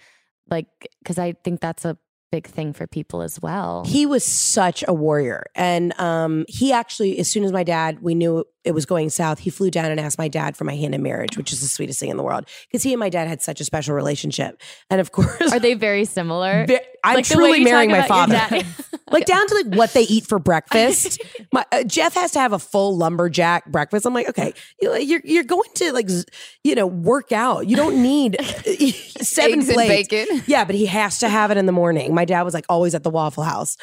Like 0.48 0.66
cuz 1.04 1.18
I 1.18 1.32
think 1.44 1.60
that's 1.60 1.84
a 1.84 1.98
big 2.30 2.46
thing 2.46 2.72
for 2.74 2.86
people 2.86 3.22
as 3.22 3.40
well. 3.40 3.84
He 3.86 4.04
was 4.06 4.22
such 4.24 4.84
a 4.86 4.92
warrior. 4.94 5.44
And 5.54 5.98
um, 5.98 6.44
he 6.46 6.72
actually, 6.72 7.18
as 7.18 7.26
soon 7.30 7.42
as 7.42 7.52
my 7.52 7.64
dad, 7.64 8.02
we 8.02 8.14
knew 8.14 8.44
it 8.68 8.74
was 8.74 8.84
going 8.84 9.08
south, 9.08 9.38
he 9.38 9.48
flew 9.50 9.70
down 9.70 9.90
and 9.90 9.98
asked 9.98 10.18
my 10.18 10.28
dad 10.28 10.56
for 10.56 10.64
my 10.64 10.76
hand 10.76 10.94
in 10.94 11.02
marriage, 11.02 11.38
which 11.38 11.52
is 11.52 11.60
the 11.60 11.66
sweetest 11.66 11.98
thing 11.98 12.10
in 12.10 12.18
the 12.18 12.22
world. 12.22 12.44
Because 12.68 12.82
he 12.82 12.92
and 12.92 13.00
my 13.00 13.08
dad 13.08 13.26
had 13.26 13.40
such 13.40 13.60
a 13.60 13.64
special 13.64 13.94
relationship. 13.94 14.60
And 14.90 15.00
of 15.00 15.10
course, 15.12 15.50
Are 15.50 15.58
they 15.58 15.72
very 15.74 16.04
similar? 16.04 16.66
Ve- 16.66 16.80
I'm 17.02 17.16
Like 17.16 17.24
truly 17.24 17.60
marrying 17.60 17.90
my 17.90 18.02
father. 18.06 18.38
like 19.10 19.24
down 19.24 19.46
to 19.46 19.54
like 19.54 19.74
what 19.74 19.94
they 19.94 20.02
eat 20.02 20.26
for 20.26 20.38
breakfast. 20.38 21.20
My, 21.52 21.64
uh, 21.72 21.82
Jeff 21.84 22.12
has 22.14 22.32
to 22.32 22.40
have 22.40 22.52
a 22.52 22.58
full 22.58 22.96
lumberjack 22.96 23.66
breakfast. 23.66 24.04
I'm 24.04 24.12
like, 24.12 24.28
okay, 24.28 24.52
you're 24.82 25.22
you're 25.24 25.44
going 25.44 25.70
to 25.76 25.92
like 25.92 26.10
you 26.62 26.74
know 26.74 26.86
work 26.86 27.32
out. 27.32 27.66
You 27.66 27.76
don't 27.76 28.02
need 28.02 28.36
uh, 28.38 28.44
seven 29.22 29.60
Eggs 29.60 29.72
plates. 29.72 30.08
bacon. 30.08 30.42
Yeah, 30.46 30.64
but 30.64 30.74
he 30.74 30.84
has 30.86 31.20
to 31.20 31.28
have 31.28 31.50
it 31.50 31.56
in 31.56 31.64
the 31.66 31.72
morning. 31.72 32.14
My 32.14 32.26
dad 32.26 32.42
was 32.42 32.52
like 32.52 32.66
always 32.68 32.94
at 32.94 33.02
the 33.02 33.10
Waffle 33.10 33.44
House. 33.44 33.76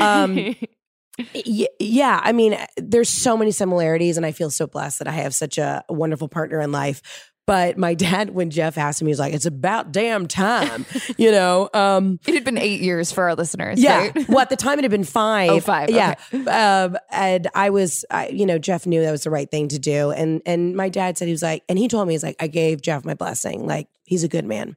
Um, 0.00 0.54
yeah, 1.34 2.20
I 2.22 2.32
mean, 2.32 2.56
there's 2.76 3.08
so 3.08 3.36
many 3.36 3.50
similarities, 3.50 4.16
and 4.16 4.24
I 4.24 4.32
feel 4.32 4.50
so 4.50 4.66
blessed 4.66 4.98
that 5.00 5.08
I 5.08 5.12
have 5.12 5.34
such 5.34 5.58
a 5.58 5.84
wonderful 5.88 6.28
partner 6.28 6.60
in 6.60 6.72
life. 6.72 7.02
But 7.46 7.76
my 7.76 7.94
dad, 8.06 8.30
when 8.30 8.50
Jeff 8.50 8.78
asked 8.78 9.00
him, 9.00 9.08
he 9.08 9.10
was 9.10 9.18
like, 9.18 9.34
"It's 9.34 9.46
about 9.46 9.92
damn 9.92 10.26
time," 10.28 10.86
you 11.16 11.30
know. 11.32 11.68
Um, 11.74 12.20
It 12.26 12.34
had 12.34 12.44
been 12.44 12.58
eight 12.58 12.80
years 12.80 13.10
for 13.12 13.24
our 13.24 13.34
listeners. 13.34 13.80
yeah. 13.80 13.98
right? 13.98 14.28
well, 14.28 14.40
at 14.40 14.50
the 14.50 14.56
time 14.56 14.78
it 14.78 14.84
had 14.84 14.90
been 14.90 15.04
five. 15.04 15.50
Oh, 15.50 15.60
five, 15.60 15.90
Yeah. 15.90 16.14
Um, 16.32 16.96
and 17.10 17.48
I 17.54 17.70
was, 17.70 18.04
I, 18.10 18.28
you 18.28 18.46
know, 18.46 18.58
Jeff 18.58 18.86
knew 18.86 19.02
that 19.02 19.10
was 19.10 19.24
the 19.24 19.30
right 19.30 19.50
thing 19.50 19.68
to 19.68 19.78
do. 19.78 20.10
And 20.12 20.42
and 20.46 20.76
my 20.76 20.88
dad 20.88 21.18
said 21.18 21.26
he 21.26 21.32
was 21.32 21.42
like, 21.42 21.64
and 21.68 21.78
he 21.78 21.88
told 21.88 22.06
me 22.06 22.14
he's 22.14 22.22
like, 22.22 22.36
I 22.40 22.46
gave 22.46 22.82
Jeff 22.82 23.04
my 23.04 23.14
blessing. 23.14 23.66
Like 23.66 23.88
he's 24.04 24.22
a 24.24 24.28
good 24.28 24.44
man. 24.44 24.76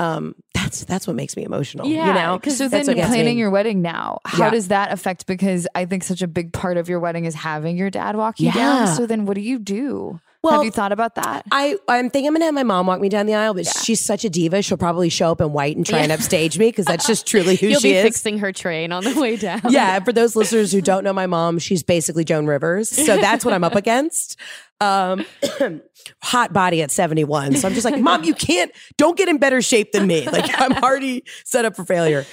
Um, 0.00 0.34
that's 0.54 0.84
that's 0.84 1.06
what 1.06 1.14
makes 1.16 1.36
me 1.36 1.44
emotional. 1.44 1.86
you 1.86 1.96
know. 2.14 2.40
so 2.56 2.68
That's 2.68 2.86
then 2.86 2.96
planning 2.96 3.36
me. 3.36 3.40
your 3.40 3.50
wedding 3.50 3.82
now, 3.82 4.20
how 4.24 4.44
Yeah. 4.44 4.50
does 4.50 4.68
that 4.68 4.92
affect? 4.92 5.26
Because 5.26 5.66
I 5.74 5.84
think 5.84 6.04
such 6.04 6.22
a 6.22 6.26
big 6.26 6.52
part 6.52 6.76
of 6.76 6.88
your 6.88 7.00
wedding 7.00 7.24
is 7.26 7.34
having 7.34 7.76
your 7.76 7.90
dad 7.90 8.16
walk 8.16 8.40
you 8.40 8.50
down. 8.52 8.86
So 8.96 9.06
then, 9.06 9.26
what 9.26 9.34
do 9.34 9.40
you 9.42 9.58
do? 9.58 10.20
Well, 10.42 10.54
Have 10.54 10.64
you 10.64 10.70
thought 10.70 10.92
about 10.92 11.16
that? 11.16 11.44
I, 11.52 11.76
I'm 11.86 12.08
thinking 12.08 12.28
I'm 12.28 12.32
gonna 12.34 12.46
have 12.46 12.54
my 12.54 12.62
mom 12.62 12.86
walk 12.86 12.98
me 12.98 13.10
down 13.10 13.26
the 13.26 13.34
aisle, 13.34 13.52
but 13.52 13.66
she's 13.66 14.00
such 14.00 14.24
a 14.24 14.30
diva. 14.30 14.62
She'll 14.62 14.78
probably 14.78 15.10
show 15.10 15.30
up 15.30 15.42
in 15.42 15.52
white 15.52 15.76
and 15.76 15.84
try 15.84 15.98
and 15.98 16.10
upstage 16.10 16.58
me 16.58 16.68
because 16.68 16.86
that's 16.86 17.06
just 17.06 17.26
truly 17.26 17.56
who 17.56 17.66
You'll 17.68 17.80
she 17.80 17.90
be 17.90 17.96
is. 17.96 18.02
fixing 18.04 18.38
her 18.38 18.50
train 18.50 18.90
on 18.90 19.04
the 19.04 19.20
way 19.20 19.36
down. 19.36 19.60
yeah, 19.68 20.00
for 20.00 20.14
those 20.14 20.34
listeners 20.36 20.72
who 20.72 20.80
don't 20.80 21.04
know 21.04 21.12
my 21.12 21.26
mom, 21.26 21.58
she's 21.58 21.82
basically 21.82 22.24
Joan 22.24 22.46
Rivers. 22.46 22.88
So 22.88 23.18
that's 23.18 23.44
what 23.44 23.52
I'm 23.52 23.64
up 23.64 23.74
against. 23.74 24.38
Um, 24.80 25.26
hot 26.22 26.54
body 26.54 26.80
at 26.80 26.90
71. 26.90 27.56
So 27.56 27.68
I'm 27.68 27.74
just 27.74 27.84
like, 27.84 27.98
Mom, 28.00 28.24
you 28.24 28.32
can't, 28.32 28.72
don't 28.96 29.18
get 29.18 29.28
in 29.28 29.36
better 29.36 29.60
shape 29.60 29.92
than 29.92 30.06
me. 30.06 30.26
Like 30.26 30.50
I'm 30.58 30.72
already 30.82 31.24
set 31.44 31.66
up 31.66 31.76
for 31.76 31.84
failure. 31.84 32.24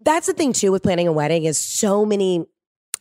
That's 0.00 0.26
the 0.26 0.32
thing 0.32 0.54
too 0.54 0.72
with 0.72 0.82
planning 0.82 1.06
a 1.06 1.12
wedding 1.12 1.44
is 1.44 1.58
so 1.58 2.06
many 2.06 2.46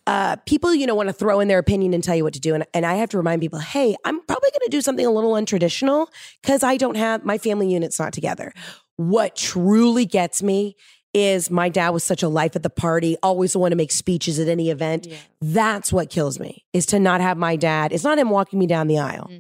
uh, 0.08 0.36
people, 0.46 0.74
you 0.74 0.86
know, 0.86 0.96
want 0.96 1.10
to 1.10 1.14
throw 1.14 1.40
in 1.40 1.48
their 1.48 1.58
opinion 1.58 1.94
and 1.94 2.04
tell 2.04 2.16
you 2.16 2.24
what 2.24 2.34
to 2.34 2.40
do. 2.40 2.54
And, 2.54 2.66
and 2.74 2.86
I 2.86 2.96
have 2.96 3.10
to 3.10 3.18
remind 3.18 3.42
people, 3.42 3.60
hey, 3.60 3.96
I'm 4.06 4.22
probably 4.22 4.50
going 4.52 4.66
to 4.66 4.70
do 4.70 4.82
something 4.82 5.06
a 5.06 5.12
little 5.12 5.34
untraditional 5.34 6.08
because 6.42 6.64
I 6.64 6.78
don't 6.78 6.96
have 6.96 7.26
my 7.26 7.38
family 7.38 7.72
unit's 7.72 8.00
not 8.00 8.14
together. 8.14 8.54
What 8.98 9.36
truly 9.36 10.06
gets 10.06 10.44
me 10.44 10.76
is 11.14 11.50
my 11.50 11.70
dad 11.70 11.90
was 11.90 12.04
such 12.04 12.22
a 12.24 12.28
life 12.28 12.56
at 12.56 12.64
the 12.64 12.70
party, 12.70 13.16
always 13.24 13.54
the 13.54 13.60
one 13.60 13.72
to 13.72 13.78
make 13.78 13.92
speeches 13.92 14.38
at 14.38 14.48
any 14.48 14.70
event. 14.70 15.08
That's 15.42 15.92
what 15.92 16.10
kills 16.10 16.40
me 16.40 16.66
is 16.74 16.86
to 16.88 17.00
not 17.00 17.22
have 17.22 17.38
my 17.38 17.56
dad. 17.56 17.94
It's 17.94 18.04
not 18.04 18.20
him 18.20 18.30
walking 18.30 18.60
me 18.60 18.68
down 18.68 18.88
the 18.88 19.00
aisle. 19.00 19.32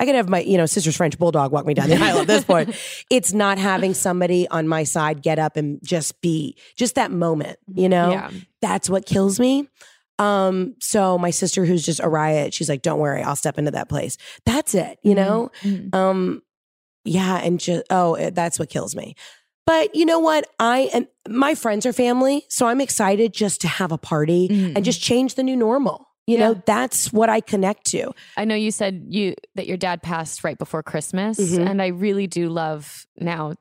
I 0.00 0.06
could 0.06 0.14
have 0.14 0.28
my, 0.28 0.40
you 0.40 0.56
know, 0.56 0.66
sister's 0.66 0.96
French 0.96 1.18
bulldog 1.18 1.52
walk 1.52 1.66
me 1.66 1.74
down 1.74 1.88
the 1.88 1.96
aisle 2.02 2.20
at 2.20 2.26
this 2.26 2.42
point. 2.42 2.74
It's 3.10 3.32
not 3.32 3.58
having 3.58 3.94
somebody 3.94 4.48
on 4.48 4.66
my 4.66 4.82
side 4.82 5.22
get 5.22 5.38
up 5.38 5.56
and 5.56 5.78
just 5.84 6.20
be 6.20 6.56
just 6.74 6.96
that 6.96 7.12
moment, 7.12 7.58
you 7.72 7.88
know? 7.88 8.10
Yeah. 8.10 8.30
That's 8.60 8.90
what 8.90 9.06
kills 9.06 9.38
me. 9.38 9.68
Um, 10.20 10.74
so 10.80 11.16
my 11.18 11.30
sister 11.30 11.64
who's 11.64 11.84
just 11.84 11.98
a 12.00 12.08
riot, 12.08 12.52
she's 12.54 12.68
like, 12.68 12.82
Don't 12.82 12.98
worry, 13.00 13.22
I'll 13.22 13.36
step 13.36 13.58
into 13.58 13.70
that 13.72 13.88
place. 13.88 14.16
That's 14.44 14.74
it, 14.74 14.98
you 15.02 15.14
know? 15.14 15.50
Um, 15.92 16.42
yeah, 17.04 17.38
and 17.38 17.58
just 17.58 17.84
oh, 17.90 18.14
it- 18.14 18.34
that's 18.34 18.58
what 18.58 18.68
kills 18.68 18.94
me. 18.94 19.14
But 19.66 19.94
you 19.94 20.04
know 20.04 20.18
what? 20.18 20.46
I 20.58 20.90
am 20.92 21.06
my 21.28 21.54
friends 21.54 21.86
are 21.86 21.92
family, 21.92 22.44
so 22.48 22.66
I'm 22.66 22.80
excited 22.80 23.32
just 23.32 23.60
to 23.62 23.68
have 23.68 23.92
a 23.92 23.98
party 23.98 24.72
and 24.74 24.84
just 24.84 25.00
change 25.00 25.34
the 25.36 25.42
new 25.42 25.56
normal. 25.56 26.06
You 26.26 26.38
know, 26.38 26.62
that's 26.66 27.12
what 27.12 27.28
I 27.28 27.40
connect 27.40 27.86
to. 27.86 28.12
I 28.36 28.44
know 28.44 28.54
you 28.54 28.70
said 28.70 29.06
you 29.08 29.34
that 29.56 29.66
your 29.66 29.76
dad 29.76 30.02
passed 30.02 30.44
right 30.44 30.58
before 30.58 30.82
Christmas, 30.82 31.38
Mhm. 31.40 31.68
and 31.70 31.82
I 31.82 31.88
really 31.88 32.26
do 32.26 32.48
love 32.48 33.06
now 33.18 33.54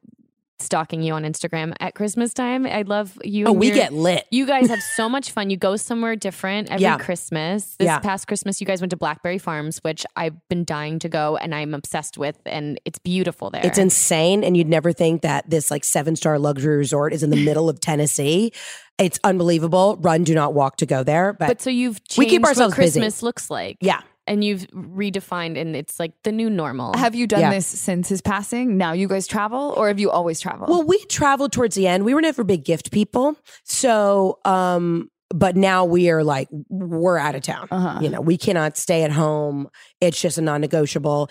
stalking 0.61 1.01
you 1.01 1.13
on 1.13 1.23
Instagram 1.23 1.73
at 1.79 1.95
Christmas 1.95 2.33
time. 2.33 2.65
I 2.65 2.81
love 2.83 3.17
you. 3.23 3.45
Oh, 3.45 3.51
we 3.53 3.71
get 3.71 3.93
lit. 3.93 4.25
You 4.31 4.45
guys 4.45 4.67
have 4.69 4.81
so 4.95 5.07
much 5.09 5.31
fun. 5.31 5.49
You 5.49 5.57
go 5.57 5.75
somewhere 5.75 6.15
different 6.15 6.69
every 6.69 6.83
Yeah. 6.83 6.97
Christmas. 6.97 7.75
This 7.77 7.85
Yeah. 7.85 7.99
past 7.99 8.27
Christmas, 8.27 8.59
you 8.59 8.67
guys 8.67 8.81
went 8.81 8.91
to 8.91 8.97
Blackberry 8.97 9.37
Farms, 9.37 9.79
which 9.79 10.05
I've 10.15 10.35
been 10.49 10.65
dying 10.65 10.99
to 10.99 11.09
go, 11.09 11.37
and 11.37 11.53
I'm 11.55 11.73
obsessed 11.73 12.17
with, 12.17 12.37
and 12.45 12.79
it's 12.85 12.99
beautiful 12.99 13.49
there. 13.49 13.61
It's 13.65 13.77
insane. 13.77 14.43
And 14.43 14.55
you'd 14.57 14.67
never 14.69 14.91
think 14.93 15.21
that 15.21 15.49
this 15.49 15.71
like 15.71 15.83
seven 15.83 16.15
star 16.15 16.37
luxury 16.39 16.77
resort 16.77 17.13
is 17.13 17.23
in 17.23 17.29
the 17.29 17.43
middle 17.45 17.69
of 17.69 17.79
Tennessee. 17.79 18.51
It's 18.97 19.19
unbelievable. 19.23 19.97
Run, 20.01 20.23
do 20.25 20.35
not 20.35 20.53
walk 20.53 20.77
to 20.77 20.85
go 20.85 21.03
there. 21.03 21.31
But, 21.33 21.47
But 21.47 21.61
so 21.61 21.69
you've 21.69 22.03
changed 22.05 22.17
we 22.19 22.25
keep 22.25 22.43
ourselves 22.43 22.73
what 22.73 22.81
busy. 22.83 22.99
Christmas 22.99 23.23
looks 23.23 23.49
like. 23.49 23.77
Yeah. 23.79 24.01
And 24.29 24.43
you've 24.43 24.67
redefined, 24.67 25.59
and 25.59 25.75
it's 25.75 25.99
like 25.99 26.13
the 26.23 26.31
new 26.31 26.49
normal. 26.51 26.95
Have 26.95 27.15
you 27.15 27.25
done 27.25 27.39
Yeah. 27.41 27.49
this 27.49 27.65
since 27.65 28.07
his 28.09 28.21
passing? 28.21 28.77
Now 28.77 28.93
you 28.93 29.07
guys 29.07 29.25
travel, 29.25 29.73
or 29.75 29.87
have 29.87 29.99
you 29.99 30.11
always 30.11 30.39
traveled? 30.39 30.69
Well, 30.69 30.83
we 30.83 31.03
traveled 31.05 31.51
towards 31.51 31.75
the 31.75 31.87
end. 31.87 32.05
We 32.05 32.13
were 32.13 32.21
never 32.21 32.43
big 32.43 32.63
gift 32.63 32.91
people. 32.91 33.35
So, 33.63 34.37
um, 34.45 35.09
but 35.33 35.55
now 35.55 35.85
we 35.85 36.09
are 36.09 36.23
like, 36.23 36.47
we're 36.69 37.17
out 37.17 37.35
of 37.35 37.41
town. 37.41 37.67
Uh-huh. 37.71 37.99
You 38.01 38.09
know, 38.09 38.21
we 38.21 38.37
cannot 38.37 38.77
stay 38.77 39.03
at 39.03 39.11
home. 39.11 39.67
It's 39.99 40.19
just 40.21 40.37
a 40.37 40.41
non 40.41 40.61
negotiable. 40.61 41.29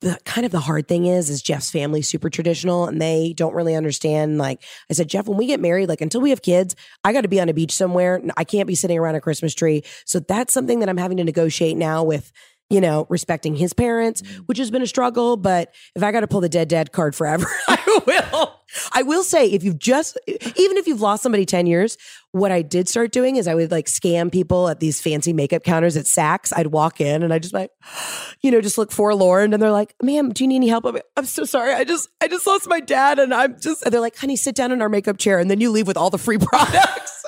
The 0.00 0.18
kind 0.24 0.46
of 0.46 0.52
the 0.52 0.60
hard 0.60 0.88
thing 0.88 1.04
is, 1.04 1.28
is 1.28 1.42
Jeff's 1.42 1.70
family 1.70 2.00
super 2.00 2.30
traditional 2.30 2.86
and 2.86 3.02
they 3.02 3.34
don't 3.36 3.54
really 3.54 3.74
understand. 3.74 4.38
Like 4.38 4.62
I 4.88 4.94
said, 4.94 5.08
Jeff, 5.08 5.28
when 5.28 5.36
we 5.36 5.46
get 5.46 5.60
married, 5.60 5.90
like 5.90 6.00
until 6.00 6.22
we 6.22 6.30
have 6.30 6.40
kids, 6.40 6.74
I 7.04 7.12
got 7.12 7.20
to 7.22 7.28
be 7.28 7.38
on 7.38 7.50
a 7.50 7.54
beach 7.54 7.72
somewhere. 7.72 8.22
I 8.36 8.44
can't 8.44 8.66
be 8.66 8.74
sitting 8.74 8.98
around 8.98 9.16
a 9.16 9.20
Christmas 9.20 9.54
tree. 9.54 9.82
So 10.06 10.18
that's 10.18 10.54
something 10.54 10.80
that 10.80 10.88
I'm 10.88 10.96
having 10.96 11.18
to 11.18 11.24
negotiate 11.24 11.76
now 11.76 12.02
with 12.02 12.32
you 12.70 12.80
know, 12.80 13.06
respecting 13.08 13.56
his 13.56 13.72
parents, 13.72 14.22
mm. 14.22 14.38
which 14.46 14.58
has 14.58 14.70
been 14.70 14.82
a 14.82 14.86
struggle. 14.86 15.36
But 15.36 15.74
if 15.94 16.02
I 16.02 16.12
got 16.12 16.20
to 16.20 16.28
pull 16.28 16.40
the 16.40 16.48
dead 16.48 16.68
dad 16.68 16.92
card 16.92 17.14
forever, 17.14 17.46
I 17.68 18.00
will. 18.06 18.56
I 18.92 19.02
will 19.02 19.24
say, 19.24 19.50
if 19.50 19.64
you've 19.64 19.78
just, 19.78 20.16
even 20.28 20.76
if 20.76 20.86
you've 20.86 21.00
lost 21.00 21.24
somebody 21.24 21.44
10 21.44 21.66
years, 21.66 21.98
what 22.30 22.52
I 22.52 22.62
did 22.62 22.88
start 22.88 23.10
doing 23.10 23.34
is 23.34 23.48
I 23.48 23.54
would 23.56 23.72
like 23.72 23.86
scam 23.86 24.30
people 24.30 24.68
at 24.68 24.78
these 24.78 25.00
fancy 25.00 25.32
makeup 25.32 25.64
counters 25.64 25.96
at 25.96 26.04
Saks. 26.04 26.52
I'd 26.56 26.68
walk 26.68 27.00
in 27.00 27.24
and 27.24 27.32
I 27.34 27.40
just 27.40 27.52
like, 27.52 27.72
you 28.40 28.52
know, 28.52 28.60
just 28.60 28.78
look 28.78 28.92
forlorn. 28.92 29.52
And 29.52 29.60
they're 29.60 29.72
like, 29.72 29.94
ma'am, 30.00 30.30
do 30.30 30.44
you 30.44 30.48
need 30.48 30.56
any 30.56 30.68
help? 30.68 30.84
I'm, 30.84 30.94
like, 30.94 31.04
I'm 31.16 31.24
so 31.24 31.44
sorry. 31.44 31.74
I 31.74 31.82
just, 31.82 32.08
I 32.20 32.28
just 32.28 32.46
lost 32.46 32.68
my 32.68 32.78
dad. 32.78 33.18
And 33.18 33.34
I'm 33.34 33.60
just, 33.60 33.82
and 33.82 33.92
they're 33.92 34.00
like, 34.00 34.16
honey, 34.16 34.36
sit 34.36 34.54
down 34.54 34.70
in 34.70 34.80
our 34.80 34.88
makeup 34.88 35.18
chair. 35.18 35.40
And 35.40 35.50
then 35.50 35.60
you 35.60 35.70
leave 35.70 35.88
with 35.88 35.96
all 35.96 36.10
the 36.10 36.18
free 36.18 36.38
products. 36.40 37.19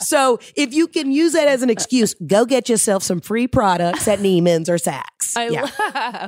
So 0.00 0.38
if 0.56 0.72
you 0.72 0.86
can 0.88 1.10
use 1.12 1.32
that 1.32 1.48
as 1.48 1.62
an 1.62 1.70
excuse, 1.70 2.14
go 2.26 2.44
get 2.44 2.68
yourself 2.68 3.02
some 3.02 3.20
free 3.20 3.46
products 3.46 4.06
at 4.08 4.18
Neiman's 4.20 4.68
or 4.68 4.76
Saks. 4.76 5.36
I 5.36 5.48
yeah. 5.48 5.62
love. 5.62 5.72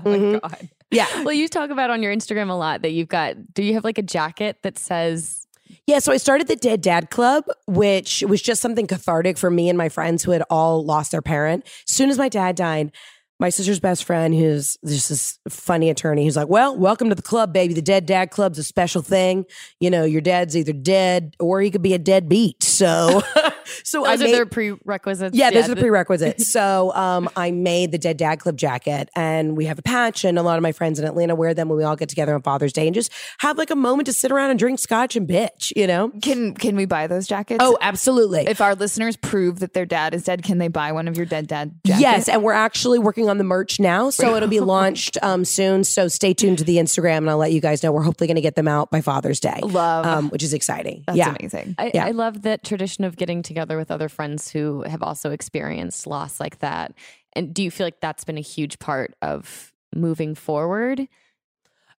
Oh 0.06 0.10
my 0.10 0.16
Mhm. 0.18 0.40
god. 0.40 0.68
Yeah. 0.90 1.22
Well, 1.22 1.34
you 1.34 1.48
talk 1.48 1.70
about 1.70 1.90
on 1.90 2.02
your 2.02 2.14
Instagram 2.14 2.50
a 2.50 2.54
lot 2.54 2.82
that 2.82 2.92
you've 2.92 3.08
got. 3.08 3.52
Do 3.54 3.62
you 3.62 3.74
have 3.74 3.84
like 3.84 3.98
a 3.98 4.02
jacket 4.02 4.58
that 4.62 4.78
says? 4.78 5.46
Yeah, 5.86 5.98
so 5.98 6.12
I 6.12 6.18
started 6.18 6.46
the 6.46 6.56
Dead 6.56 6.80
Dad 6.80 7.10
Club, 7.10 7.44
which 7.66 8.22
was 8.28 8.40
just 8.40 8.62
something 8.62 8.86
cathartic 8.86 9.36
for 9.36 9.50
me 9.50 9.68
and 9.68 9.76
my 9.76 9.88
friends 9.88 10.22
who 10.22 10.30
had 10.30 10.42
all 10.48 10.84
lost 10.84 11.10
their 11.10 11.22
parent. 11.22 11.64
As 11.66 11.94
soon 11.94 12.10
as 12.10 12.18
my 12.18 12.28
dad 12.28 12.54
died, 12.56 12.92
my 13.40 13.48
sister's 13.48 13.80
best 13.80 14.04
friend, 14.04 14.34
who's 14.34 14.76
just 14.86 15.08
this 15.08 15.38
funny 15.48 15.90
attorney, 15.90 16.24
who's 16.24 16.36
like, 16.36 16.48
Well, 16.48 16.76
welcome 16.76 17.08
to 17.08 17.14
the 17.14 17.22
club, 17.22 17.52
baby. 17.52 17.74
The 17.74 17.82
Dead 17.82 18.06
Dad 18.06 18.30
Club's 18.30 18.58
a 18.58 18.64
special 18.64 19.02
thing. 19.02 19.44
You 19.80 19.90
know, 19.90 20.04
your 20.04 20.20
dad's 20.20 20.56
either 20.56 20.72
dead 20.72 21.34
or 21.40 21.60
he 21.60 21.70
could 21.70 21.82
be 21.82 21.94
a 21.94 21.98
deadbeat. 21.98 22.62
So, 22.62 23.22
so 23.82 24.04
I 24.04 24.16
Those 24.16 24.22
are 24.22 24.24
made, 24.26 24.34
their 24.34 24.46
prerequisites. 24.46 25.36
yeah, 25.36 25.50
those 25.50 25.64
are 25.64 25.68
the 25.68 25.74
the- 25.76 25.80
prerequisites. 25.80 26.50
so 26.50 26.92
um, 26.94 27.28
I 27.36 27.50
made 27.50 27.92
the 27.92 27.98
Dead 27.98 28.16
Dad 28.16 28.36
Club 28.40 28.56
jacket, 28.56 29.08
and 29.16 29.56
we 29.56 29.66
have 29.66 29.78
a 29.78 29.82
patch, 29.82 30.24
and 30.24 30.38
a 30.38 30.42
lot 30.42 30.56
of 30.56 30.62
my 30.62 30.72
friends 30.72 30.98
in 30.98 31.04
Atlanta 31.06 31.34
wear 31.34 31.54
them 31.54 31.68
when 31.68 31.78
we 31.78 31.84
all 31.84 31.96
get 31.96 32.08
together 32.08 32.34
on 32.34 32.42
Father's 32.42 32.72
Day 32.72 32.86
and 32.86 32.94
just 32.94 33.12
have 33.38 33.58
like 33.58 33.70
a 33.70 33.76
moment 33.76 34.06
to 34.06 34.12
sit 34.12 34.30
around 34.32 34.50
and 34.50 34.58
drink 34.58 34.78
scotch 34.78 35.16
and 35.16 35.28
bitch, 35.28 35.72
you 35.76 35.86
know? 35.86 36.10
can 36.22 36.54
can 36.54 36.76
we 36.76 36.84
buy 36.84 37.06
those 37.06 37.26
jackets? 37.26 37.58
Oh, 37.62 37.76
absolutely. 37.80 38.46
if 38.46 38.60
our 38.60 38.74
listeners 38.74 39.16
prove 39.16 39.60
that 39.60 39.72
their 39.72 39.86
dad 39.86 40.14
is 40.14 40.24
dead, 40.24 40.42
can 40.42 40.58
they 40.58 40.68
buy 40.68 40.92
one 40.92 41.08
of 41.08 41.16
your 41.16 41.26
dead 41.26 41.46
dad 41.46 41.72
jackets? 41.86 42.00
Yes, 42.00 42.28
and 42.28 42.42
we're 42.42 42.52
actually 42.52 42.98
working 42.98 43.28
on 43.28 43.38
the 43.38 43.44
merch 43.44 43.80
now, 43.80 44.10
so 44.10 44.34
it'll 44.36 44.48
be 44.48 44.60
launched 44.74 45.16
um, 45.22 45.44
soon. 45.44 45.84
So 45.84 46.08
stay 46.08 46.34
tuned 46.34 46.58
to 46.58 46.64
the 46.64 46.76
Instagram, 46.76 47.18
and 47.18 47.30
I'll 47.30 47.38
let 47.38 47.52
you 47.52 47.60
guys 47.60 47.82
know. 47.82 47.92
We're 47.92 48.02
hopefully 48.02 48.26
going 48.28 48.34
to 48.36 48.40
get 48.42 48.54
them 48.56 48.68
out 48.68 48.90
by 48.90 49.00
Father's 49.00 49.40
Day, 49.40 49.58
Love. 49.62 50.06
um, 50.06 50.30
which 50.30 50.42
is 50.42 50.52
exciting. 50.52 51.04
That's 51.06 51.18
yeah, 51.18 51.34
amazing. 51.38 51.74
I, 51.78 51.90
Yeah. 51.94 52.06
I 52.06 52.10
love 52.10 52.42
that 52.42 52.64
tradition 52.64 53.04
of 53.04 53.16
getting 53.16 53.42
together 53.42 53.53
with 53.76 53.90
other 53.90 54.08
friends 54.08 54.50
who 54.50 54.82
have 54.82 55.02
also 55.02 55.30
experienced 55.30 56.06
loss 56.06 56.40
like 56.40 56.58
that. 56.58 56.94
And 57.34 57.54
do 57.54 57.62
you 57.62 57.70
feel 57.70 57.86
like 57.86 58.00
that's 58.00 58.24
been 58.24 58.38
a 58.38 58.42
huge 58.42 58.78
part 58.78 59.14
of 59.22 59.72
moving 59.94 60.34
forward? 60.34 61.08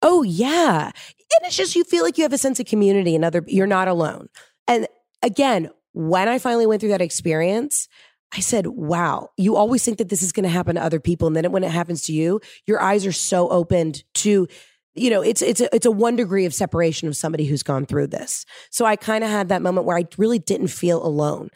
Oh 0.02 0.22
yeah. 0.22 0.86
And 0.86 1.46
it's 1.46 1.56
just 1.56 1.74
you 1.74 1.84
feel 1.84 2.04
like 2.04 2.18
you 2.18 2.24
have 2.24 2.32
a 2.32 2.38
sense 2.38 2.60
of 2.60 2.66
community 2.66 3.14
and 3.14 3.24
other 3.24 3.42
you're 3.46 3.66
not 3.66 3.88
alone. 3.88 4.28
And 4.68 4.86
again, 5.22 5.70
when 5.92 6.28
I 6.28 6.38
finally 6.38 6.66
went 6.66 6.80
through 6.80 6.90
that 6.90 7.00
experience, 7.00 7.88
I 8.32 8.40
said, 8.40 8.66
wow, 8.66 9.30
you 9.36 9.56
always 9.56 9.84
think 9.84 9.98
that 9.98 10.08
this 10.08 10.22
is 10.22 10.32
going 10.32 10.44
to 10.44 10.50
happen 10.50 10.74
to 10.74 10.82
other 10.82 11.00
people. 11.00 11.28
And 11.28 11.36
then 11.36 11.50
when 11.52 11.64
it 11.64 11.70
happens 11.70 12.02
to 12.02 12.12
you, 12.12 12.40
your 12.66 12.82
eyes 12.82 13.06
are 13.06 13.12
so 13.12 13.48
opened 13.48 14.02
to, 14.14 14.48
you 14.94 15.10
know, 15.10 15.22
it's, 15.22 15.42
it's, 15.42 15.60
a, 15.60 15.74
it's 15.74 15.86
a 15.86 15.90
one 15.90 16.16
degree 16.16 16.44
of 16.44 16.54
separation 16.54 17.08
of 17.08 17.16
somebody 17.16 17.44
who's 17.46 17.62
gone 17.62 17.86
through 17.86 18.06
this. 18.08 18.46
So 18.70 18.84
I 18.84 18.96
kind 18.96 19.24
of 19.24 19.30
had 19.30 19.48
that 19.48 19.62
moment 19.62 19.86
where 19.86 19.98
I 19.98 20.06
really 20.16 20.38
didn't 20.38 20.68
feel 20.68 21.04
alone. 21.04 21.50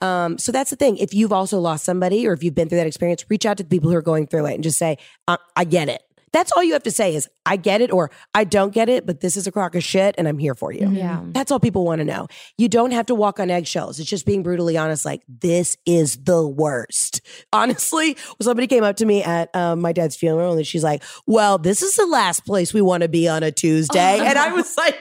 Um, 0.00 0.38
so 0.38 0.52
that's 0.52 0.70
the 0.70 0.76
thing. 0.76 0.96
If 0.98 1.14
you've 1.14 1.32
also 1.32 1.58
lost 1.58 1.84
somebody 1.84 2.26
or 2.26 2.32
if 2.32 2.44
you've 2.44 2.54
been 2.54 2.68
through 2.68 2.78
that 2.78 2.86
experience, 2.86 3.24
reach 3.28 3.46
out 3.46 3.56
to 3.56 3.62
the 3.62 3.68
people 3.68 3.90
who 3.90 3.96
are 3.96 4.02
going 4.02 4.26
through 4.26 4.46
it 4.46 4.54
and 4.54 4.62
just 4.62 4.78
say, 4.78 4.98
I, 5.26 5.38
I 5.56 5.64
get 5.64 5.88
it. 5.88 6.02
That's 6.34 6.52
all 6.52 6.62
you 6.64 6.72
have 6.74 6.82
to 6.82 6.90
say 6.90 7.14
is, 7.14 7.28
I 7.46 7.56
get 7.56 7.80
it 7.80 7.92
or 7.92 8.10
I 8.34 8.44
don't 8.44 8.74
get 8.74 8.88
it, 8.88 9.06
but 9.06 9.20
this 9.20 9.36
is 9.36 9.46
a 9.46 9.52
crock 9.52 9.74
of 9.74 9.84
shit 9.84 10.14
and 10.18 10.26
I'm 10.28 10.36
here 10.38 10.54
for 10.54 10.72
you. 10.72 10.90
Yeah. 10.90 11.22
That's 11.28 11.50
all 11.52 11.60
people 11.60 11.84
want 11.84 12.00
to 12.00 12.04
know. 12.04 12.26
You 12.58 12.68
don't 12.68 12.90
have 12.90 13.06
to 13.06 13.14
walk 13.14 13.38
on 13.38 13.50
eggshells. 13.50 14.00
It's 14.00 14.08
just 14.10 14.26
being 14.26 14.42
brutally 14.42 14.76
honest, 14.76 15.04
like, 15.04 15.22
this 15.28 15.76
is 15.86 16.16
the 16.24 16.46
worst. 16.46 17.20
Honestly, 17.52 18.16
somebody 18.42 18.66
came 18.66 18.82
up 18.84 18.96
to 18.96 19.06
me 19.06 19.22
at 19.22 19.54
um, 19.54 19.80
my 19.80 19.92
dad's 19.92 20.16
funeral 20.16 20.56
and 20.56 20.66
she's 20.66 20.82
like, 20.84 21.02
well, 21.26 21.56
this 21.56 21.82
is 21.82 21.94
the 21.96 22.06
last 22.06 22.44
place 22.44 22.74
we 22.74 22.82
want 22.82 23.02
to 23.04 23.08
be 23.08 23.28
on 23.28 23.42
a 23.42 23.52
Tuesday. 23.52 24.18
and 24.18 24.36
I 24.38 24.52
was 24.52 24.76
like, 24.76 24.98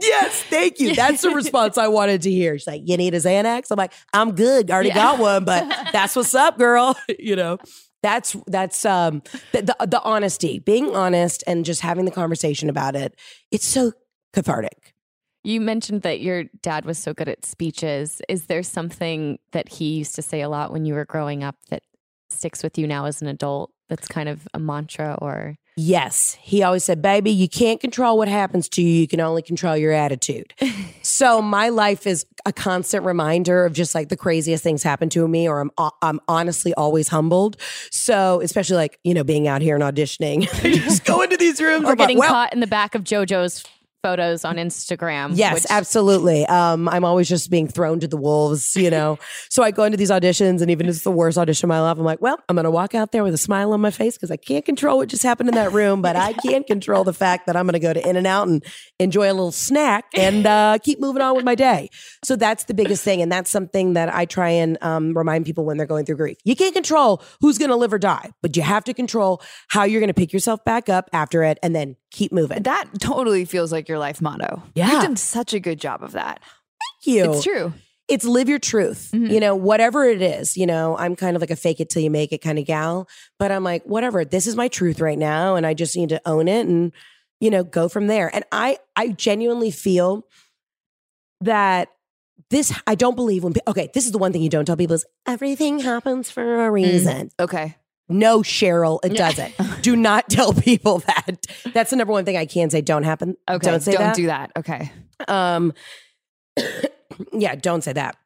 yes, 0.00 0.42
thank 0.44 0.78
you. 0.78 0.94
That's 0.98 1.22
the 1.22 1.30
response 1.30 1.76
I 1.76 1.88
wanted 1.88 2.22
to 2.22 2.30
hear. 2.30 2.56
She's 2.56 2.66
like, 2.68 2.82
you 2.84 2.96
need 2.96 3.14
a 3.14 3.18
Xanax? 3.18 3.72
I'm 3.72 3.76
like, 3.76 3.92
I'm 4.12 4.32
good. 4.36 4.70
I 4.70 4.74
already 4.74 4.90
Yeah. 4.90 4.94
got 4.94 5.18
one, 5.18 5.44
but 5.44 5.66
that's 5.92 6.14
what's 6.14 6.34
up, 6.34 6.58
girl. 6.58 6.96
you 7.18 7.34
know? 7.34 7.58
That's 8.02 8.36
that's 8.46 8.84
um 8.84 9.22
the, 9.52 9.62
the 9.62 9.86
the 9.86 10.02
honesty, 10.02 10.58
being 10.58 10.94
honest 10.94 11.42
and 11.46 11.64
just 11.64 11.80
having 11.80 12.04
the 12.04 12.10
conversation 12.10 12.68
about 12.68 12.94
it. 12.94 13.16
It's 13.50 13.66
so 13.66 13.92
cathartic. 14.32 14.94
You 15.44 15.60
mentioned 15.60 16.02
that 16.02 16.20
your 16.20 16.44
dad 16.62 16.84
was 16.84 16.98
so 16.98 17.14
good 17.14 17.28
at 17.28 17.46
speeches. 17.46 18.20
Is 18.28 18.46
there 18.46 18.62
something 18.62 19.38
that 19.52 19.68
he 19.68 19.96
used 19.96 20.14
to 20.16 20.22
say 20.22 20.42
a 20.42 20.48
lot 20.48 20.72
when 20.72 20.84
you 20.84 20.94
were 20.94 21.04
growing 21.04 21.42
up 21.42 21.56
that 21.70 21.82
sticks 22.30 22.62
with 22.62 22.76
you 22.76 22.86
now 22.86 23.06
as 23.06 23.22
an 23.22 23.28
adult 23.28 23.72
that's 23.88 24.06
kind 24.06 24.28
of 24.28 24.46
a 24.52 24.58
mantra 24.58 25.16
or 25.20 25.56
Yes, 25.80 26.36
he 26.40 26.64
always 26.64 26.82
said, 26.82 27.00
"Baby, 27.00 27.30
you 27.30 27.48
can't 27.48 27.80
control 27.80 28.18
what 28.18 28.26
happens 28.26 28.68
to 28.70 28.82
you. 28.82 28.88
You 28.88 29.06
can 29.06 29.20
only 29.20 29.42
control 29.42 29.76
your 29.76 29.92
attitude." 29.92 30.52
so 31.02 31.40
my 31.40 31.68
life 31.68 32.04
is 32.04 32.26
a 32.44 32.52
constant 32.52 33.04
reminder 33.04 33.64
of 33.64 33.74
just 33.74 33.94
like 33.94 34.08
the 34.08 34.16
craziest 34.16 34.64
things 34.64 34.82
happen 34.82 35.08
to 35.10 35.28
me, 35.28 35.48
or 35.48 35.60
I'm 35.60 35.70
uh, 35.78 35.90
I'm 36.02 36.18
honestly 36.26 36.74
always 36.74 37.06
humbled. 37.06 37.58
So 37.92 38.40
especially 38.40 38.74
like 38.74 38.98
you 39.04 39.14
know 39.14 39.22
being 39.22 39.46
out 39.46 39.62
here 39.62 39.76
and 39.76 39.84
auditioning, 39.84 40.48
I 40.64 40.72
just 40.74 41.04
go 41.04 41.22
into 41.22 41.36
these 41.36 41.60
rooms 41.60 41.84
or 41.84 41.94
getting 41.94 42.18
well, 42.18 42.28
caught 42.28 42.52
in 42.52 42.58
the 42.58 42.66
back 42.66 42.96
of 42.96 43.04
JoJo's 43.04 43.64
photos 44.02 44.44
on 44.44 44.56
Instagram? 44.56 45.32
Yes, 45.34 45.54
which- 45.54 45.64
absolutely. 45.70 46.46
Um, 46.46 46.88
I'm 46.88 47.04
always 47.04 47.28
just 47.28 47.50
being 47.50 47.68
thrown 47.68 48.00
to 48.00 48.08
the 48.08 48.16
wolves, 48.16 48.76
you 48.76 48.90
know. 48.90 49.18
so 49.50 49.62
I 49.62 49.70
go 49.70 49.84
into 49.84 49.96
these 49.96 50.10
auditions, 50.10 50.60
and 50.60 50.70
even 50.70 50.86
if 50.86 50.94
it's 50.96 51.04
the 51.04 51.10
worst 51.10 51.38
audition 51.38 51.66
of 51.66 51.68
my 51.68 51.80
life, 51.80 51.98
I'm 51.98 52.04
like, 52.04 52.20
well, 52.20 52.38
I'm 52.48 52.56
going 52.56 52.64
to 52.64 52.70
walk 52.70 52.94
out 52.94 53.12
there 53.12 53.24
with 53.24 53.34
a 53.34 53.38
smile 53.38 53.72
on 53.72 53.80
my 53.80 53.90
face 53.90 54.16
because 54.16 54.30
I 54.30 54.36
can't 54.36 54.64
control 54.64 54.98
what 54.98 55.08
just 55.08 55.22
happened 55.22 55.48
in 55.48 55.54
that 55.54 55.72
room, 55.72 56.02
but 56.02 56.16
I 56.16 56.32
can 56.32 56.64
control 56.64 57.04
the 57.04 57.12
fact 57.12 57.46
that 57.46 57.56
I'm 57.56 57.66
going 57.66 57.74
to 57.74 57.78
go 57.78 57.92
to 57.92 58.08
In-N-Out 58.08 58.48
and 58.48 58.64
enjoy 58.98 59.30
a 59.30 59.34
little 59.34 59.52
snack 59.52 60.06
and 60.14 60.46
uh, 60.46 60.78
keep 60.82 61.00
moving 61.00 61.22
on 61.22 61.34
with 61.36 61.44
my 61.44 61.54
day. 61.54 61.90
So 62.24 62.36
that's 62.36 62.64
the 62.64 62.74
biggest 62.74 63.04
thing, 63.04 63.22
and 63.22 63.30
that's 63.30 63.50
something 63.50 63.94
that 63.94 64.14
I 64.14 64.24
try 64.24 64.50
and 64.50 64.78
um, 64.82 65.16
remind 65.16 65.44
people 65.46 65.64
when 65.64 65.76
they're 65.76 65.86
going 65.86 66.04
through 66.04 66.16
grief. 66.16 66.36
You 66.44 66.56
can't 66.56 66.74
control 66.74 67.22
who's 67.40 67.58
going 67.58 67.70
to 67.70 67.76
live 67.76 67.92
or 67.92 67.98
die, 67.98 68.30
but 68.42 68.56
you 68.56 68.62
have 68.62 68.84
to 68.84 68.94
control 68.94 69.42
how 69.68 69.84
you're 69.84 70.00
going 70.00 70.08
to 70.08 70.14
pick 70.14 70.32
yourself 70.32 70.64
back 70.64 70.88
up 70.88 71.08
after 71.12 71.42
it, 71.42 71.58
and 71.62 71.74
then 71.74 71.96
keep 72.10 72.32
moving. 72.32 72.62
That 72.62 72.86
totally 73.00 73.44
feels 73.44 73.72
like 73.72 73.88
your 73.88 73.98
life 73.98 74.20
motto. 74.20 74.62
Yeah. 74.74 74.92
You've 74.92 75.02
done 75.02 75.16
such 75.16 75.52
a 75.52 75.60
good 75.60 75.80
job 75.80 76.02
of 76.02 76.12
that. 76.12 76.40
Thank 76.42 77.16
you. 77.16 77.32
It's 77.32 77.44
true. 77.44 77.72
it's 78.08 78.24
live 78.24 78.48
your 78.48 78.58
truth. 78.58 79.10
Mm-hmm. 79.12 79.32
You 79.32 79.40
know, 79.40 79.54
whatever 79.54 80.04
it 80.04 80.22
is, 80.22 80.56
you 80.56 80.66
know, 80.66 80.96
I'm 80.96 81.14
kind 81.14 81.36
of 81.36 81.42
like 81.42 81.50
a 81.50 81.56
fake 81.56 81.78
it 81.80 81.90
till 81.90 82.02
you 82.02 82.10
make 82.10 82.32
it 82.32 82.38
kind 82.38 82.58
of 82.58 82.64
gal, 82.64 83.06
but 83.38 83.52
I'm 83.52 83.62
like, 83.62 83.84
whatever, 83.84 84.24
this 84.24 84.46
is 84.46 84.56
my 84.56 84.68
truth 84.68 85.00
right 85.00 85.18
now. 85.18 85.56
And 85.56 85.66
I 85.66 85.74
just 85.74 85.96
need 85.96 86.08
to 86.08 86.20
own 86.24 86.48
it 86.48 86.66
and, 86.66 86.92
you 87.40 87.50
know, 87.50 87.62
go 87.62 87.88
from 87.88 88.06
there. 88.06 88.34
And 88.34 88.44
I, 88.50 88.78
I 88.96 89.08
genuinely 89.08 89.70
feel 89.70 90.26
that 91.42 91.88
this, 92.50 92.72
I 92.86 92.94
don't 92.94 93.14
believe 93.14 93.44
when, 93.44 93.52
okay, 93.66 93.90
this 93.92 94.06
is 94.06 94.12
the 94.12 94.18
one 94.18 94.32
thing 94.32 94.42
you 94.42 94.48
don't 94.48 94.64
tell 94.64 94.76
people 94.76 94.94
is 94.94 95.04
everything 95.26 95.80
happens 95.80 96.30
for 96.30 96.66
a 96.66 96.70
mm. 96.70 96.72
reason. 96.72 97.30
Okay. 97.38 97.76
No, 98.08 98.40
Cheryl, 98.40 99.00
it 99.04 99.10
doesn't. 99.10 99.54
Do 99.82 99.94
not 99.94 100.28
tell 100.30 100.54
people 100.54 100.98
that. 101.00 101.46
That's 101.74 101.90
the 101.90 101.96
number 101.96 102.12
one 102.12 102.24
thing 102.24 102.36
I 102.36 102.46
can 102.46 102.70
say. 102.70 102.80
Don't 102.80 103.02
happen. 103.02 103.36
Okay. 103.48 103.70
Don't 103.70 103.80
say 103.80 103.92
that. 103.92 103.98
don't 103.98 104.06
that. 104.06 104.16
do 104.16 104.26
that. 104.26 104.52
Okay. 104.56 104.92
Um, 105.26 105.74
yeah, 107.32 107.54
don't 107.54 107.82
say 107.82 107.92
that. 107.92 108.16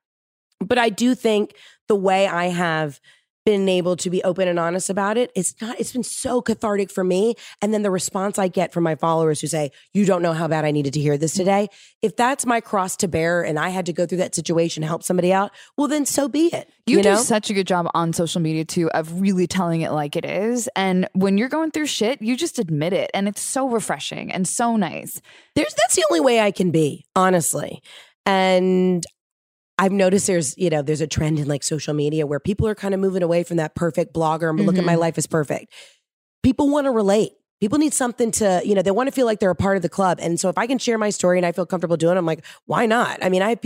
But 0.60 0.78
I 0.78 0.88
do 0.88 1.14
think 1.14 1.54
the 1.88 1.96
way 1.96 2.26
I 2.26 2.46
have 2.46 3.00
been 3.44 3.68
able 3.68 3.96
to 3.96 4.10
be 4.10 4.22
open 4.22 4.48
and 4.48 4.58
honest 4.58 4.88
about 4.88 5.18
it, 5.18 5.30
it's 5.34 5.54
not, 5.60 5.78
it's 5.80 5.92
been 5.92 6.02
so 6.02 6.40
cathartic 6.40 6.90
for 6.90 7.02
me. 7.02 7.34
And 7.60 7.74
then 7.74 7.82
the 7.82 7.90
response 7.90 8.38
I 8.38 8.48
get 8.48 8.72
from 8.72 8.84
my 8.84 8.94
followers 8.94 9.40
who 9.40 9.46
say, 9.46 9.70
You 9.92 10.04
don't 10.04 10.22
know 10.22 10.32
how 10.32 10.48
bad 10.48 10.64
I 10.64 10.70
needed 10.70 10.92
to 10.94 11.00
hear 11.00 11.16
this 11.18 11.32
mm-hmm. 11.32 11.40
today. 11.40 11.68
If 12.02 12.16
that's 12.16 12.46
my 12.46 12.60
cross 12.60 12.96
to 12.98 13.08
bear 13.08 13.42
and 13.42 13.58
I 13.58 13.70
had 13.70 13.86
to 13.86 13.92
go 13.92 14.06
through 14.06 14.18
that 14.18 14.34
situation, 14.34 14.82
to 14.82 14.86
help 14.86 15.02
somebody 15.02 15.32
out, 15.32 15.50
well, 15.76 15.88
then 15.88 16.06
so 16.06 16.28
be 16.28 16.46
it. 16.46 16.68
You, 16.86 16.98
You, 16.98 17.02
do 17.02 17.10
know? 17.10 17.16
such 17.16 17.50
a 17.50 17.54
good 17.54 17.66
job 17.66 17.88
on 17.94 18.12
social 18.12 18.40
media 18.40 18.64
too 18.64 18.90
of 18.90 19.20
really 19.20 19.46
telling 19.46 19.82
it 19.82 19.92
like 19.92 20.16
it 20.16 20.24
is. 20.24 20.68
And 20.76 21.08
when 21.14 21.38
you're 21.38 21.48
going 21.48 21.70
through 21.70 21.86
shit, 21.86 22.20
you 22.22 22.36
just 22.36 22.58
admit 22.58 22.92
it. 22.92 23.10
And 23.14 23.28
it's 23.28 23.40
so 23.40 23.68
refreshing 23.68 24.32
and 24.32 24.46
so 24.46 24.76
nice. 24.76 25.20
There's 25.54 25.74
that's 25.74 25.96
the 25.96 26.04
only 26.10 26.20
way 26.20 26.40
I 26.40 26.50
can 26.50 26.70
be, 26.70 27.04
honestly. 27.16 27.82
And 28.26 29.04
I've 29.82 29.90
noticed 29.90 30.28
there's, 30.28 30.56
you 30.56 30.70
know, 30.70 30.80
there's 30.80 31.00
a 31.00 31.08
trend 31.08 31.40
in 31.40 31.48
like 31.48 31.64
social 31.64 31.92
media 31.92 32.24
where 32.24 32.38
people 32.38 32.68
are 32.68 32.74
kind 32.76 32.94
of 32.94 33.00
moving 33.00 33.24
away 33.24 33.42
from 33.42 33.56
that 33.56 33.74
perfect 33.74 34.14
blogger 34.14 34.48
and 34.48 34.64
look 34.64 34.78
at 34.78 34.84
my 34.84 34.94
Mhm. 34.94 35.00
life 35.00 35.18
as 35.18 35.26
perfect. 35.26 35.72
People 36.44 36.68
want 36.68 36.84
to 36.84 36.92
relate. 36.92 37.32
People 37.60 37.78
need 37.78 37.92
something 37.92 38.30
to, 38.32 38.60
you 38.64 38.76
know, 38.76 38.82
they 38.82 38.92
want 38.92 39.08
to 39.08 39.12
feel 39.12 39.26
like 39.26 39.40
they're 39.40 39.50
a 39.50 39.56
part 39.56 39.74
of 39.76 39.82
the 39.82 39.88
club. 39.88 40.18
And 40.20 40.38
so 40.38 40.48
if 40.48 40.56
I 40.56 40.68
can 40.68 40.78
share 40.78 40.98
my 40.98 41.10
story 41.10 41.36
and 41.36 41.44
I 41.44 41.50
feel 41.50 41.66
comfortable 41.66 41.96
doing 41.96 42.14
it, 42.14 42.18
I'm 42.18 42.26
like, 42.26 42.44
why 42.66 42.86
not? 42.86 43.18
I 43.24 43.28
mean, 43.28 43.42
I 43.42 43.48
have, 43.50 43.58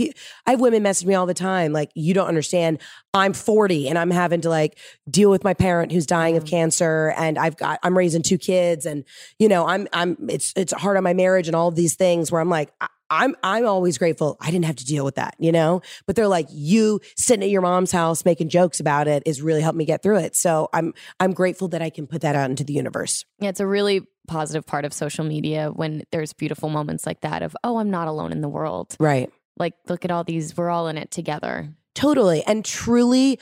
I 0.47 0.51
have 0.51 0.59
women 0.59 0.81
message 0.81 1.05
me 1.07 1.13
all 1.13 1.27
the 1.27 1.35
time, 1.35 1.71
like, 1.71 1.91
you 1.93 2.15
don't 2.15 2.27
understand. 2.27 2.79
I'm 3.13 3.33
40 3.33 3.87
and 3.87 3.97
I'm 3.99 4.09
having 4.09 4.41
to 4.41 4.49
like 4.49 4.79
deal 5.07 5.29
with 5.29 5.43
my 5.43 5.53
parent 5.53 5.91
who's 5.91 6.07
dying 6.07 6.35
of 6.35 6.45
cancer 6.45 7.13
and 7.15 7.37
I've 7.37 7.57
got, 7.57 7.79
I'm 7.83 7.95
raising 7.95 8.23
two 8.23 8.39
kids 8.39 8.87
and, 8.87 9.03
you 9.37 9.49
know, 9.49 9.67
I'm, 9.67 9.87
I'm, 9.93 10.17
it's, 10.29 10.51
it's 10.55 10.73
hard 10.73 10.97
on 10.97 11.03
my 11.03 11.13
marriage 11.13 11.47
and 11.47 11.55
all 11.55 11.67
of 11.67 11.75
these 11.75 11.93
things 11.95 12.31
where 12.31 12.41
I'm 12.41 12.49
like, 12.49 12.71
I, 12.81 12.87
I'm 13.09 13.35
I'm 13.43 13.65
always 13.65 13.97
grateful 13.97 14.37
I 14.41 14.51
didn't 14.51 14.65
have 14.65 14.75
to 14.77 14.85
deal 14.85 15.05
with 15.05 15.15
that, 15.15 15.35
you 15.39 15.51
know? 15.51 15.81
But 16.05 16.15
they're 16.15 16.27
like, 16.27 16.47
you 16.51 16.99
sitting 17.15 17.43
at 17.43 17.49
your 17.49 17.61
mom's 17.61 17.91
house 17.91 18.25
making 18.25 18.49
jokes 18.49 18.79
about 18.79 19.07
it 19.07 19.23
is 19.25 19.41
really 19.41 19.61
helped 19.61 19.77
me 19.77 19.85
get 19.85 20.03
through 20.03 20.17
it. 20.17 20.35
So 20.35 20.69
I'm 20.73 20.93
I'm 21.19 21.33
grateful 21.33 21.67
that 21.69 21.81
I 21.81 21.89
can 21.89 22.07
put 22.07 22.21
that 22.21 22.35
out 22.35 22.49
into 22.49 22.63
the 22.63 22.73
universe. 22.73 23.25
Yeah, 23.39 23.49
it's 23.49 23.59
a 23.59 23.67
really 23.67 24.01
positive 24.27 24.65
part 24.65 24.85
of 24.85 24.93
social 24.93 25.25
media 25.25 25.71
when 25.71 26.03
there's 26.11 26.33
beautiful 26.33 26.69
moments 26.69 27.05
like 27.05 27.21
that 27.21 27.41
of, 27.41 27.55
oh, 27.63 27.77
I'm 27.77 27.89
not 27.89 28.07
alone 28.07 28.31
in 28.31 28.41
the 28.41 28.49
world. 28.49 28.95
Right. 28.99 29.31
Like, 29.57 29.73
look 29.87 30.05
at 30.05 30.11
all 30.11 30.23
these, 30.23 30.55
we're 30.55 30.69
all 30.69 30.87
in 30.87 30.97
it 30.97 31.09
together. 31.09 31.73
Totally. 31.95 32.43
And 32.45 32.63
truly 32.63 33.39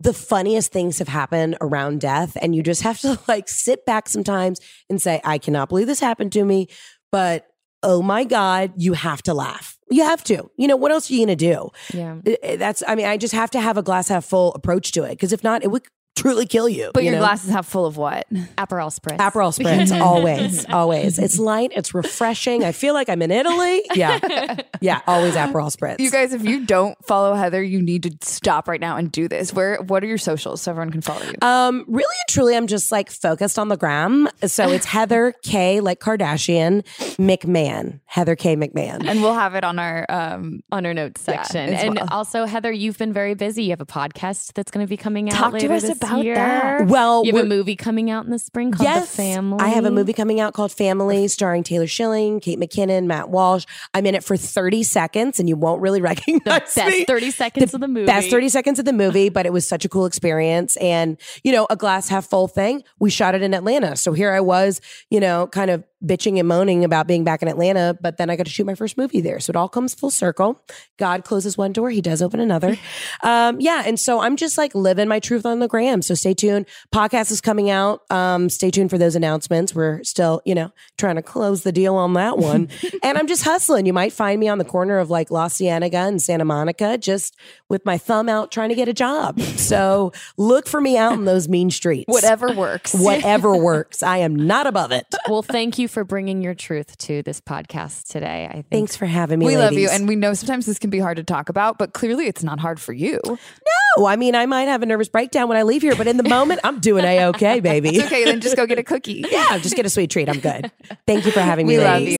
the 0.00 0.14
funniest 0.14 0.72
things 0.72 0.98
have 0.98 1.08
happened 1.08 1.56
around 1.60 2.00
death. 2.00 2.36
And 2.40 2.54
you 2.54 2.62
just 2.62 2.82
have 2.82 3.00
to 3.00 3.18
like 3.28 3.48
sit 3.48 3.84
back 3.84 4.08
sometimes 4.08 4.60
and 4.88 5.02
say, 5.02 5.20
I 5.24 5.38
cannot 5.38 5.68
believe 5.68 5.88
this 5.88 6.00
happened 6.00 6.32
to 6.32 6.44
me. 6.44 6.68
But 7.10 7.47
oh 7.82 8.02
my 8.02 8.24
God, 8.24 8.72
you 8.76 8.92
have 8.94 9.22
to 9.22 9.34
laugh. 9.34 9.78
You 9.90 10.04
have 10.04 10.22
to. 10.24 10.50
You 10.56 10.68
know, 10.68 10.76
what 10.76 10.92
else 10.92 11.10
are 11.10 11.14
you 11.14 11.24
going 11.24 11.36
to 11.36 11.36
do? 11.36 11.70
Yeah. 11.94 12.18
That's, 12.56 12.82
I 12.86 12.94
mean, 12.94 13.06
I 13.06 13.16
just 13.16 13.34
have 13.34 13.50
to 13.52 13.60
have 13.60 13.78
a 13.78 13.82
glass 13.82 14.08
half 14.08 14.24
full 14.24 14.52
approach 14.54 14.92
to 14.92 15.04
it. 15.04 15.10
Because 15.10 15.32
if 15.32 15.42
not, 15.42 15.62
it 15.62 15.70
would 15.70 15.84
truly 16.18 16.46
kill 16.46 16.68
you. 16.68 16.90
But 16.92 17.04
you 17.04 17.10
your 17.10 17.20
know? 17.20 17.26
glass 17.26 17.44
is 17.44 17.50
half 17.50 17.66
full 17.66 17.86
of 17.86 17.96
what? 17.96 18.26
Aperol 18.56 18.90
spritz. 18.94 19.18
Aperol 19.18 19.56
spritz, 19.56 19.98
always, 20.00 20.66
always. 20.66 21.18
It's 21.18 21.38
light, 21.38 21.72
it's 21.74 21.94
refreshing. 21.94 22.64
I 22.64 22.72
feel 22.72 22.94
like 22.94 23.08
I'm 23.08 23.22
in 23.22 23.30
Italy. 23.30 23.82
Yeah, 23.94 24.56
yeah, 24.80 25.00
always 25.06 25.34
Aperol 25.34 25.74
spritz. 25.74 26.00
You 26.00 26.10
guys, 26.10 26.32
if 26.32 26.44
you 26.44 26.66
don't 26.66 26.96
follow 27.04 27.34
Heather, 27.34 27.62
you 27.62 27.80
need 27.82 28.02
to 28.04 28.16
stop 28.28 28.68
right 28.68 28.80
now 28.80 28.96
and 28.96 29.10
do 29.10 29.28
this. 29.28 29.52
Where 29.52 29.76
what 29.82 30.02
are 30.02 30.06
your 30.06 30.18
socials 30.18 30.62
so 30.62 30.70
everyone 30.72 30.90
can 30.92 31.00
follow 31.00 31.24
you? 31.24 31.34
Um, 31.42 31.84
really 31.88 32.04
and 32.28 32.34
truly, 32.34 32.56
I'm 32.56 32.66
just 32.66 32.90
like 32.92 33.10
focused 33.10 33.58
on 33.58 33.68
the 33.68 33.76
gram. 33.76 34.28
So 34.46 34.70
it's 34.70 34.86
Heather 34.98 35.34
K, 35.42 35.80
like 35.80 36.00
Kardashian, 36.00 36.84
McMahon. 37.16 38.00
Heather 38.06 38.36
K 38.36 38.56
McMahon. 38.56 39.06
and 39.06 39.22
we'll 39.22 39.34
have 39.34 39.54
it 39.54 39.64
on 39.64 39.78
our 39.78 40.06
um 40.08 40.60
on 40.72 40.86
our 40.86 40.94
notes 40.94 41.20
section. 41.20 41.74
as 41.74 41.84
and 41.84 41.94
well. 41.96 42.08
also, 42.10 42.44
Heather, 42.44 42.72
you've 42.72 42.98
been 42.98 43.12
very 43.12 43.34
busy. 43.34 43.64
You 43.64 43.70
have 43.70 43.80
a 43.80 43.86
podcast 43.86 44.52
that's 44.54 44.70
going 44.70 44.84
to 44.84 44.88
be 44.88 44.96
coming 44.96 45.30
out 45.30 45.36
talk 45.36 45.52
later 45.52 45.68
to 45.68 45.74
us 45.74 45.82
this 45.82 45.96
about 45.96 46.07
about 46.08 46.24
year. 46.24 46.34
that? 46.34 46.86
Well, 46.86 47.24
you 47.24 47.34
have 47.34 47.44
a 47.44 47.48
movie 47.48 47.76
coming 47.76 48.10
out 48.10 48.24
in 48.24 48.30
the 48.30 48.38
spring 48.38 48.72
called 48.72 48.88
yes, 48.88 49.10
The 49.10 49.16
Family. 49.16 49.58
I 49.60 49.68
have 49.68 49.84
a 49.84 49.90
movie 49.90 50.12
coming 50.12 50.40
out 50.40 50.54
called 50.54 50.72
Family, 50.72 51.28
starring 51.28 51.62
Taylor 51.62 51.86
Schilling, 51.86 52.40
Kate 52.40 52.58
McKinnon, 52.58 53.06
Matt 53.06 53.30
Walsh. 53.30 53.64
I'm 53.94 54.06
in 54.06 54.14
it 54.14 54.24
for 54.24 54.36
30 54.36 54.82
seconds, 54.82 55.40
and 55.40 55.48
you 55.48 55.56
won't 55.56 55.80
really 55.80 56.00
recognize 56.02 56.74
best 56.74 56.76
me. 56.76 57.04
30 57.04 57.30
seconds 57.30 57.74
of 57.74 57.80
the 57.80 57.88
movie. 57.88 58.06
Best 58.06 58.30
30 58.30 58.48
seconds 58.48 58.78
of 58.78 58.84
the 58.84 58.92
movie, 58.92 59.28
but 59.28 59.46
it 59.46 59.52
was 59.52 59.66
such 59.66 59.84
a 59.84 59.88
cool 59.88 60.06
experience. 60.06 60.76
And, 60.76 61.18
you 61.42 61.52
know, 61.52 61.66
a 61.70 61.76
glass 61.76 62.08
half 62.08 62.26
full 62.26 62.48
thing. 62.48 62.82
We 62.98 63.10
shot 63.10 63.34
it 63.34 63.42
in 63.42 63.54
Atlanta. 63.54 63.96
So 63.96 64.12
here 64.12 64.32
I 64.32 64.40
was, 64.40 64.80
you 65.10 65.20
know, 65.20 65.46
kind 65.46 65.70
of 65.70 65.84
bitching 66.04 66.38
and 66.38 66.46
moaning 66.46 66.84
about 66.84 67.06
being 67.06 67.24
back 67.24 67.42
in 67.42 67.48
Atlanta, 67.48 67.96
but 68.00 68.16
then 68.16 68.30
I 68.30 68.36
got 68.36 68.46
to 68.46 68.52
shoot 68.52 68.64
my 68.64 68.74
first 68.74 68.96
movie 68.96 69.20
there. 69.20 69.40
So 69.40 69.50
it 69.50 69.56
all 69.56 69.68
comes 69.68 69.94
full 69.94 70.10
circle. 70.10 70.64
God 70.96 71.24
closes 71.24 71.58
one 71.58 71.72
door, 71.72 71.90
he 71.90 72.00
does 72.00 72.22
open 72.22 72.40
another. 72.40 72.76
um, 73.22 73.60
yeah. 73.60 73.82
And 73.84 73.98
so 73.98 74.20
I'm 74.20 74.36
just 74.36 74.56
like 74.58 74.74
living 74.74 75.08
my 75.08 75.20
truth 75.20 75.44
on 75.44 75.58
the 75.58 75.68
gram. 75.68 76.02
So 76.02 76.14
stay 76.14 76.34
tuned. 76.34 76.66
Podcast 76.94 77.30
is 77.32 77.40
coming 77.40 77.70
out. 77.70 78.02
Um, 78.10 78.48
stay 78.48 78.70
tuned 78.70 78.90
for 78.90 78.98
those 78.98 79.16
announcements. 79.16 79.74
We're 79.74 80.02
still, 80.04 80.40
you 80.44 80.54
know, 80.54 80.72
trying 80.98 81.16
to 81.16 81.22
close 81.22 81.62
the 81.62 81.72
deal 81.72 81.96
on 81.96 82.12
that 82.14 82.38
one. 82.38 82.68
and 83.02 83.18
I'm 83.18 83.26
just 83.26 83.42
hustling. 83.42 83.86
You 83.86 83.92
might 83.92 84.12
find 84.12 84.38
me 84.38 84.48
on 84.48 84.58
the 84.58 84.64
corner 84.64 84.98
of 84.98 85.10
like 85.10 85.30
La 85.30 85.48
Cienega 85.48 85.98
and 85.98 86.22
Santa 86.22 86.44
Monica, 86.44 86.96
just 86.96 87.36
with 87.68 87.84
my 87.84 87.98
thumb 87.98 88.28
out 88.28 88.52
trying 88.52 88.68
to 88.68 88.74
get 88.74 88.88
a 88.88 88.94
job. 88.94 89.40
So 89.40 90.12
look 90.36 90.68
for 90.68 90.80
me 90.80 90.96
out 90.96 91.14
in 91.14 91.24
those 91.24 91.48
mean 91.48 91.70
streets. 91.70 92.06
Whatever 92.06 92.52
works. 92.52 92.94
Whatever 92.94 93.56
works. 93.62 94.02
I 94.02 94.18
am 94.18 94.36
not 94.36 94.66
above 94.66 94.92
it. 94.92 95.06
Well, 95.28 95.42
thank 95.42 95.78
you 95.78 95.87
for 95.88 96.04
bringing 96.04 96.42
your 96.42 96.54
truth 96.54 96.96
to 96.98 97.22
this 97.22 97.40
podcast 97.40 98.08
today. 98.08 98.46
I 98.48 98.52
think. 98.52 98.70
Thanks 98.70 98.96
for 98.96 99.06
having 99.06 99.38
me. 99.38 99.46
we 99.46 99.56
love 99.56 99.72
you, 99.72 99.88
and 99.88 100.06
we 100.06 100.16
know 100.16 100.34
sometimes 100.34 100.66
this 100.66 100.78
can 100.78 100.90
be 100.90 100.98
hard 100.98 101.16
to 101.16 101.24
talk 101.24 101.48
about, 101.48 101.78
but 101.78 101.92
clearly 101.92 102.26
it's 102.26 102.42
not 102.42 102.60
hard 102.60 102.80
for 102.80 102.92
you. 102.92 103.20
No, 103.24 104.06
I 104.06 104.16
mean, 104.16 104.34
I 104.34 104.46
might 104.46 104.68
have 104.68 104.82
a 104.82 104.86
nervous 104.86 105.08
breakdown 105.08 105.48
when 105.48 105.58
I 105.58 105.62
leave 105.62 105.82
here, 105.82 105.96
but 105.96 106.06
in 106.06 106.16
the 106.16 106.28
moment, 106.28 106.60
I'm 106.64 106.80
doing 106.80 107.04
a 107.04 107.26
okay, 107.26 107.60
baby. 107.60 107.90
It's 107.90 108.06
okay, 108.06 108.24
then 108.24 108.40
just 108.40 108.56
go 108.56 108.66
get 108.66 108.78
a 108.78 108.82
cookie. 108.84 109.24
yeah, 109.30 109.58
just 109.58 109.74
get 109.74 109.86
a 109.86 109.90
sweet 109.90 110.10
treat. 110.10 110.28
I'm 110.28 110.40
good. 110.40 110.70
Thank 111.06 111.26
you 111.26 111.32
for 111.32 111.40
having 111.40 111.66
me. 111.66 111.78
We 111.78 111.84
love 111.84 112.02
you. 112.02 112.16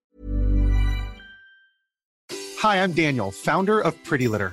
Hi, 2.60 2.82
I'm 2.82 2.92
Daniel, 2.92 3.30
founder 3.30 3.80
of 3.80 4.02
Pretty 4.02 4.26
Litter. 4.26 4.52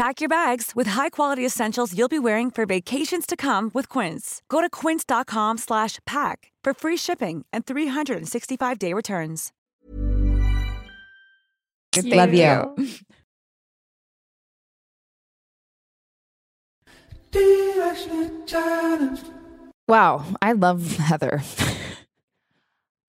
Pack 0.00 0.22
your 0.22 0.30
bags 0.30 0.72
with 0.74 0.86
high-quality 0.86 1.44
essentials 1.44 1.94
you'll 1.94 2.08
be 2.08 2.18
wearing 2.18 2.50
for 2.50 2.64
vacations 2.64 3.26
to 3.26 3.36
come 3.36 3.70
with 3.74 3.86
Quince. 3.90 4.40
Go 4.48 4.62
to 4.62 4.70
quince.com 4.70 5.58
slash 5.58 5.98
pack 6.06 6.52
for 6.64 6.72
free 6.72 6.96
shipping 6.96 7.44
and 7.52 7.66
365-day 7.66 8.94
returns. 8.94 9.52
Love 12.02 12.32
you. 12.32 12.74
Wow, 19.86 20.24
I 20.40 20.52
love 20.52 20.96
Heather. 20.96 21.42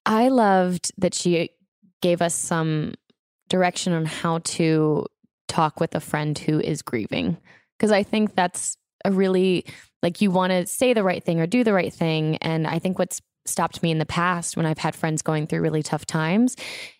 I 0.05 0.27
loved 0.27 0.91
that 0.97 1.13
she 1.13 1.51
gave 2.01 2.21
us 2.21 2.35
some 2.35 2.95
direction 3.47 3.93
on 3.93 4.03
how 4.03 4.39
to 4.39 5.05
talk 5.51 5.79
with 5.79 5.93
a 5.93 5.99
friend 5.99 6.37
who 6.37 6.59
is 6.59 6.81
grieving. 6.81 7.37
Because 7.77 7.91
I 7.91 8.03
think 8.03 8.35
that's 8.35 8.77
a 9.03 9.11
really, 9.11 9.65
like, 10.03 10.21
you 10.21 10.31
want 10.31 10.51
to 10.51 10.65
say 10.67 10.93
the 10.93 11.03
right 11.03 11.23
thing 11.23 11.39
or 11.39 11.47
do 11.47 11.63
the 11.63 11.73
right 11.73 11.93
thing. 11.93 12.37
And 12.37 12.67
I 12.67 12.79
think 12.79 12.99
what's 12.99 13.21
stopped 13.45 13.81
me 13.81 13.89
in 13.91 13.97
the 13.97 14.05
past 14.05 14.55
when 14.55 14.65
I've 14.67 14.77
had 14.77 14.95
friends 14.95 15.21
going 15.21 15.47
through 15.47 15.61
really 15.61 15.81
tough 15.83 16.05
times 16.05 16.55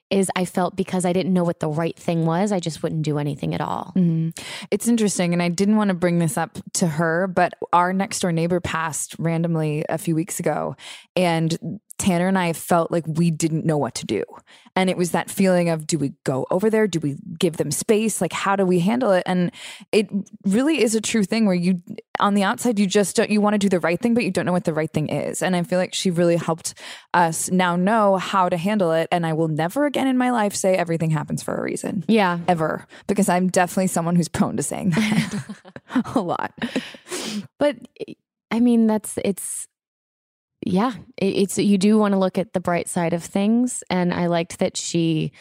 is 0.09 0.29
I 0.35 0.43
felt 0.43 0.75
because 0.75 1.05
I 1.05 1.13
didn't 1.13 1.33
know 1.33 1.43
what 1.45 1.61
the 1.61 1.69
right 1.69 1.97
thing 1.97 2.25
was, 2.25 2.51
I 2.51 2.59
just 2.59 2.83
wouldn't 2.83 3.03
do 3.03 3.17
anything 3.17 3.53
at 3.53 3.61
all. 3.61 3.93
Mhm. 3.95 4.37
It's 4.69 4.87
interesting, 4.87 5.31
and 5.31 5.41
I 5.41 5.47
didn't 5.47 5.77
want 5.77 5.87
to 5.87 5.93
bring 5.93 6.19
this 6.19 6.37
up 6.37 6.59
to 6.73 6.87
her, 6.87 7.27
but 7.27 7.53
our 7.71 7.93
next 7.93 8.19
door 8.19 8.33
neighbor 8.33 8.59
passed 8.59 9.15
randomly 9.19 9.85
a 9.87 9.97
few 9.97 10.13
weeks 10.13 10.37
ago, 10.37 10.75
and 11.15 11.79
Tanner 12.01 12.27
and 12.27 12.37
I 12.37 12.53
felt 12.53 12.91
like 12.91 13.05
we 13.05 13.29
didn't 13.29 13.63
know 13.63 13.77
what 13.77 13.93
to 13.95 14.05
do. 14.05 14.23
And 14.75 14.89
it 14.89 14.97
was 14.97 15.11
that 15.11 15.29
feeling 15.29 15.69
of 15.69 15.85
do 15.85 15.99
we 15.99 16.13
go 16.23 16.47
over 16.49 16.69
there? 16.69 16.87
Do 16.87 16.99
we 16.99 17.17
give 17.37 17.57
them 17.57 17.69
space? 17.69 18.21
Like, 18.21 18.33
how 18.33 18.55
do 18.55 18.65
we 18.65 18.79
handle 18.79 19.11
it? 19.11 19.23
And 19.27 19.51
it 19.91 20.09
really 20.43 20.81
is 20.81 20.95
a 20.95 21.01
true 21.01 21.23
thing 21.23 21.45
where 21.45 21.55
you, 21.55 21.81
on 22.19 22.33
the 22.33 22.43
outside, 22.43 22.79
you 22.79 22.87
just 22.87 23.15
don't, 23.15 23.29
you 23.29 23.39
want 23.39 23.53
to 23.53 23.57
do 23.59 23.69
the 23.69 23.79
right 23.79 23.99
thing, 23.99 24.13
but 24.15 24.23
you 24.23 24.31
don't 24.31 24.45
know 24.45 24.51
what 24.51 24.63
the 24.63 24.73
right 24.73 24.91
thing 24.91 25.09
is. 25.09 25.43
And 25.43 25.55
I 25.55 25.61
feel 25.63 25.77
like 25.77 25.93
she 25.93 26.09
really 26.09 26.37
helped 26.37 26.73
us 27.13 27.51
now 27.51 27.75
know 27.75 28.17
how 28.17 28.49
to 28.49 28.57
handle 28.57 28.91
it. 28.93 29.07
And 29.11 29.25
I 29.25 29.33
will 29.33 29.49
never 29.49 29.85
again 29.85 30.07
in 30.07 30.17
my 30.17 30.31
life 30.31 30.55
say 30.55 30.75
everything 30.75 31.11
happens 31.11 31.43
for 31.43 31.53
a 31.53 31.61
reason. 31.61 32.03
Yeah. 32.07 32.39
Ever. 32.47 32.87
Because 33.07 33.29
I'm 33.29 33.49
definitely 33.49 33.87
someone 33.87 34.15
who's 34.15 34.29
prone 34.29 34.57
to 34.57 34.63
saying 34.63 34.91
that 34.91 35.43
a 36.15 36.21
lot. 36.21 36.53
But 37.59 37.77
I 38.49 38.59
mean, 38.59 38.87
that's 38.87 39.17
it's 39.23 39.67
yeah, 40.65 40.93
it, 41.17 41.25
it's 41.25 41.57
you 41.57 41.77
do 41.77 41.97
want 41.97 42.13
to 42.13 42.19
look 42.19 42.37
at 42.37 42.53
the 42.53 42.59
bright 42.59 42.87
side 42.87 43.13
of 43.13 43.23
things, 43.23 43.83
and 43.89 44.13
I 44.13 44.27
liked 44.27 44.59
that 44.59 44.77
she 44.77 45.31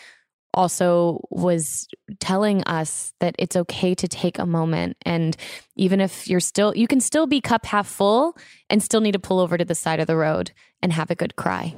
also 0.53 1.21
was 1.31 1.87
telling 2.19 2.63
us 2.65 3.13
that 3.21 3.37
it's 3.39 3.55
okay 3.55 3.95
to 3.95 4.09
take 4.09 4.37
a 4.37 4.45
moment 4.47 4.97
and 5.03 5.37
even 5.77 6.01
if 6.01 6.29
you're 6.29 6.41
still 6.41 6.77
you 6.77 6.89
can 6.89 7.01
still 7.01 7.29
be 7.29 7.41
cup 7.41 7.65
half 7.65 7.87
full 7.87 8.37
and 8.69 8.83
still 8.83 9.01
need 9.01 9.13
to 9.13 9.19
pull 9.21 9.39
over 9.39 9.57
to 9.57 9.65
the 9.65 9.77
side 9.77 10.01
of 10.01 10.09
the 10.09 10.17
road 10.17 10.51
and 10.83 10.93
have 10.93 11.09
a 11.09 11.15
good 11.15 11.37
cry 11.37 11.77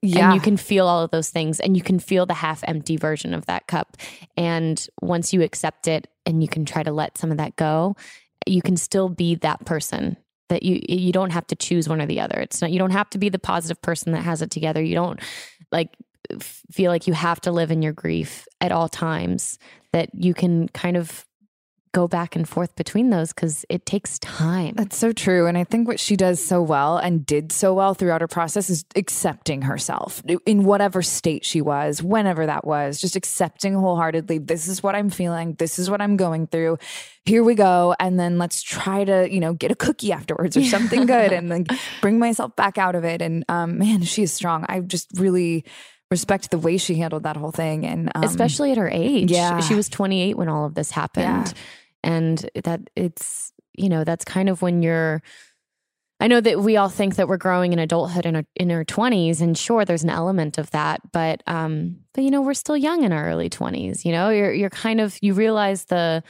Yeah. 0.00 0.26
and 0.26 0.34
you 0.34 0.40
can 0.40 0.56
feel 0.56 0.86
all 0.86 1.02
of 1.02 1.10
those 1.10 1.28
things 1.28 1.60
and 1.60 1.76
you 1.76 1.82
can 1.82 1.98
feel 1.98 2.24
the 2.24 2.32
half 2.34 2.64
empty 2.66 2.96
version 2.96 3.34
of 3.34 3.44
that 3.46 3.66
cup. 3.66 3.96
And 4.36 4.84
once 5.02 5.32
you 5.34 5.42
accept 5.42 5.86
it 5.86 6.08
and 6.24 6.42
you 6.42 6.48
can 6.48 6.64
try 6.64 6.82
to 6.82 6.92
let 6.92 7.18
some 7.18 7.30
of 7.30 7.36
that 7.38 7.56
go, 7.56 7.96
you 8.46 8.62
can 8.62 8.76
still 8.76 9.08
be 9.08 9.34
that 9.36 9.64
person 9.66 10.16
that 10.50 10.62
you 10.62 10.80
you 10.88 11.12
don't 11.12 11.30
have 11.30 11.46
to 11.46 11.56
choose 11.56 11.88
one 11.88 12.00
or 12.00 12.06
the 12.06 12.20
other. 12.20 12.38
It's 12.38 12.60
not 12.60 12.70
you 12.70 12.78
don't 12.78 12.90
have 12.90 13.08
to 13.10 13.18
be 13.18 13.30
the 13.30 13.38
positive 13.38 13.80
person 13.80 14.12
that 14.12 14.22
has 14.22 14.42
it 14.42 14.50
together. 14.50 14.82
You 14.82 14.94
don't 14.94 15.20
like 15.72 15.96
feel 16.40 16.90
like 16.90 17.06
you 17.06 17.14
have 17.14 17.40
to 17.40 17.50
live 17.50 17.70
in 17.70 17.82
your 17.82 17.92
grief 17.92 18.46
at 18.60 18.70
all 18.70 18.88
times 18.88 19.58
that 19.92 20.10
you 20.14 20.34
can 20.34 20.68
kind 20.68 20.96
of 20.96 21.24
go 21.92 22.06
back 22.06 22.36
and 22.36 22.48
forth 22.48 22.74
between 22.76 23.10
those 23.10 23.32
cuz 23.32 23.64
it 23.68 23.84
takes 23.84 24.18
time. 24.18 24.74
That's 24.76 24.96
so 24.96 25.12
true. 25.12 25.46
And 25.46 25.58
I 25.58 25.64
think 25.64 25.88
what 25.88 25.98
she 25.98 26.16
does 26.16 26.42
so 26.42 26.62
well 26.62 26.98
and 26.98 27.26
did 27.26 27.52
so 27.52 27.74
well 27.74 27.94
throughout 27.94 28.20
her 28.20 28.28
process 28.28 28.70
is 28.70 28.84
accepting 28.96 29.62
herself 29.62 30.22
in 30.46 30.64
whatever 30.64 31.02
state 31.02 31.44
she 31.44 31.60
was, 31.60 32.02
whenever 32.02 32.46
that 32.46 32.66
was, 32.66 33.00
just 33.00 33.16
accepting 33.16 33.74
wholeheartedly, 33.74 34.38
this 34.38 34.68
is 34.68 34.82
what 34.82 34.94
I'm 34.94 35.10
feeling, 35.10 35.54
this 35.54 35.78
is 35.78 35.90
what 35.90 36.00
I'm 36.00 36.16
going 36.16 36.46
through. 36.46 36.78
Here 37.24 37.42
we 37.42 37.54
go. 37.54 37.94
And 37.98 38.18
then 38.18 38.38
let's 38.38 38.62
try 38.62 39.04
to, 39.04 39.32
you 39.32 39.40
know, 39.40 39.52
get 39.52 39.70
a 39.70 39.76
cookie 39.76 40.12
afterwards 40.12 40.56
or 40.56 40.64
something 40.64 41.06
good 41.06 41.32
and 41.32 41.50
then 41.50 41.66
bring 42.00 42.18
myself 42.18 42.56
back 42.56 42.78
out 42.78 42.94
of 42.94 43.04
it. 43.04 43.20
And 43.20 43.44
um, 43.48 43.78
man, 43.78 44.02
she 44.02 44.22
is 44.22 44.32
strong. 44.32 44.64
I 44.68 44.80
just 44.80 45.08
really 45.14 45.64
respect 46.10 46.50
the 46.50 46.58
way 46.58 46.76
she 46.76 46.96
handled 46.96 47.22
that 47.22 47.36
whole 47.36 47.52
thing. 47.52 47.86
And 47.86 48.10
um, 48.14 48.24
especially 48.24 48.72
at 48.72 48.78
her 48.78 48.88
age. 48.88 49.30
yeah. 49.30 49.60
She 49.60 49.74
was 49.74 49.88
28 49.88 50.36
when 50.36 50.48
all 50.48 50.66
of 50.66 50.74
this 50.74 50.90
happened. 50.90 51.46
Yeah. 51.46 51.52
And 52.02 52.48
that 52.64 52.80
it's 52.96 53.52
you 53.74 53.88
know 53.88 54.04
that's 54.04 54.24
kind 54.24 54.48
of 54.48 54.62
when 54.62 54.82
you're 54.82 55.22
I 56.22 56.26
know 56.26 56.42
that 56.42 56.60
we 56.60 56.76
all 56.76 56.90
think 56.90 57.16
that 57.16 57.28
we're 57.28 57.38
growing 57.38 57.72
in 57.72 57.78
adulthood 57.78 58.26
in 58.26 58.36
our 58.36 58.44
in 58.54 58.70
our 58.70 58.84
20s 58.84 59.40
and 59.40 59.56
sure 59.56 59.84
there's 59.84 60.04
an 60.04 60.10
element 60.10 60.58
of 60.58 60.70
that 60.72 61.00
but 61.12 61.42
um 61.46 61.96
but 62.12 62.24
you 62.24 62.30
know 62.30 62.42
we're 62.42 62.54
still 62.54 62.76
young 62.76 63.04
in 63.04 63.12
our 63.12 63.26
early 63.26 63.48
20s 63.48 64.04
you 64.04 64.12
know? 64.12 64.28
You're 64.30 64.52
you're 64.52 64.70
kind 64.70 65.00
of 65.00 65.18
you 65.22 65.34
realize 65.34 65.86
the 65.86 66.22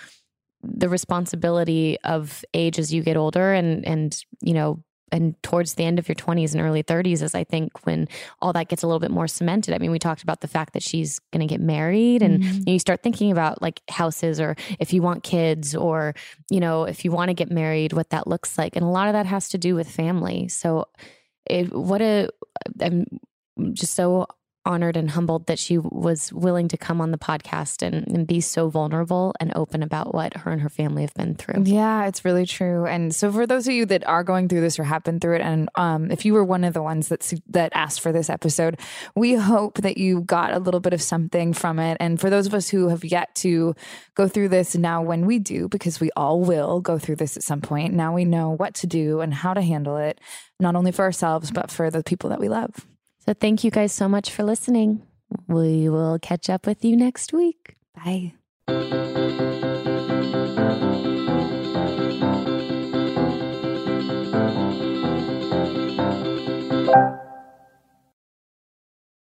the 0.62 0.88
responsibility 0.88 1.98
of 2.04 2.44
age 2.54 2.78
as 2.78 2.92
you 2.92 3.02
get 3.02 3.16
older 3.16 3.52
and 3.52 3.84
and 3.86 4.24
you 4.42 4.54
know 4.54 4.82
and 5.12 5.34
towards 5.42 5.74
the 5.74 5.84
end 5.84 5.98
of 5.98 6.08
your 6.08 6.14
20s 6.14 6.52
and 6.54 6.62
early 6.62 6.82
30s 6.82 7.22
is 7.22 7.34
i 7.34 7.42
think 7.44 7.84
when 7.86 8.06
all 8.40 8.52
that 8.52 8.68
gets 8.68 8.82
a 8.82 8.86
little 8.86 9.00
bit 9.00 9.10
more 9.10 9.26
cemented. 9.28 9.74
I 9.74 9.78
mean 9.78 9.90
we 9.90 9.98
talked 9.98 10.22
about 10.22 10.40
the 10.40 10.48
fact 10.48 10.72
that 10.74 10.82
she's 10.82 11.18
going 11.32 11.46
to 11.46 11.52
get 11.52 11.60
married 11.60 12.22
and 12.22 12.42
Mhm. 12.42 12.68
you 12.72 12.78
start 12.78 13.02
thinking 13.02 13.30
about 13.32 13.60
like 13.60 13.80
houses 13.90 14.40
or 14.40 14.56
if 14.78 14.92
you 14.92 15.02
want 15.02 15.22
kids 15.22 15.74
or 15.74 16.14
you 16.50 16.60
know 16.60 16.84
if 16.84 17.04
you 17.04 17.10
want 17.12 17.28
to 17.28 17.34
get 17.34 17.50
married 17.50 17.92
what 17.92 18.10
that 18.10 18.26
looks 18.26 18.56
like. 18.58 18.76
And 18.76 18.84
a 18.84 18.88
lot 18.88 19.08
of 19.08 19.12
that 19.14 19.26
has 19.26 19.48
to 19.50 19.58
do 19.58 19.74
with 19.74 19.88
family. 19.90 20.48
So 20.48 20.86
it 21.46 21.72
what 21.74 22.00
a 22.02 22.28
i'm 22.80 23.04
just 23.72 23.94
so 23.94 24.26
honored 24.70 24.96
and 24.96 25.10
humbled 25.10 25.46
that 25.46 25.58
she 25.58 25.78
was 25.78 26.32
willing 26.32 26.68
to 26.68 26.76
come 26.76 27.00
on 27.00 27.10
the 27.10 27.18
podcast 27.18 27.82
and, 27.82 28.06
and 28.06 28.26
be 28.26 28.40
so 28.40 28.68
vulnerable 28.68 29.34
and 29.40 29.52
open 29.56 29.82
about 29.82 30.14
what 30.14 30.36
her 30.36 30.50
and 30.50 30.62
her 30.62 30.68
family 30.68 31.02
have 31.02 31.14
been 31.14 31.34
through 31.34 31.62
Yeah, 31.64 32.06
it's 32.06 32.24
really 32.24 32.46
true. 32.46 32.86
And 32.86 33.14
so 33.14 33.32
for 33.32 33.46
those 33.46 33.66
of 33.66 33.74
you 33.74 33.86
that 33.86 34.06
are 34.06 34.22
going 34.22 34.48
through 34.48 34.60
this 34.60 34.78
or 34.78 34.84
have 34.84 35.02
been 35.02 35.20
through 35.20 35.36
it, 35.36 35.42
and 35.42 35.68
um, 35.74 36.10
if 36.10 36.24
you 36.24 36.32
were 36.34 36.44
one 36.44 36.64
of 36.64 36.74
the 36.74 36.82
ones 36.82 37.08
that 37.08 37.32
that 37.48 37.72
asked 37.74 38.00
for 38.00 38.12
this 38.12 38.30
episode, 38.30 38.78
we 39.14 39.34
hope 39.34 39.78
that 39.78 39.98
you 39.98 40.20
got 40.22 40.52
a 40.52 40.58
little 40.58 40.80
bit 40.80 40.92
of 40.92 41.02
something 41.02 41.52
from 41.52 41.78
it. 41.78 41.96
And 42.00 42.20
for 42.20 42.30
those 42.30 42.46
of 42.46 42.54
us 42.54 42.68
who 42.68 42.88
have 42.88 43.04
yet 43.04 43.34
to 43.36 43.74
go 44.14 44.28
through 44.28 44.50
this, 44.50 44.76
now 44.76 45.02
when 45.02 45.26
we 45.26 45.38
do, 45.38 45.68
because 45.68 46.00
we 46.00 46.10
all 46.16 46.40
will 46.40 46.80
go 46.80 46.98
through 46.98 47.16
this 47.16 47.36
at 47.36 47.42
some 47.42 47.60
point, 47.60 47.94
now 47.94 48.14
we 48.14 48.24
know 48.24 48.50
what 48.50 48.74
to 48.76 48.86
do 48.86 49.20
and 49.20 49.34
how 49.34 49.54
to 49.54 49.62
handle 49.62 49.96
it, 49.96 50.20
not 50.58 50.76
only 50.76 50.92
for 50.92 51.02
ourselves 51.02 51.50
but 51.50 51.70
for 51.70 51.90
the 51.90 52.02
people 52.02 52.30
that 52.30 52.40
we 52.40 52.48
love. 52.48 52.86
So 53.30 53.34
thank 53.34 53.62
you 53.62 53.70
guys 53.70 53.92
so 53.92 54.08
much 54.08 54.32
for 54.32 54.42
listening. 54.42 55.06
We 55.46 55.88
will 55.88 56.18
catch 56.18 56.50
up 56.50 56.66
with 56.66 56.84
you 56.84 56.96
next 56.96 57.32
week. 57.32 57.76
Bye. 57.94 58.34